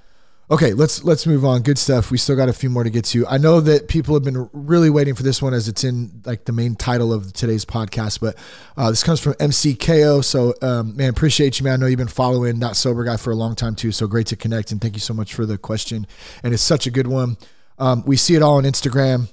[0.50, 1.62] Okay, let's let's move on.
[1.62, 2.10] Good stuff.
[2.10, 3.28] We still got a few more to get to.
[3.28, 6.46] I know that people have been really waiting for this one as it's in like
[6.46, 8.22] the main title of today's podcast.
[8.22, 8.38] But
[8.78, 10.24] uh, this comes from MCKO.
[10.24, 11.74] So um, man, appreciate you, man.
[11.74, 13.92] I know you've been following Not Sober Guy for a long time too.
[13.92, 16.08] So great to connect and thank you so much for the question.
[16.44, 17.36] And it's such a good one.
[17.78, 19.28] Um, we see it all on Instagram.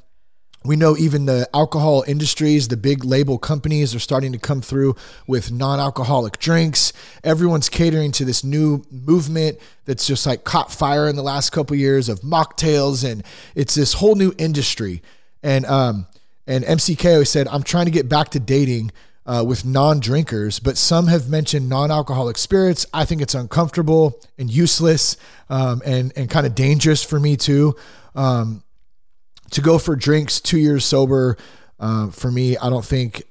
[0.66, 4.96] We know even the alcohol industries, the big label companies are starting to come through
[5.26, 6.94] with non alcoholic drinks.
[7.22, 11.76] Everyone's catering to this new movement that's just like caught fire in the last couple
[11.76, 13.08] years of mocktails.
[13.08, 13.22] And
[13.54, 15.02] it's this whole new industry.
[15.42, 16.06] And, um,
[16.46, 18.90] and MCKO said, I'm trying to get back to dating
[19.26, 22.86] uh, with non drinkers, but some have mentioned non alcoholic spirits.
[22.94, 25.18] I think it's uncomfortable and useless
[25.50, 27.76] um, and, and kind of dangerous for me too.
[28.14, 28.63] Um,
[29.54, 31.36] to go for drinks two years sober
[31.78, 33.22] uh, for me i don't think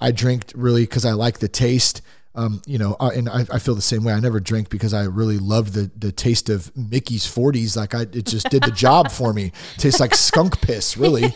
[0.00, 2.02] i drink really because i like the taste.
[2.32, 4.12] Um, you know and I, I feel the same way.
[4.12, 8.02] I never drink because i really love the the taste of mickey's 40s like i
[8.02, 9.50] it just did the job for me.
[9.78, 11.24] Tastes like skunk piss really.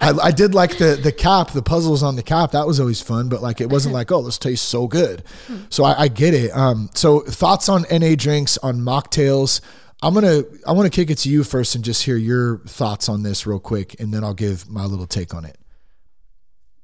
[0.00, 2.50] I, I did like the the cap the puzzles on the cap.
[2.50, 5.22] That was always fun but like it wasn't like oh this tastes so good.
[5.70, 6.50] So i, I get it.
[6.50, 9.60] Um, so thoughts on na drinks on mocktails
[10.02, 13.08] I'm gonna I want to kick it to you first and just hear your thoughts
[13.08, 15.56] on this real quick, and then I'll give my little take on it.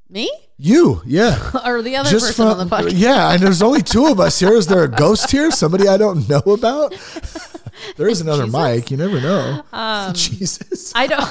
[0.08, 3.32] me You, yeah, or the other person on the podcast yeah.
[3.32, 4.52] And there's only two of us here.
[4.52, 5.50] Is there a ghost here?
[5.50, 6.94] Somebody I don't know about?
[7.96, 8.90] There is another mic.
[8.90, 9.62] You never know.
[9.72, 10.92] Um, Jesus.
[10.94, 11.22] I don't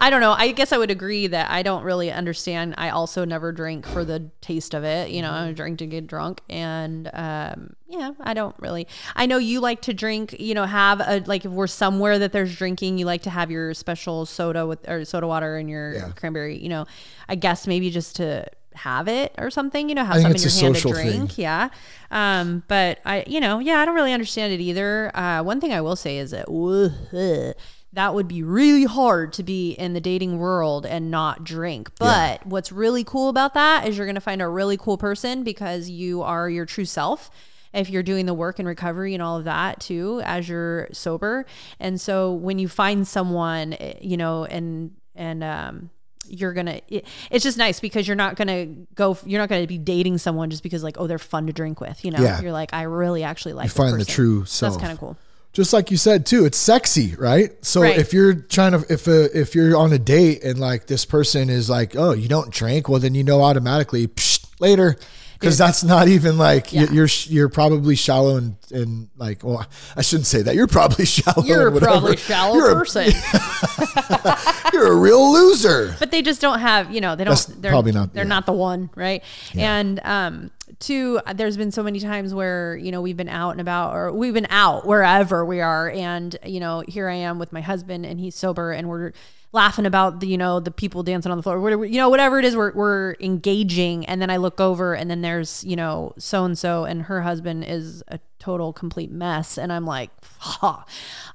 [0.00, 0.32] I don't know.
[0.32, 2.74] I guess I would agree that I don't really understand.
[2.76, 5.10] I also never drink for the taste of it.
[5.10, 8.86] You know, I drink to get drunk and um yeah, I don't really.
[9.16, 12.32] I know you like to drink, you know, have a like if we're somewhere that
[12.32, 15.94] there's drinking, you like to have your special soda with or soda water and your
[15.94, 16.08] Yeah.
[16.14, 16.86] cranberry, you know.
[17.28, 20.48] I guess maybe just to have it or something, you know, have something in your
[20.50, 21.16] a hand to social thing.
[21.18, 21.36] drink.
[21.38, 21.70] Yeah.
[22.12, 25.10] Um, but I, you know, yeah, I don't really understand it either.
[25.16, 26.46] Uh, one thing I will say is that
[27.92, 31.90] that would be really hard to be in the dating world and not drink.
[31.98, 35.42] But what's really cool about that is you're going to find a really cool person
[35.42, 37.30] because you are your true self.
[37.72, 41.46] If you're doing the work and recovery and all of that too, as you're sober.
[41.78, 45.90] And so when you find someone, eh, you know, and, and, um,
[46.32, 49.78] you're gonna it, it's just nice because you're not gonna go you're not gonna be
[49.78, 52.40] dating someone just because like oh they're fun to drink with you know Yeah.
[52.40, 54.74] you're like i really actually like You find the true self.
[54.74, 55.16] that's kind of cool
[55.52, 57.50] just like you said too, it's sexy, right?
[57.64, 57.98] So Right.
[57.98, 61.50] if you're trying to if a, if you're on a date and like this person
[61.50, 64.96] is like, oh, you don't drink, well then you know automatically psh, later
[65.40, 66.90] because that's not even like Yeah.
[66.92, 71.42] you're you're probably shallow and and like well I shouldn't say that you're probably shallow.
[71.44, 73.10] You're probably shallow You're a- person.
[74.72, 75.96] You're a real loser.
[75.98, 78.28] but they just don't have you know they don't That's they're probably not- they're yeah.
[78.28, 79.22] not the one right
[79.56, 83.60] and um two there's been so many times where you know we've been out and
[83.60, 87.52] about or we've been out wherever we are and you know here i am with
[87.52, 89.12] my husband and he's sober and we're
[89.52, 92.38] laughing about the you know the people dancing on the floor whatever you know whatever
[92.38, 94.06] it is we're, we're engaging.
[94.06, 97.22] And then i look over and then there's you know so and so and her
[97.22, 99.58] husband is a total complete mess.
[99.58, 100.84] And i'm like ha,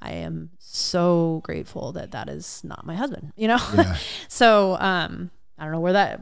[0.02, 3.60] i am so grateful that that is not my husband you know?
[4.28, 6.20] So um i don't know where that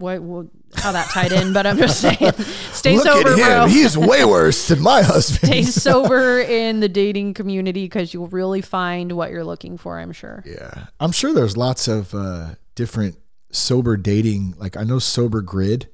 [0.76, 2.32] how that tied in but i'm just saying
[2.72, 3.46] stay Look sober at him.
[3.46, 5.52] bro He's way worse than my husband.
[5.52, 10.12] stay sober in the dating community because you'll really find what you're looking for i'm
[10.12, 10.86] sure Yeah.
[11.00, 13.18] I'm sure there's lots of uh, different
[13.52, 14.56] sober dating.
[14.58, 15.88] Like I know Sober Grid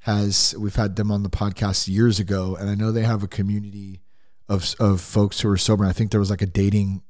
[0.00, 3.28] has, we've had them on the podcast years ago, and I know they have a
[3.28, 4.02] community
[4.48, 5.82] of, of folks who are sober.
[5.84, 7.02] And I think there was like a dating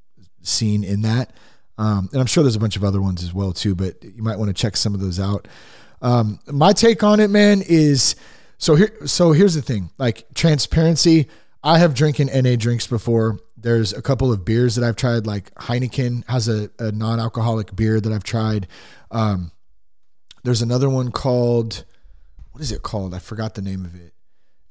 [0.42, 1.32] scene in that.
[1.78, 4.22] Um, and I'm sure there's a bunch of other ones as well too, but you
[4.22, 5.48] might want to check some of those out.
[6.00, 8.16] Um, my take on it, man, is
[8.58, 8.92] so here.
[9.06, 11.28] So here's the thing: like transparency.
[11.64, 13.38] I have drinking NA drinks before.
[13.56, 15.26] There's a couple of beers that I've tried.
[15.26, 18.66] Like Heineken has a, a non-alcoholic beer that I've tried.
[19.12, 19.52] Um,
[20.42, 21.84] there's another one called
[22.52, 23.14] what is it called?
[23.14, 24.11] I forgot the name of it.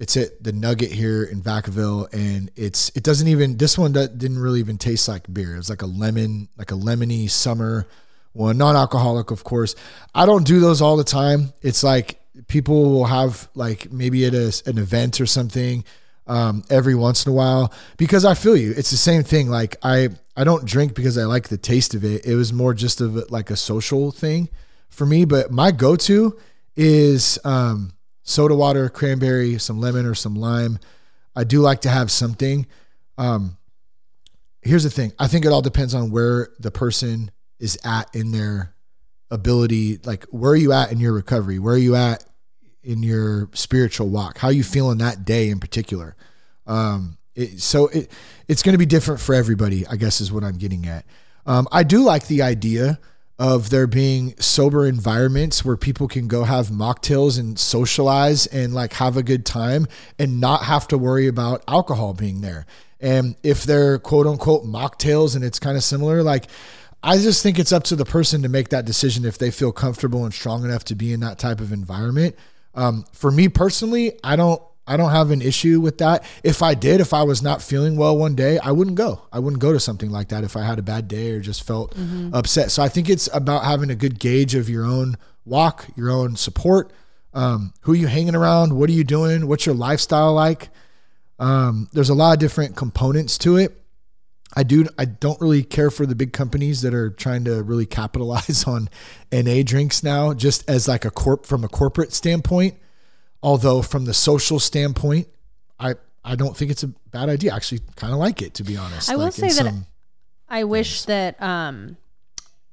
[0.01, 4.39] It's at the Nugget here in Vacaville, and it's it doesn't even this one didn't
[4.39, 5.53] really even taste like beer.
[5.53, 7.85] It was like a lemon, like a lemony summer
[8.33, 9.75] one, non-alcoholic, of course.
[10.15, 11.53] I don't do those all the time.
[11.61, 15.83] It's like people will have like maybe at a, an event or something
[16.25, 18.73] um, every once in a while because I feel you.
[18.75, 19.51] It's the same thing.
[19.51, 22.25] Like I I don't drink because I like the taste of it.
[22.25, 24.49] It was more just of like a social thing
[24.89, 25.25] for me.
[25.25, 26.39] But my go-to
[26.75, 27.93] is um,
[28.23, 30.79] soda water, cranberry, some lemon or some lime.
[31.35, 32.67] I do like to have something.
[33.17, 33.57] Um,
[34.61, 35.13] here's the thing.
[35.19, 38.73] I think it all depends on where the person is at in their
[39.29, 39.99] ability.
[40.03, 41.59] Like, where are you at in your recovery?
[41.59, 42.23] Where are you at
[42.83, 44.37] in your spiritual walk?
[44.37, 46.15] How are you feeling that day in particular?
[46.67, 48.11] Um, it, so it
[48.47, 49.87] it's going to be different for everybody.
[49.87, 51.05] I guess is what I'm getting at.
[51.45, 52.99] Um, I do like the idea
[53.41, 58.93] of there being sober environments where people can go have mocktails and socialize and like
[58.93, 59.87] have a good time
[60.19, 62.67] and not have to worry about alcohol being there.
[62.99, 66.45] And if they're quote unquote mocktails and it's kind of similar, like
[67.01, 69.71] I just think it's up to the person to make that decision if they feel
[69.71, 72.35] comfortable and strong enough to be in that type of environment.
[72.75, 76.23] Um, for me personally, I don't I don't have an issue with that.
[76.43, 79.27] If I did, if I was not feeling well one day, I wouldn't go.
[79.31, 81.63] I wouldn't go to something like that if I had a bad day or just
[81.65, 81.95] felt
[82.33, 82.71] upset.
[82.71, 86.35] So I think it's about having a good gauge of your own walk, your own
[86.35, 86.91] support,
[87.33, 90.69] um, who are you hanging around, what are you doing, what's your lifestyle like.
[91.39, 93.77] Um, there's a lot of different components to it.
[94.53, 94.85] I do.
[94.97, 98.89] I don't really care for the big companies that are trying to really capitalize on
[99.31, 102.75] NA drinks now, just as like a corp from a corporate standpoint.
[103.43, 105.27] Although from the social standpoint,
[105.79, 107.53] I I don't think it's a bad idea.
[107.53, 109.09] I actually kind of like it to be honest.
[109.09, 109.73] I will Like, say that
[110.47, 111.97] I wish that um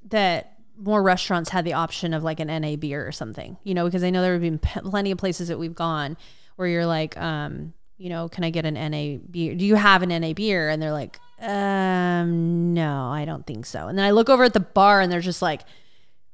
[0.09, 3.85] that more restaurants had the option of like an NA beer or something, you know,
[3.85, 6.15] because I know there have been plenty of places that we've gone
[6.55, 9.55] where you're like, um, you know, can I get an NA beer?
[9.55, 10.69] Do you have an NA beer?
[10.69, 13.87] And they're like, um, no, I don't think so.
[13.87, 15.61] And then I look over at the bar and they're just like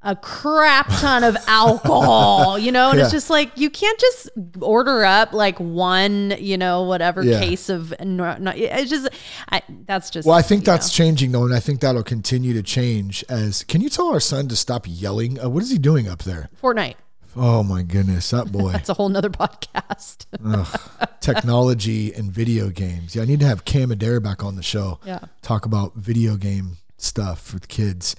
[0.06, 4.30] a crap ton of alcohol, you know, and it's just like you can't just
[4.62, 7.40] order up like one, you know, whatever Yeah.
[7.40, 7.94] case of.
[8.00, 9.10] No, no, it's just
[9.52, 10.28] I, that's just.
[10.28, 10.74] Well, I think you know.
[10.74, 13.26] that's changing though, and I think that'll continue to change.
[13.28, 15.44] As can you tell our son to stop yelling?
[15.44, 16.50] Uh, what is he doing up there?
[16.62, 16.96] Fortnite.
[17.38, 18.72] Oh my goodness, that boy!
[18.76, 20.26] It's a whole nother podcast.
[21.20, 23.16] Technology and video games.
[23.16, 25.00] Yeah, I need to have Cam Adair back on the show.
[25.06, 25.20] Yeah.
[25.42, 28.16] talk about video game stuff with kids.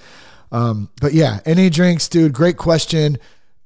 [0.56, 2.32] Um, but yeah, NA drinks, dude.
[2.32, 3.18] Great question.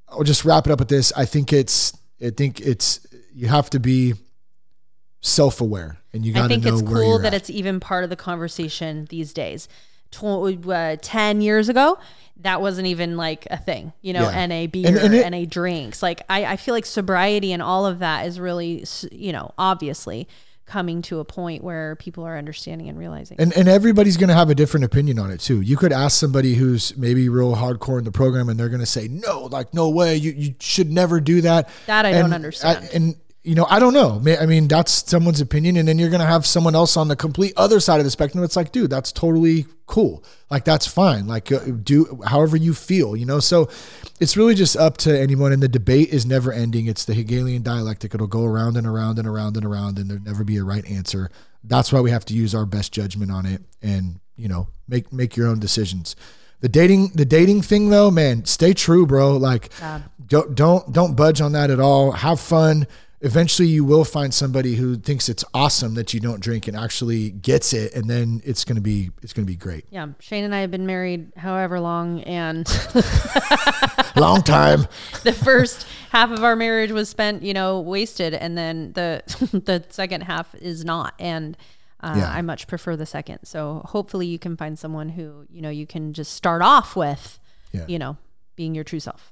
[0.09, 1.13] I'll just wrap it up with this.
[1.15, 1.97] I think it's.
[2.23, 3.05] I think it's.
[3.33, 4.13] You have to be
[5.21, 7.41] self-aware, and you got to I to think know it's cool that at.
[7.41, 9.67] it's even part of the conversation these days.
[10.11, 11.97] Tw- uh, 10 years ago,
[12.41, 14.45] that wasn't even like a thing, you know, Yeah.
[14.47, 16.03] NA beer, And- and it- NA drinks.
[16.03, 20.27] Like, I, I feel like sobriety and all of that is really, you know, obviously
[20.71, 23.35] coming to a point where people are understanding and realizing.
[23.39, 25.59] And and everybody's going to have a different opinion on it too.
[25.59, 28.85] You could ask somebody who's maybe real hardcore in the program, and they're going to
[28.85, 32.33] say, "No, like no way, you you should never do that." That I And don't
[32.33, 32.89] understand.
[32.93, 34.21] and you know, I don't know.
[34.39, 37.53] I mean, that's someone's opinion, and then you're gonna have someone else on the complete
[37.57, 38.43] other side of the spectrum.
[38.43, 40.23] It's like, dude, that's totally cool.
[40.51, 41.27] Like that's fine.
[41.27, 43.39] Like uh, do however you feel, you know.
[43.39, 43.67] So
[44.19, 46.85] it's really just up to anyone, and the debate is never ending.
[46.85, 48.13] It's the Hegelian dialectic.
[48.13, 50.85] It'll go around and around and around and around, and there'll never be a right
[50.85, 51.31] answer.
[51.63, 55.11] That's why we have to use our best judgment on it, and you know, make
[55.11, 56.15] make your own decisions.
[56.59, 59.35] The dating the dating thing though, man, stay true, bro.
[59.37, 59.71] Like
[60.27, 62.11] don't don't don't budge on that at all.
[62.11, 62.85] Have fun.
[63.23, 67.29] Eventually you will find somebody who thinks it's awesome that you don't drink and actually
[67.29, 69.85] gets it and then it's going to be it's going to be great.
[69.91, 72.65] Yeah, Shane and I have been married however long, and
[74.15, 74.87] Long time.
[75.23, 79.21] the first half of our marriage was spent, you know, wasted, and then the
[79.65, 81.13] the second half is not.
[81.19, 81.55] And
[82.01, 82.29] uh, Yeah.
[82.31, 83.39] I much prefer the second.
[83.45, 87.39] So hopefully, you can find someone who you know you can just start off with,
[87.71, 87.85] Yeah.
[87.87, 88.17] you know,
[88.55, 89.31] being your true self.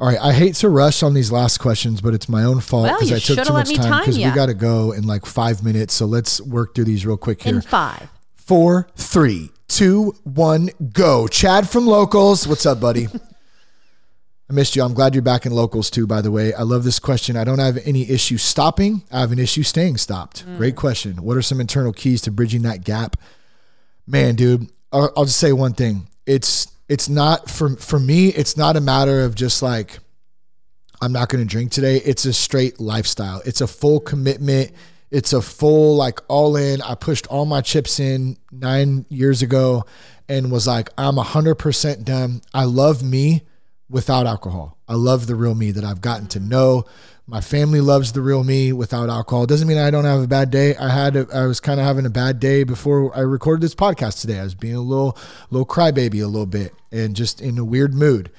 [0.00, 2.86] All right, I hate to rush on these last questions, but it's my own fault
[2.86, 5.62] because you I took too much time because we got to go in like 5
[5.62, 5.92] minutes.
[5.92, 7.56] So let's work through these real quick here.
[7.56, 11.28] In five, Four, three, two, one, go.
[11.28, 12.48] Chad from Locals.
[12.48, 13.08] What's up, buddy?
[14.50, 14.82] I missed you.
[14.82, 16.54] I'm glad you're back in Locals too, by the way.
[16.54, 17.36] I love this question.
[17.36, 19.02] I don't have any issue stopping.
[19.12, 20.44] I have an issue staying stopped.
[20.56, 21.22] Great question.
[21.22, 23.16] What are some internal keys to bridging that gap?
[24.06, 26.08] Man, dude, I'll, I'll just say one thing.
[26.26, 28.28] It's it's not for for me.
[28.30, 30.00] It's not a matter of just like
[31.00, 31.98] I'm not going to drink today.
[31.98, 33.40] It's a straight lifestyle.
[33.46, 34.72] It's a full commitment.
[35.12, 36.82] It's a full like all in.
[36.82, 39.84] I pushed all my chips in 9 years ago
[40.28, 42.42] and was like I'm 100% done.
[42.52, 43.42] I love me
[43.88, 44.76] without alcohol.
[44.88, 46.48] I love the real me that I've gotten to mm-hmm.
[46.48, 46.84] know.
[47.30, 49.46] My family loves the real me without alcohol.
[49.46, 50.74] Doesn't mean I don't have a bad day.
[50.74, 53.74] I had a, I was kind of having a bad day before I recorded this
[53.74, 54.40] podcast today.
[54.40, 55.16] I was being a little
[55.50, 58.32] little crybaby a little bit and just in a weird mood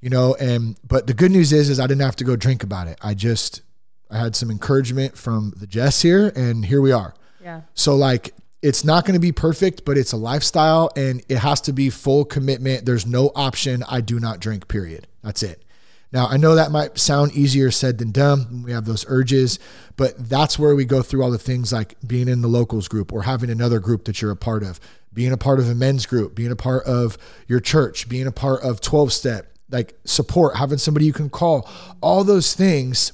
[0.00, 2.62] you know and but the good news is is i didn't have to go drink
[2.62, 3.62] about it i just
[4.10, 8.34] i had some encouragement from the jess here and here we are yeah, so like
[8.62, 11.90] it's not going to be perfect but it's a lifestyle and it has to be
[11.90, 15.64] full commitment there's no option i do not drink period that's it
[16.12, 19.58] now i know that might sound easier said than done we have those urges
[19.96, 23.12] but that's where we go through all the things like being in the locals group
[23.12, 24.80] or having another group that you're a part of
[25.12, 28.32] being a part of a men's group being a part of your church being a
[28.32, 31.68] part of 12 step like support having somebody you can call
[32.00, 33.12] all those things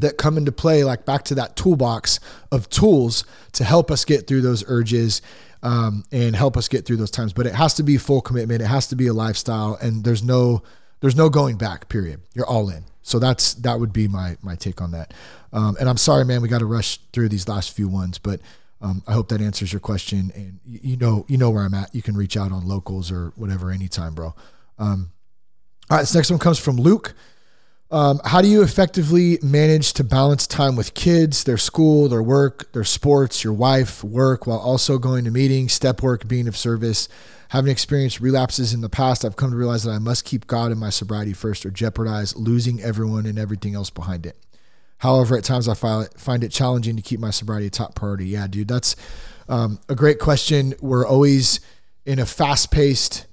[0.00, 2.20] that come into play, like back to that toolbox
[2.50, 5.22] of tools to help us get through those urges
[5.62, 7.32] um, and help us get through those times.
[7.32, 8.62] But it has to be full commitment.
[8.62, 10.62] It has to be a lifestyle, and there's no
[11.00, 11.88] there's no going back.
[11.88, 12.20] Period.
[12.34, 12.84] You're all in.
[13.02, 15.12] So that's that would be my my take on that.
[15.52, 18.40] Um, and I'm sorry, man, we got to rush through these last few ones, but
[18.80, 20.30] um, I hope that answers your question.
[20.34, 21.94] And you, know you know where I'm at.
[21.94, 24.34] You can reach out on locals or whatever anytime, bro.
[24.78, 25.12] Um,
[25.90, 27.14] all right, this next one comes from Luke.
[27.90, 32.72] Um, how do you effectively manage to balance time with kids, their school, their work,
[32.72, 37.08] their sports, your wife, work, while also going to meetings, step work, being of service?
[37.50, 40.70] Having experienced relapses in the past, I've come to realize that I must keep God
[40.70, 44.36] and my sobriety first or jeopardize losing everyone and everything else behind it.
[44.98, 48.26] However, at times I find it challenging to keep my sobriety a top priority.
[48.26, 48.94] Yeah, dude, that's
[49.48, 50.74] um, a great question.
[50.80, 51.58] We're always
[52.06, 53.26] in a fast paced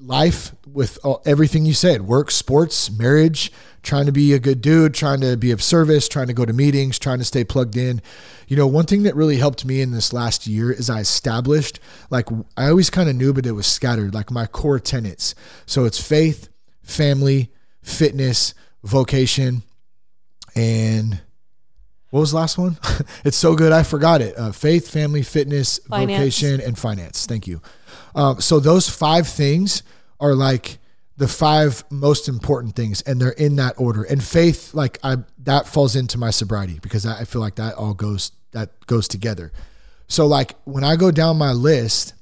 [0.00, 3.52] life with all, everything you said work, sports, marriage,
[3.82, 6.52] trying to be a good dude, trying to be of service, trying to go to
[6.52, 8.02] meetings, trying to stay plugged in.
[8.48, 11.80] You know, one thing that really helped me in this last year is I established,
[12.10, 15.34] like, I always kind of knew, but it was scattered, like my core tenets.
[15.66, 16.48] So it's faith,
[16.82, 17.50] family,
[17.82, 19.62] fitness, vocation,
[20.54, 21.20] and
[22.10, 22.76] what was the last one?
[23.24, 24.36] it's so good, I forgot it.
[24.36, 26.18] Uh, faith, family, fitness, Finance.
[26.18, 27.24] vocation, and finance.
[27.24, 27.62] Thank you.
[28.14, 29.82] Um, so those five things
[30.18, 30.78] are like
[31.16, 34.02] the five most important things, and they're in that order.
[34.04, 37.74] And faith, like I, that falls into my sobriety because I I feel like that
[37.74, 39.52] all goes that goes together.
[40.08, 42.14] So like when I go down my list,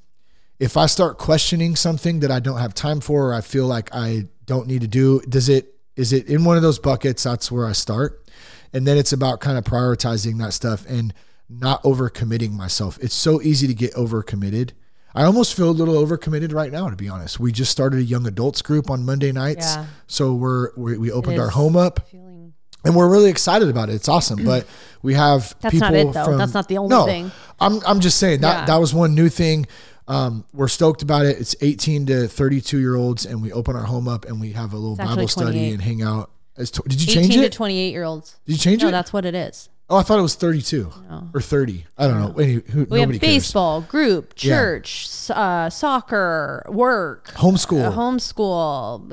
[0.59, 3.89] if I start questioning something that I don't have time for, or I feel like
[3.93, 7.23] I don't need to do, does it is it in one of those buckets?
[7.23, 8.29] That's where I start,
[8.73, 11.13] and then it's about kind of prioritizing that stuff and
[11.49, 12.99] not overcommitting myself.
[13.01, 14.71] It's so easy to get overcommitted.
[15.15, 17.39] I almost feel a little overcommitted right now, to be honest.
[17.39, 19.85] We just started a young adults group on Monday nights, Yeah.
[20.07, 22.53] so we're we, we opened our home up feeling
[22.85, 23.95] and we're really excited about it.
[23.95, 24.67] It's awesome, but
[25.01, 26.25] we have That's people not it, though.
[26.25, 27.31] from That's not the only no, thing.
[27.59, 28.65] I'm I'm just saying that Yeah.
[28.65, 29.65] that was one new thing.
[30.07, 31.39] Um, we're stoked about it.
[31.39, 34.73] It's 18 to 32 year olds, and we open our home up and we have
[34.73, 36.31] a little Bible study and hang out.
[36.57, 37.51] As to, did you 18 change to it?
[37.51, 38.37] 28 year olds.
[38.45, 38.91] Did you change No, it?
[38.91, 39.69] that's what it is.
[39.91, 40.91] Oh, I thought it was 32
[41.33, 41.85] or 30.
[41.97, 42.39] I don't know.
[42.39, 43.19] Any, who, We nobody have cares.
[43.21, 47.87] baseball, group, church, s- uh, soccer, work, Homeschool.
[47.87, 49.07] uh, homeschool,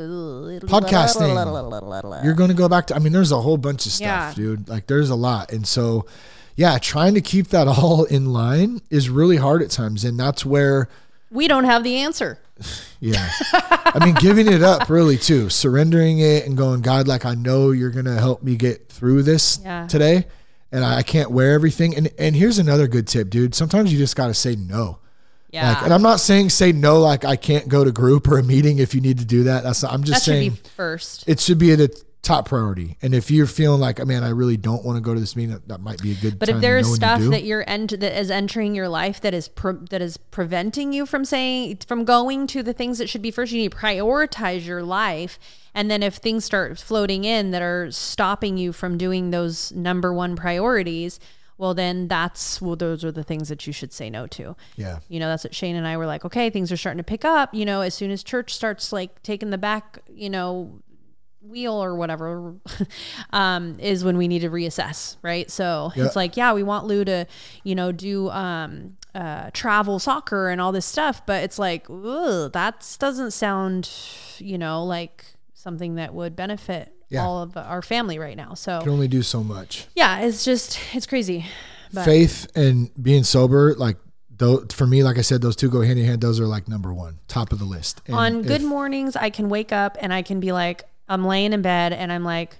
[0.69, 2.24] Podcasting.
[2.24, 4.32] You're going to go back to, I mean, there's a whole bunch of stuff, Yeah.
[4.35, 4.69] dude.
[4.69, 5.53] Like, there's a lot.
[5.53, 6.07] And so,
[6.57, 10.05] yeah, trying to keep that all in line is really hard at times.
[10.05, 10.89] And that's where,
[11.31, 12.39] We don't have the answer.
[13.01, 13.31] yeah.
[13.53, 17.70] I mean, giving it up really too, surrendering it and going, God, like, I know
[17.70, 19.86] you're going to help me get through this Yeah.
[19.86, 20.27] today.
[20.77, 21.97] And I can't wear everything.
[21.97, 23.55] And, and here's another good tip, dude.
[23.55, 24.98] Sometimes you just got to say no.
[25.51, 25.70] Yeah.
[25.70, 28.43] Like, and I'm not saying say no, like I can't go to group or a
[28.43, 29.62] meeting if you need to do that.
[29.62, 31.27] That's not, I'm that just should saying be first.
[31.27, 31.89] it should be the
[32.20, 32.98] top priority.
[33.01, 35.55] And if you're feeling like, man, I really don't want to go to this meeting,
[35.55, 36.39] that, that might be a good.
[36.39, 38.89] But time if there is when you stuff that you're ent- that is entering your
[38.89, 42.98] life that is pre- that is preventing you from saying from going to the things
[42.98, 45.39] that should be first, you need to prioritize your life.
[45.77, 50.12] And then if things start floating in that are stopping you from doing those number
[50.12, 51.20] one priorities,
[51.59, 54.57] well, then that's well, those are the things that you should say no to.
[54.77, 57.05] yeah, You know, that's what Shane and I were like, okay, things are starting to
[57.05, 57.55] pick up.
[57.55, 60.81] You know, as soon as church starts like taking the back, you know,
[61.43, 62.55] wheel or whatever,
[63.31, 65.51] um, is when we need to reassess, right?
[65.51, 66.07] So Yeah.
[66.07, 67.27] it's like, yeah, we want Lou to,
[67.65, 72.97] you know, do um, uh, travel soccer and all this stuff, but it's like, that
[72.98, 73.90] doesn't sound,
[74.39, 75.24] you know, like
[75.66, 77.24] something that would benefit Yeah.
[77.24, 78.55] all of our family right now.
[78.55, 79.88] So can only do so much.
[79.97, 81.44] yeah, it's just, it's crazy.
[81.93, 83.97] But Faith and being sober, like
[84.30, 86.20] though, for me, like I said, those two go hand in hand.
[86.20, 88.01] Those are like number one, top of the list.
[88.06, 91.24] And on good if- mornings i can wake up and i can be like i'm
[91.26, 92.56] laying in bed and i'm like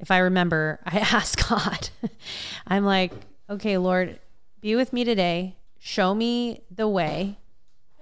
[0.00, 1.88] if i remember i ask god
[2.66, 3.12] i'm like
[3.48, 4.18] okay lord
[4.60, 7.36] be with me today show me the way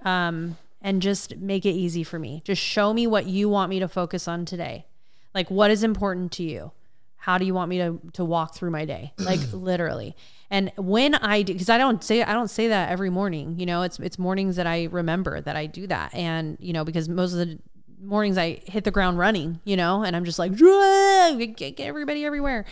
[0.05, 2.41] um, and just make it easy for me.
[2.45, 4.85] Just show me what you want me to focus on today.
[5.33, 6.73] Like what is important to you?
[7.15, 9.13] How do you want me to to walk through my day?
[9.19, 10.15] Like literally.
[10.51, 13.65] And when i do because i don't say i don't say that every morning you
[13.65, 16.13] know it's it's mornings that i remember that i do that.
[16.13, 17.57] And you know because most of the
[18.01, 22.25] mornings i hit the ground running you know and i'm just like get, get everybody
[22.25, 22.65] everywhere.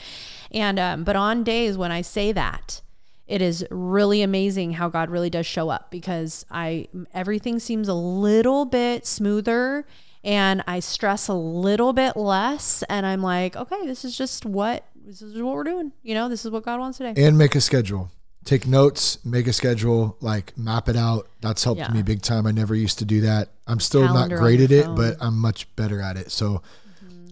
[0.51, 2.81] And um but on days when i say that
[3.27, 7.93] it is really amazing how God really does show up because I everything seems a
[7.93, 9.85] little bit smoother
[10.23, 14.85] and I stress a little bit less and I'm like, okay, this is just what
[15.06, 15.91] this is what we're doing.
[16.03, 17.14] You know, this is what God wants today.
[17.26, 18.11] and make a schedule.
[18.43, 21.27] Take notes, make a schedule, like map it out.
[21.41, 21.91] That's helped Yeah.
[21.91, 22.45] me big time.
[22.48, 23.49] I never used to do that.
[23.68, 24.95] I'm still Calendar not great at it, phone.
[24.95, 26.31] but I'm much better at it.
[26.31, 26.61] So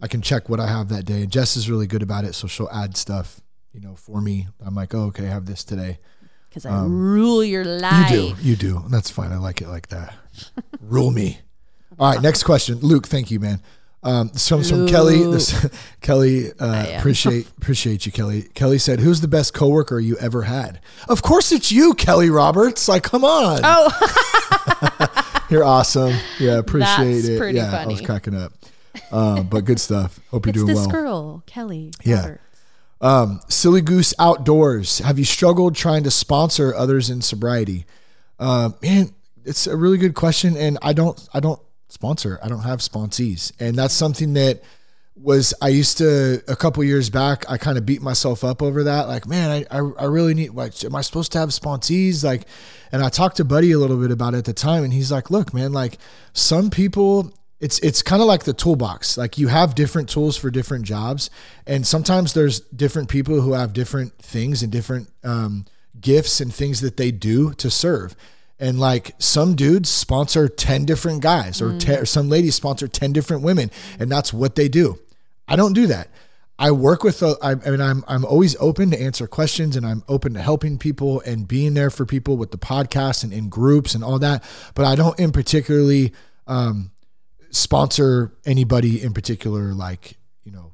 [0.04, 1.24] I can check what I have that day.
[1.24, 3.42] And Jess is really good about it, so she'll add stuff,
[3.74, 4.48] you know, for me.
[4.66, 6.00] I'm like, oh, okay, I have this today.
[6.50, 8.12] Because I rule your life.
[8.12, 8.78] um, You do, you do.
[8.78, 9.32] And that's fine.
[9.32, 10.16] I like it like that.
[10.82, 11.40] Rule me.
[12.00, 13.08] All right, next question, Luke.
[13.08, 13.62] Thank you, man.
[14.02, 15.24] Um, this comes from Kelly.
[15.30, 15.54] This
[16.02, 18.44] Kelly uh, appreciate appreciate you, Kelly.
[18.54, 20.80] Kelly said, "Who's the best coworker you ever had?"
[21.10, 22.88] Of course, it's you, Kelly Roberts.
[22.88, 23.60] Like, come on.
[23.62, 26.16] Oh, You're awesome.
[26.40, 27.38] Yeah, appreciate That's it.
[27.40, 28.54] pretty yeah, I was cracking up.
[29.12, 30.20] Um, but good stuff.
[30.32, 30.90] Hope you're it's doing this well.
[30.90, 31.92] girl, Kelly.
[32.06, 32.22] Yeah.
[32.22, 32.42] Roberts.
[33.02, 35.00] Um, Silly Goose Outdoors.
[35.00, 37.86] Have you struggled trying to sponsor others in sobriety?
[38.40, 39.14] Um, man,
[39.46, 42.40] it's a really good question, and I don't, I don't sponsor.
[42.44, 44.62] I don't have sponsees, and that's something that
[45.22, 47.44] was I used to a couple years back.
[47.50, 49.08] I kind of beat myself up over that.
[49.08, 50.52] Like, man, I, I, I really need.
[50.52, 52.24] Like, am I supposed to have sponsees?
[52.24, 52.48] Like,
[52.92, 55.12] and I talked to Buddy a little bit about it at the time, and he's
[55.12, 55.98] like, look, man, like
[56.34, 59.18] some people it's it's kind of like the toolbox.
[59.18, 61.30] Like you have different tools for different jobs
[61.68, 65.66] and sometimes there's different people who have different things and different um,
[66.00, 68.16] gifts and things that they do to serve.
[68.62, 73.14] And like some dudes sponsor 10 different guys or, te- or some ladies sponsor 10
[73.14, 75.00] different women and that's what they do.
[75.48, 76.10] I don't do that.
[76.62, 79.86] I work with, a, I, I mean, I'm, I'm always open to answer questions and
[79.86, 83.48] I'm open to helping people and being there for people with the podcast and in
[83.48, 84.44] groups and all that.
[84.76, 86.12] But I don't in particularly,
[86.48, 86.92] um,
[87.52, 90.74] sponsor anybody in particular, like, you know,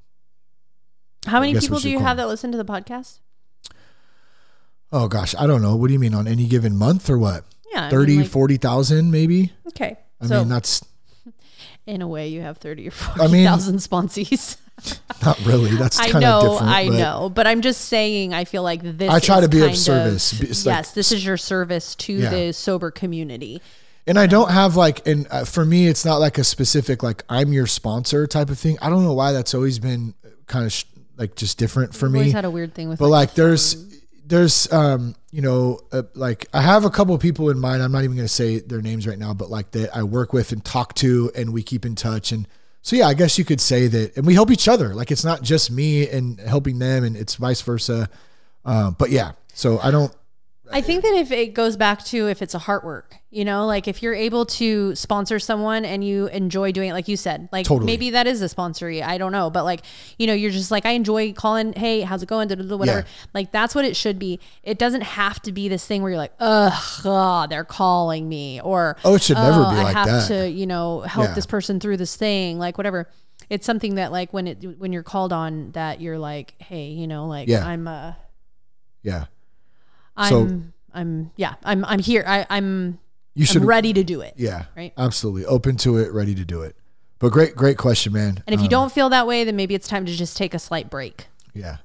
[1.26, 3.20] How many people do you have that listen to the podcast?
[4.92, 5.76] oh gosh, I don't know.
[5.76, 7.44] What do you mean on any given month or what?
[7.72, 7.80] Yeah.
[7.80, 9.52] I mean, 30, like- 40,000 maybe?
[9.68, 9.98] Okay.
[10.22, 10.84] I so mean, that's
[11.86, 14.58] in a way, you have thirty or I mean- thousand sponsees.
[15.26, 15.70] not really.
[15.78, 16.72] That's I kind of know, different.
[16.74, 18.34] I but know, but I'm just saying.
[18.34, 19.10] I feel like this.
[19.10, 20.66] I try to be of service.
[20.66, 22.30] Like- yes, this is your service to Yeah.
[22.30, 23.62] the sober community.
[24.08, 27.24] And I don't have like, and uh, for me, it's not like a specific, like,
[27.28, 28.78] I'm your sponsor type of thing.
[28.82, 30.14] I don't know why that's always been
[30.46, 30.86] kind of sh-
[31.18, 32.20] like just different for I've me.
[32.20, 33.00] always had a weird thing with.
[33.00, 33.84] but like there's
[34.28, 37.92] there's um you know uh, like i have a couple of people in mind i'm
[37.92, 40.52] not even going to say their names right now but like that i work with
[40.52, 42.48] and talk to and we keep in touch and
[42.82, 45.24] so yeah i guess you could say that and we help each other like it's
[45.24, 48.10] not just me and helping them and it's vice versa
[48.66, 50.12] Um, but yeah, so I don't.
[50.72, 53.66] I think that if it goes back to if it's a heart work, you know,
[53.66, 57.50] like if you're able to sponsor someone and you enjoy doing it, like you said,
[57.52, 57.86] like Totally.
[57.86, 59.04] maybe that is a sponsory.
[59.04, 59.50] I don't know.
[59.50, 59.82] But like,
[60.18, 62.50] you know, you're just like, I enjoy calling, hey, how's it going?
[62.50, 63.00] Whatever.
[63.00, 63.06] Yeah.
[63.34, 64.40] Like that's what it should be.
[64.64, 66.74] It doesn't have to be this thing where you're like, ugh,
[67.06, 70.28] ah, they're calling me or Oh, it should never be I like have that.
[70.30, 71.34] to, you know, help Yeah.
[71.36, 73.10] this person through this thing, like whatever.
[73.50, 77.06] It's something that like when it when you're called on that you're like, hey, you
[77.06, 77.66] know, like Yeah.
[77.68, 78.14] I'm uh
[79.04, 79.26] Yeah,
[80.18, 80.62] I'm So-
[80.94, 82.24] I'm yeah, I'm I'm here.
[82.26, 83.00] I, I'm
[83.34, 83.62] you should.
[83.64, 84.34] I'm ready to do it.
[84.38, 84.94] yeah, Right.
[84.98, 86.76] absolutely open to it, ready to do it.
[87.20, 88.42] But great, great question, man.
[88.48, 90.54] And if you Um, don't feel that way, then maybe it's time to just take
[90.54, 91.28] a slight break.
[91.54, 91.78] yeah.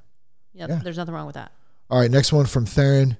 [0.52, 0.80] Yeah, Yeah.
[0.82, 1.50] there's nothing wrong with that.
[1.88, 3.16] All right, next one from Theron.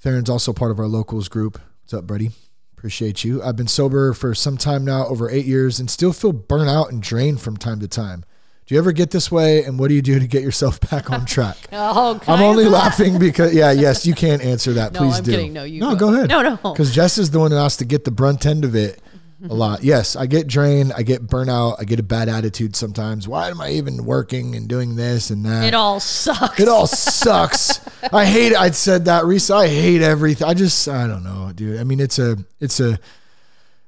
[0.00, 1.60] Theron's also part of our locals group.
[1.82, 2.30] What's up, buddy?
[2.76, 3.42] Appreciate you.
[3.42, 6.90] I've been sober for some time now, over eight years, and still feel burnt out
[6.90, 8.24] and drained from time to time.
[8.72, 9.64] Do you ever get this way?
[9.64, 11.58] And what do you do to get yourself back on track?
[11.72, 14.92] Oh, I'm only laughing because, yeah, yes, you can't answer that.
[14.94, 15.30] No, Please I'm do.
[15.30, 15.52] kidding.
[15.52, 16.08] No, you No, go.
[16.08, 16.30] go ahead.
[16.30, 16.56] No, no.
[16.72, 18.98] Because Jess is the one who has to get the brunt end of it
[19.46, 19.84] a lot.
[19.84, 20.94] Yes, I get drained.
[20.96, 21.76] I get burnout.
[21.80, 23.28] I get a bad attitude sometimes.
[23.28, 25.64] Why am I even working and doing this and that?
[25.64, 26.58] It all sucks.
[26.58, 27.78] It all sucks.
[28.10, 28.52] I hate.
[28.52, 28.58] It.
[28.58, 29.64] I said that recently.
[29.66, 30.48] I hate everything.
[30.48, 30.88] I just.
[30.88, 31.78] I don't know, dude.
[31.78, 32.38] I mean, it's a.
[32.58, 32.98] It's a.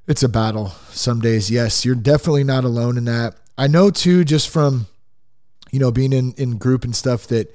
[0.06, 0.74] It's a battle.
[0.90, 3.36] Some days, yes, you're definitely not alone in that.
[3.56, 4.86] I know too, just from,
[5.70, 7.55] you know, being in in group and stuff that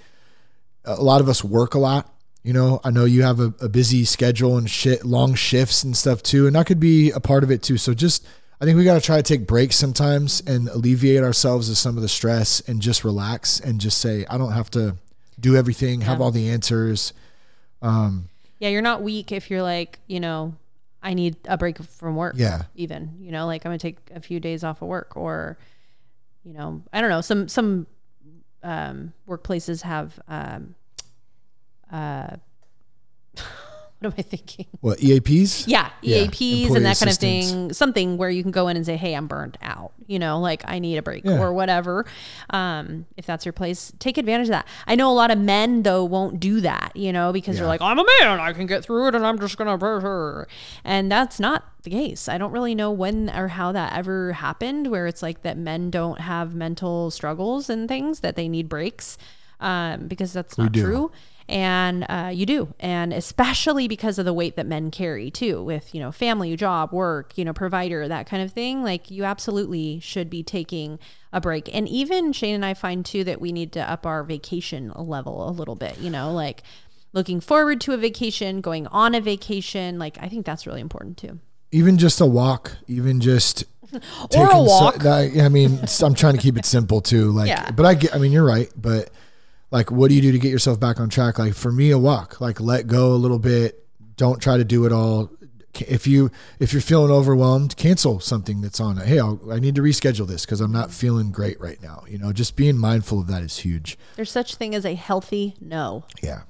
[0.85, 2.13] a lot of us work a lot.
[2.43, 5.95] You know, I know you have a, a busy schedule and shit, long shifts and
[5.95, 7.77] stuff too, and that could be a part of it too.
[7.77, 8.25] So just,
[8.61, 11.97] I think we got to try to take breaks sometimes and alleviate ourselves of some
[11.97, 14.95] of the stress and just relax and just say, I don't have to
[15.37, 16.23] do everything, have Yeah.
[16.23, 17.11] all the answers.
[17.81, 20.55] Um, Yeah, you're not weak if you're like, you know,
[21.03, 22.35] I need a break from work.
[22.37, 22.63] Yeah.
[22.75, 25.57] Even, you know, like I'm gonna take a few days off of work or,
[26.49, 27.21] you know, I don't know.
[27.21, 27.85] Some some
[28.63, 30.73] um, workplaces have um,
[31.91, 32.37] uh,
[33.99, 34.65] what am I thinking?
[34.81, 35.65] what EAPs?
[35.67, 37.73] Yeah, Yeah, EAPs employee and that kind of thing.
[37.73, 40.63] Something where you can go in and say, "Hey, I'm burned out." You know, like
[40.65, 41.37] I need a break Yeah.
[41.39, 42.05] or whatever.
[42.49, 44.67] Um, if that's your place, take advantage of that.
[44.87, 46.91] I know a lot of men though won't do that.
[46.95, 47.61] You know, because Yeah.
[47.61, 50.47] they're like, "I'm a man, I can get through it, and I'm just gonna," brr."
[50.85, 52.27] and that's not the case.
[52.29, 55.89] I don't really know when or how that ever happened, where it's like that men
[55.89, 59.17] don't have mental struggles and things that they need breaks,
[59.59, 61.11] um, because that's not true
[61.49, 65.93] and uh, you do and especially because of the weight that men carry too with
[65.93, 69.99] you know family job work you know provider that kind of thing like you absolutely
[69.99, 70.99] should be taking
[71.33, 74.23] a break and even shane and i find too that we need to up our
[74.23, 76.61] vacation level a little bit you know like
[77.13, 81.17] looking forward to a vacation going on a vacation like i think that's really important
[81.17, 81.39] too
[81.71, 83.63] Even just a walk, even just
[83.93, 84.95] Or a so- walk.
[84.97, 87.31] that- I mean, I'm trying to keep it simple too.
[87.31, 87.71] Like, Yeah.
[87.71, 88.13] but I get.
[88.13, 88.69] I mean, you're right.
[88.75, 89.09] But
[89.71, 91.39] like, what do you do to get yourself back on track?
[91.39, 92.41] Like for me, a walk.
[92.41, 93.85] Like let go a little bit.
[94.15, 95.31] Don't try to do it all.
[95.87, 98.97] If you if you're feeling overwhelmed, cancel something that's on.
[98.97, 102.03] Hey, I'll, I need to reschedule this because I'm not feeling great right now.
[102.07, 103.97] You know, just being mindful of that is huge.
[104.15, 106.41] there's such thing as a healthy no Yeah.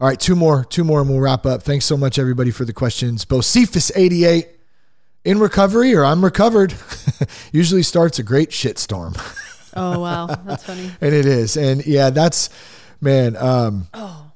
[0.00, 1.62] All right, two more, two more, and we'll wrap up.
[1.62, 3.24] Thanks so much, everybody, for the questions.
[3.24, 4.48] Bocephus88
[5.24, 6.74] in recovery or I'm recovered
[7.52, 9.14] usually starts a great shitstorm.
[9.74, 11.56] oh wow that's funny and it is.
[11.56, 12.50] And yeah, that's
[13.00, 14.30] man, um oh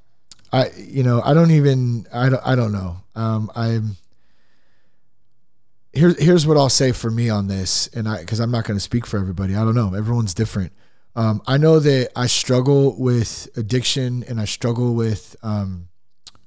[0.52, 2.98] I you know, I don't even I don't I don't know.
[3.14, 3.96] Um I'm
[5.96, 8.76] here's here's what I'll say for me on this, and I because I'm not going
[8.76, 9.54] to speak for everybody.
[9.56, 9.94] I don't know.
[9.94, 10.72] Everyone's different.
[11.16, 15.88] Um, I know that I struggle with addiction, and I struggle with um,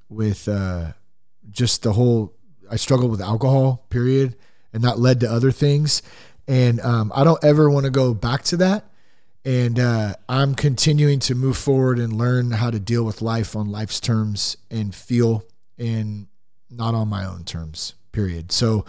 [0.07, 0.93] with uh,
[1.49, 2.33] just the whole.
[2.71, 4.35] I struggle with alcohol, period,
[4.71, 6.03] and that led to other things.
[6.49, 8.85] And um, I don't ever want to go back to that.
[9.45, 13.71] And uh, I'm continuing to move forward and learn how to deal with life on
[13.71, 15.45] life's terms and feel
[15.77, 16.27] and
[16.69, 18.51] not on my own terms, period.
[18.51, 18.83] So,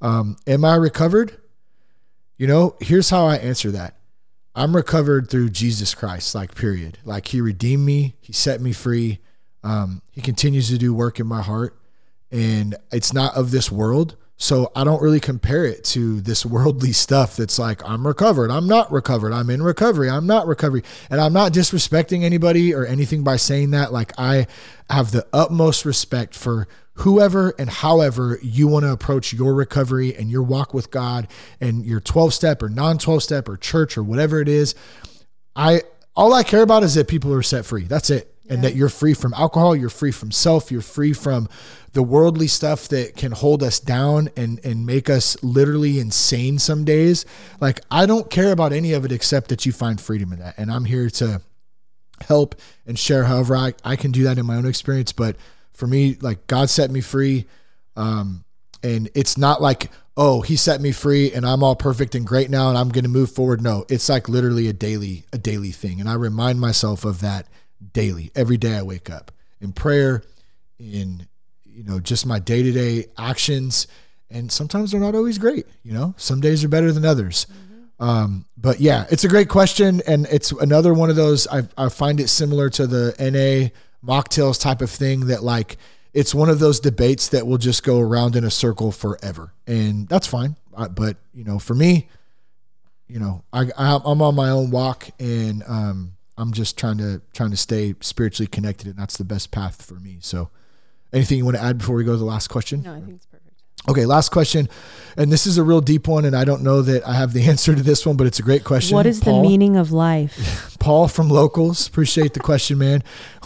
[0.00, 1.36] um, am I recovered?
[2.36, 3.96] You know, here's how I answer that.
[4.54, 6.98] I'm recovered through Jesus Christ, like, period.
[7.04, 9.18] Like, He redeemed me, He set me free.
[9.64, 11.78] Um, he continues to do work in my heart,
[12.30, 14.16] and it's not of this world.
[14.40, 18.68] So I don't really compare it to this worldly stuff that's like, I'm recovered, I'm
[18.68, 20.84] not recovered, I'm in recovery, I'm not recovery.
[21.10, 23.92] And I'm not disrespecting anybody or anything by saying that.
[23.92, 24.46] Like, I
[24.88, 30.30] have the utmost respect for whoever and however you want to approach your recovery and
[30.30, 31.26] your walk with God
[31.60, 34.76] and your 12 step or non 12 step or church or whatever it is.
[35.56, 35.82] I
[36.14, 37.84] all I care about is that people are set free.
[37.84, 38.34] That's it.
[38.50, 41.48] And that you're free from alcohol, you're free from self, you're free from
[41.92, 46.84] the worldly stuff that can hold us down and and make us literally insane some
[46.84, 47.26] days.
[47.60, 50.54] Like I don't care about any of it except that you find freedom in that.
[50.58, 51.42] And I'm here to
[52.22, 52.56] help
[52.86, 55.12] and share however I, I can do that in my own experience.
[55.12, 55.36] But
[55.72, 57.46] for me, like God set me free.
[57.96, 58.44] Um,
[58.82, 62.50] and it's not like, oh, he set me free and I'm all perfect and great
[62.50, 63.60] now and I'm going to move forward.
[63.60, 66.00] No, it's like literally a daily, a daily thing.
[66.00, 67.46] And I remind myself of that
[67.92, 70.22] daily, every day I wake up in prayer,
[70.78, 71.26] in,
[71.64, 73.86] you know, just my day to day actions.
[74.30, 75.66] And sometimes they're not always great.
[75.82, 77.46] You know, some days are better than others.
[78.00, 81.48] Um, but yeah, it's a great question, and it's another one of those.
[81.48, 83.74] I, I find it similar to the NA
[84.06, 85.78] mocktails type of thing that like
[86.14, 90.08] it's one of those debates that will just go around in a circle forever, and
[90.08, 90.56] that's fine.
[90.76, 92.08] I, but you know, for me,
[93.08, 97.20] you know, I, I I'm on my own walk, and um, I'm just trying to
[97.34, 100.18] trying to stay spiritually connected, and that's the best path for me.
[100.20, 100.50] So,
[101.12, 102.82] anything you want to add before we go to the last question?
[102.82, 103.48] No, I think it's perfect.
[103.88, 104.68] Okay, last question.
[105.16, 107.44] And this is a real deep one, and I don't know that I have the
[107.48, 108.94] answer to this one, but it's a great question.
[108.94, 110.76] What is Paul, the meaning of life?
[110.80, 113.02] Paul from Locals, appreciate the question, man.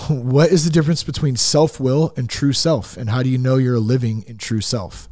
[0.09, 2.97] What is the difference between self will and true self?
[2.97, 5.09] And how do you know you're living in true self?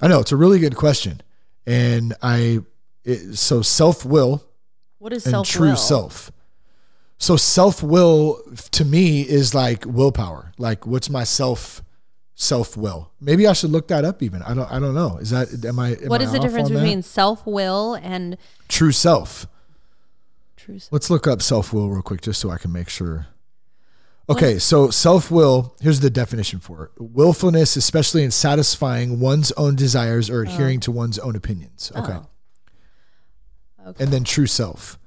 [0.00, 1.22] I know it's a really good question.
[1.66, 2.60] And I,
[3.04, 4.44] it, so self will
[4.98, 6.30] What is and self true self.
[7.18, 10.52] So self will to me is like willpower.
[10.58, 11.82] Like what's my self
[12.34, 13.12] self will?
[13.20, 14.22] Maybe I should look that up.
[14.22, 14.70] Even I don't.
[14.70, 15.16] I don't know.
[15.18, 15.96] Is that am I?
[15.96, 18.36] Am What I the difference between self will and
[18.68, 19.46] true self?
[20.56, 20.92] true self?
[20.92, 23.28] Let's look up self will real quick, just so I can make sure.
[24.28, 25.76] Okay, so self will.
[25.80, 30.80] Here's the definition for it: willfulness, especially in satisfying one's own desires or adhering oh.
[30.80, 31.92] to one's own opinions.
[31.96, 32.12] Okay.
[32.12, 32.26] Oh.
[33.88, 34.02] Okay.
[34.02, 34.98] and then true self.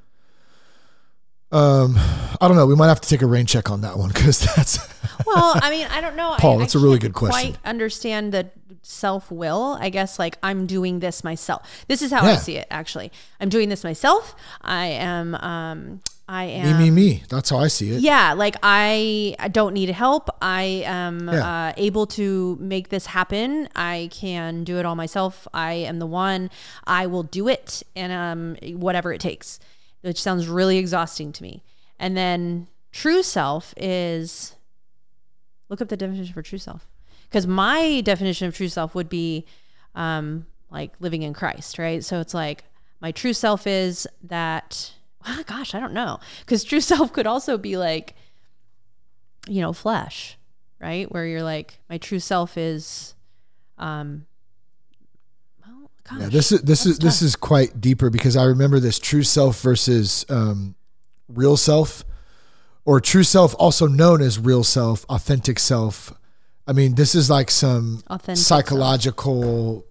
[1.51, 2.65] Um, I don't know.
[2.67, 4.77] We might have to take a rain check on that one because that's
[5.25, 6.35] well, I mean, I don't know.
[6.37, 7.53] Paul, I, that's I a really good question.
[7.53, 8.49] Quite understand the
[8.83, 9.77] self will.
[9.79, 11.67] I guess like I'm doing this myself.
[11.87, 12.37] This is how I Yeah.
[12.37, 12.67] see it.
[12.69, 14.35] Actually, I'm doing this myself.
[14.61, 15.33] I am.
[15.35, 16.01] Um,
[16.31, 16.77] I am.
[16.77, 17.23] me, me, me.
[17.29, 18.01] That's how I see it.
[18.01, 20.29] Yeah, like I, I don't need help.
[20.43, 21.69] I am Yeah.
[21.69, 23.67] uh, able to make this happen.
[23.75, 25.47] I can do it all myself.
[25.55, 26.51] I am the one.
[26.85, 29.59] I will do it, and um, whatever it takes,
[30.01, 31.63] which sounds really exhausting to me.
[31.99, 34.55] And then true self is
[35.67, 36.87] look up the definition for true self,
[37.29, 39.45] because my definition of true self would be
[39.95, 42.03] um, like living in Christ, right?
[42.03, 42.63] So it's like
[43.01, 44.93] my true self is that.
[45.25, 48.15] ah, gosh, I don't know, because true self could also be like,
[49.47, 50.37] you know, flesh,
[50.79, 51.11] right?
[51.11, 53.15] Where you're like, my true self is,
[53.77, 54.25] um,
[56.09, 58.99] gosh, Yeah, this is this is that's this is quite deeper because I remember this
[58.99, 60.75] true self versus um,
[61.27, 62.03] real self,
[62.85, 66.13] or true self, also known as real self, authentic self.
[66.67, 68.65] I mean, this is like some Authentic self.
[68.65, 69.85] psychological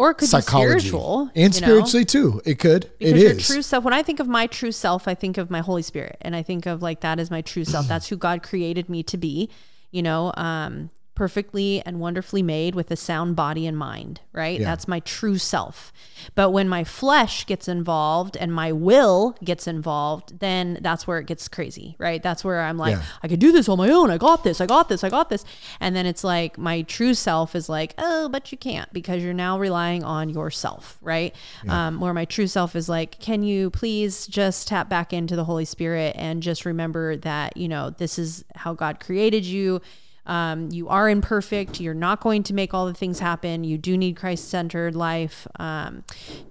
[0.00, 1.66] or it could psychology be spiritual and you know?
[1.66, 2.40] spiritually too.
[2.46, 2.90] It could.
[2.98, 3.46] Because it your is.
[3.46, 6.16] true self, when I think of my true self, I think of my Holy Spirit
[6.22, 7.86] and I think of like that is my true self.
[7.86, 9.50] That's who God created me to be,
[9.90, 10.88] you know, um,
[11.20, 14.58] perfectly and wonderfully made with a sound body and mind, right?
[14.58, 14.64] Yeah.
[14.64, 15.92] That's my true self.
[16.34, 21.26] But when my flesh gets involved and my will gets involved, then that's where it
[21.26, 22.22] gets crazy, right?
[22.22, 23.02] That's where I'm like, Yeah.
[23.22, 24.10] I can do this on my own.
[24.10, 24.62] I got this.
[24.62, 25.04] I got this.
[25.04, 25.44] I got this.
[25.78, 29.34] And then it's like my true self is like, oh, but you can't because you're
[29.34, 31.34] now relying on yourself, right?
[31.68, 35.44] Um, where my true self is like, can you please just tap back into the
[35.44, 39.82] Holy Spirit and just remember that, you know, this is how God created you.
[40.30, 41.80] Um, you are imperfect.
[41.80, 43.64] You're not going to make all the things happen.
[43.64, 46.04] You do need Christ centered life um,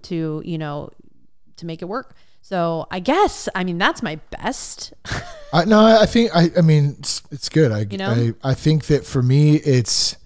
[0.03, 0.89] to, you know,
[1.55, 2.13] to make it work.
[2.41, 4.93] So I guess, I mean, that's my best.
[5.53, 6.51] I, no, I think I.
[6.57, 7.71] I mean, it's, it's good.
[7.71, 8.33] I, You know?
[8.43, 10.17] I I think that for me, it's.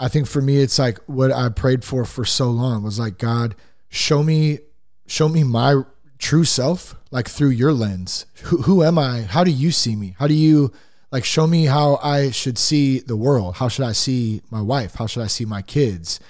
[0.00, 3.18] I think for me, it's like what I prayed for for so long was like
[3.18, 3.54] God,
[3.88, 4.58] show me,
[5.06, 5.82] show me my
[6.18, 8.26] true self, like through your lens.
[8.44, 9.22] Who who am I?
[9.22, 10.16] How do you see me?
[10.18, 10.72] How do you
[11.10, 13.56] like show me how I should see the world?
[13.56, 14.94] How should I see my wife?
[14.96, 16.20] How should I see my kids?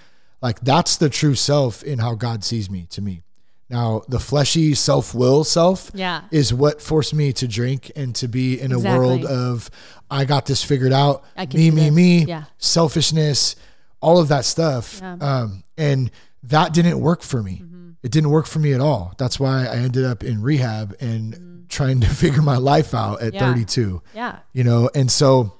[0.40, 2.86] Like that's the true self in how God sees me.
[2.90, 3.22] To me.
[3.70, 6.22] Now, the fleshy self will self Yeah.
[6.30, 9.68] is what forced me to drink and to be in a world of
[10.10, 11.22] I got this figured out.
[11.52, 11.92] Me, me, this.
[11.92, 12.44] me, Yeah.
[12.56, 13.56] selfishness,
[14.00, 15.00] all of that stuff.
[15.02, 15.16] Yeah.
[15.20, 16.10] Um, and
[16.44, 17.60] that didn't work for me.
[17.62, 17.90] Mm-hmm.
[18.02, 19.12] It didn't work for me at all.
[19.18, 21.47] That's why I ended up in rehab and Mm-hmm.
[21.68, 23.52] Trying to figure my life out at Yeah.
[23.52, 24.02] 32.
[24.14, 24.38] Yeah.
[24.52, 25.52] You know, and so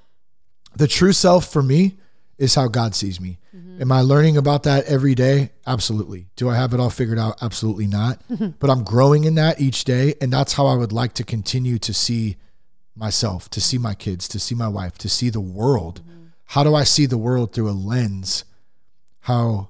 [0.76, 1.98] the true self for me
[2.39, 3.39] is how God sees me.
[3.56, 3.82] Mm-hmm.
[3.82, 5.51] Am I learning about that every day?
[5.66, 6.28] Absolutely.
[6.36, 7.43] Do I have it all figured out?
[7.43, 8.22] Absolutely not.
[8.60, 10.14] but I'm growing in that each day.
[10.20, 12.36] And that's how I would like to continue to see
[12.94, 16.01] myself, to see my kids, to see my wife, to see the world.
[16.52, 18.44] How do I see the world through a lens?
[19.20, 19.68] How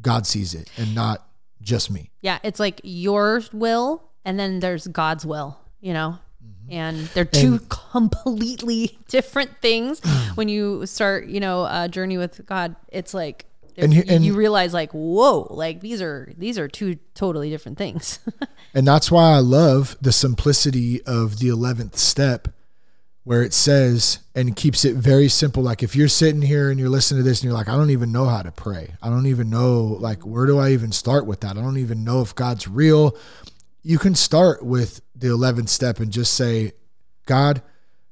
[0.00, 1.26] God sees it and not
[1.60, 2.10] just me.
[2.22, 6.18] Yeah, it's like your will and then there's God's will, you know?
[6.44, 6.72] Mm-hmm.
[6.72, 10.00] and they're two completely different things
[10.34, 13.46] when you start you know a journey with god it's like
[13.78, 17.78] And and, and- you realize like whoa like these are these are two totally different
[17.78, 18.18] things
[18.74, 22.48] And that's why I love the simplicity of the 11th step
[23.24, 25.62] where it says and keeps it very simple.
[25.62, 27.88] Like if you're sitting here and you're listening to this and you're like, I don't
[27.90, 28.92] even know how to pray.
[29.02, 31.56] I don't even know, like, where do I even start with that?
[31.56, 33.16] I don't even know if God's real.
[33.82, 36.72] You can start with the 11th step and just say,
[37.26, 37.62] God,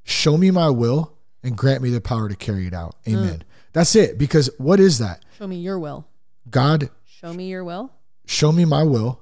[0.03, 1.13] show me my will
[1.43, 2.95] and grant me the power to carry it out.
[3.05, 3.13] Mm.
[3.13, 3.43] Amen.
[3.73, 4.17] That's it.
[4.17, 5.21] Because what is that?
[5.37, 6.07] show me your will
[6.49, 7.91] God, show me your will
[8.25, 9.19] show me my will.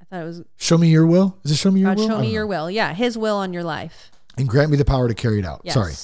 [0.00, 1.38] i thought it was Show me your will.
[1.44, 2.08] Is it show me your god will?
[2.08, 2.32] Show me know.
[2.32, 5.38] your will yeah his will on your life and grant me the power to carry
[5.38, 5.62] it out.
[5.64, 5.74] yes.
[5.74, 5.94] Sorry.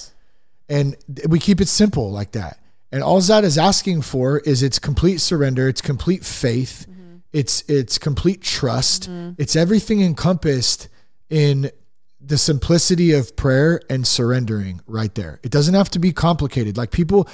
[0.69, 0.95] And
[1.29, 2.59] we keep it simple like that.
[2.91, 7.17] And all that is asking for is its complete surrender, it's complete faith, mm-hmm.
[7.33, 9.09] it's it's complete trust.
[9.09, 9.41] Mm-hmm.
[9.41, 10.89] It's everything encompassed
[11.29, 11.71] in
[12.19, 15.39] the simplicity of prayer and surrendering right there.
[15.43, 16.77] It doesn't have to be complicated.
[16.77, 17.27] Like people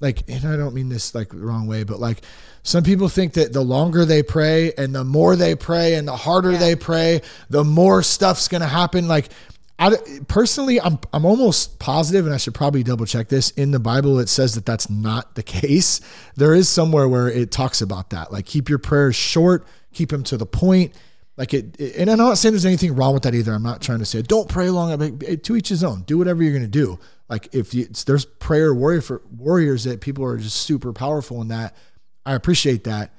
[0.00, 2.22] like and I don't mean this like the wrong way, but like
[2.62, 6.16] some people think that the longer they pray and the more they pray and the
[6.16, 9.30] harder they pray, the more stuff's going to happen like
[9.78, 9.94] I,
[10.26, 13.50] personally, I'm I'm almost positive, and I should probably double check this.
[13.50, 16.00] In the Bible, it says that that's not the case.
[16.34, 20.22] There is somewhere where it talks about that, like keep your prayers short, keep them
[20.24, 20.94] to the point.
[21.36, 23.52] Like it, and I'm not saying there's anything wrong with that either.
[23.52, 25.18] I'm not trying to say don't pray long.
[25.18, 26.02] To each his own.
[26.02, 26.98] Do whatever you're gonna do.
[27.28, 31.48] Like if you, there's prayer warrior for warriors that people are just super powerful in
[31.48, 31.76] that.
[32.24, 33.14] I appreciate that,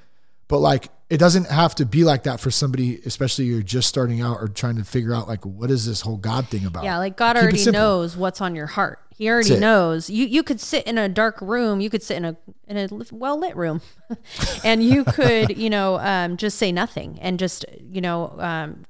[0.47, 4.19] but like it doesn't have to be like that for somebody, especially you're just starting
[4.21, 6.83] out or trying to figure out like what is this whole God thing about.
[6.83, 8.99] Yeah, like God Keep already knows what's on your heart.
[9.15, 10.09] He already knows.
[10.09, 11.79] You you could sit in a dark room.
[11.81, 13.81] You could sit in a in a well lit room,
[14.63, 18.83] and you could you know um, just say nothing and just you know um,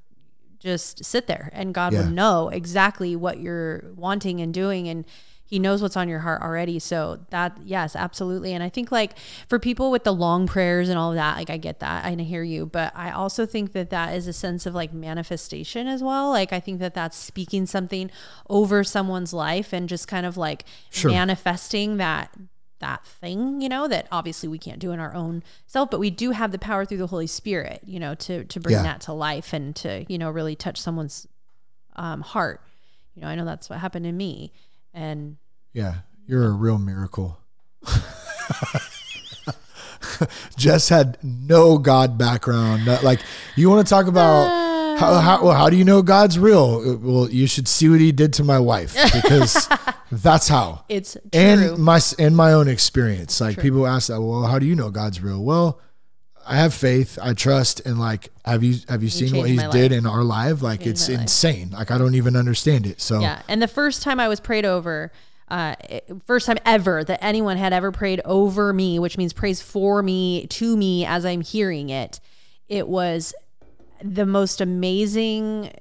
[0.59, 2.01] just sit there, and God Yeah.
[2.03, 5.05] would know exactly what you're wanting and doing, and
[5.49, 6.77] He knows what's on your heart already.
[6.77, 8.53] So that yes, absolutely.
[8.53, 9.17] And I think like
[9.47, 12.13] for people with the long prayers and all of that, like I get that, I
[12.15, 16.03] hear you, but I also think that that is a sense of like manifestation as
[16.03, 16.29] well.
[16.31, 18.11] Like I think that that's speaking something
[18.49, 21.11] over someone's life and just kind of like Sure.
[21.11, 22.29] manifesting that
[22.79, 26.11] that thing, you know, that obviously we can't do in our own self, but we
[26.11, 28.83] do have the power through the Holy Spirit, you know, to to bring Yeah.
[28.83, 31.25] that to life and to, you know, really touch someone's
[31.95, 32.61] um, heart.
[33.15, 34.51] You know, I know that's what happened to me.
[34.97, 35.37] And
[35.73, 37.37] Yeah, you're a real miracle.
[40.57, 42.87] Jess had no God background.
[43.03, 43.19] Like
[43.55, 44.97] you want to talk about uh.
[44.97, 46.97] how how, well, how do you know God's real?
[46.97, 49.69] Well, you should see what He did to my wife because
[50.11, 50.83] that's how.
[50.89, 51.21] it's true.
[51.31, 53.39] And my and my own experience.
[53.39, 54.19] Like people ask that.
[54.19, 55.43] Well, how do you know God's real?
[55.43, 55.79] Well,
[56.47, 57.19] I have faith.
[57.21, 57.81] I trust.
[57.85, 59.91] And like, have you have you seen what He did life.
[59.91, 60.61] in our life?
[60.61, 61.21] Like, Changed it's my life.
[61.23, 61.69] insane.
[61.71, 63.01] Like, I don't even understand it.
[63.01, 63.41] So Yeah.
[63.47, 65.11] And the first time I was prayed over,
[65.49, 65.75] uh,
[66.25, 70.47] first time ever that anyone had ever prayed over me, which means praise for me,
[70.47, 72.19] to me as I'm hearing it,
[72.69, 73.33] it was
[74.01, 75.73] the most amazing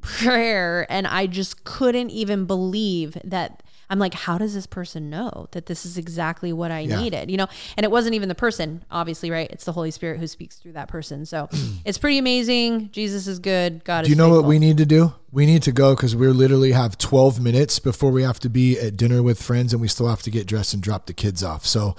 [0.00, 0.86] prayer.
[0.88, 3.62] And I just couldn't even believe that.
[3.90, 7.00] I'm like, how does this person know that this is exactly what I Yeah.
[7.00, 7.30] needed?
[7.30, 7.46] You know,
[7.76, 9.50] and it wasn't even the person, obviously, right?
[9.50, 11.26] It's the Holy Spirit who speaks through that person.
[11.26, 11.48] So
[11.84, 12.90] it's pretty amazing.
[12.92, 13.84] Jesus is good.
[13.84, 15.12] God Do is you know what we need to do?
[15.32, 18.78] We need to go because we literally have 12 minutes before we have to be
[18.78, 21.42] at dinner with friends and we still have to get dressed and drop the kids
[21.42, 21.66] off.
[21.66, 21.96] So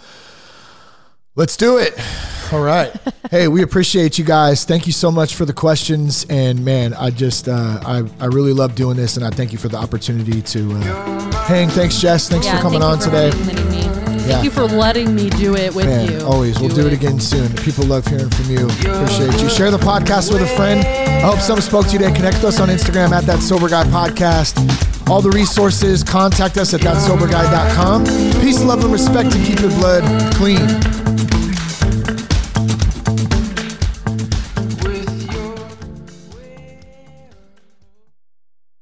[1.35, 1.93] let's do it.
[2.51, 2.91] All right.
[3.31, 4.65] hey, we appreciate you guys.
[4.65, 6.25] Thank you so much for the questions.
[6.29, 9.57] And man, I just, uh, I, I really love doing this and I thank you
[9.57, 11.69] for the opportunity to uh, hang.
[11.69, 12.29] Thanks, Jess.
[12.29, 13.31] Thanks for coming thank on for today.
[13.31, 13.75] letting me-
[14.25, 14.31] Yeah.
[14.31, 16.25] Thank you for letting me do it with Man, you.
[16.25, 16.59] always.
[16.59, 17.51] We'll do it again soon.
[17.57, 18.65] People love hearing from you.
[18.67, 19.49] Appreciate you.
[19.49, 20.79] Share the podcast with a friend.
[20.81, 22.11] I hope someone spoke to you today.
[22.13, 24.57] Connect with us on Instagram at That Sober Guy Podcast.
[25.07, 28.05] All the resources, contact us at thatsoberguy.com.
[28.41, 30.03] Peace, love, and respect, to keep your blood
[30.33, 31.04] clean.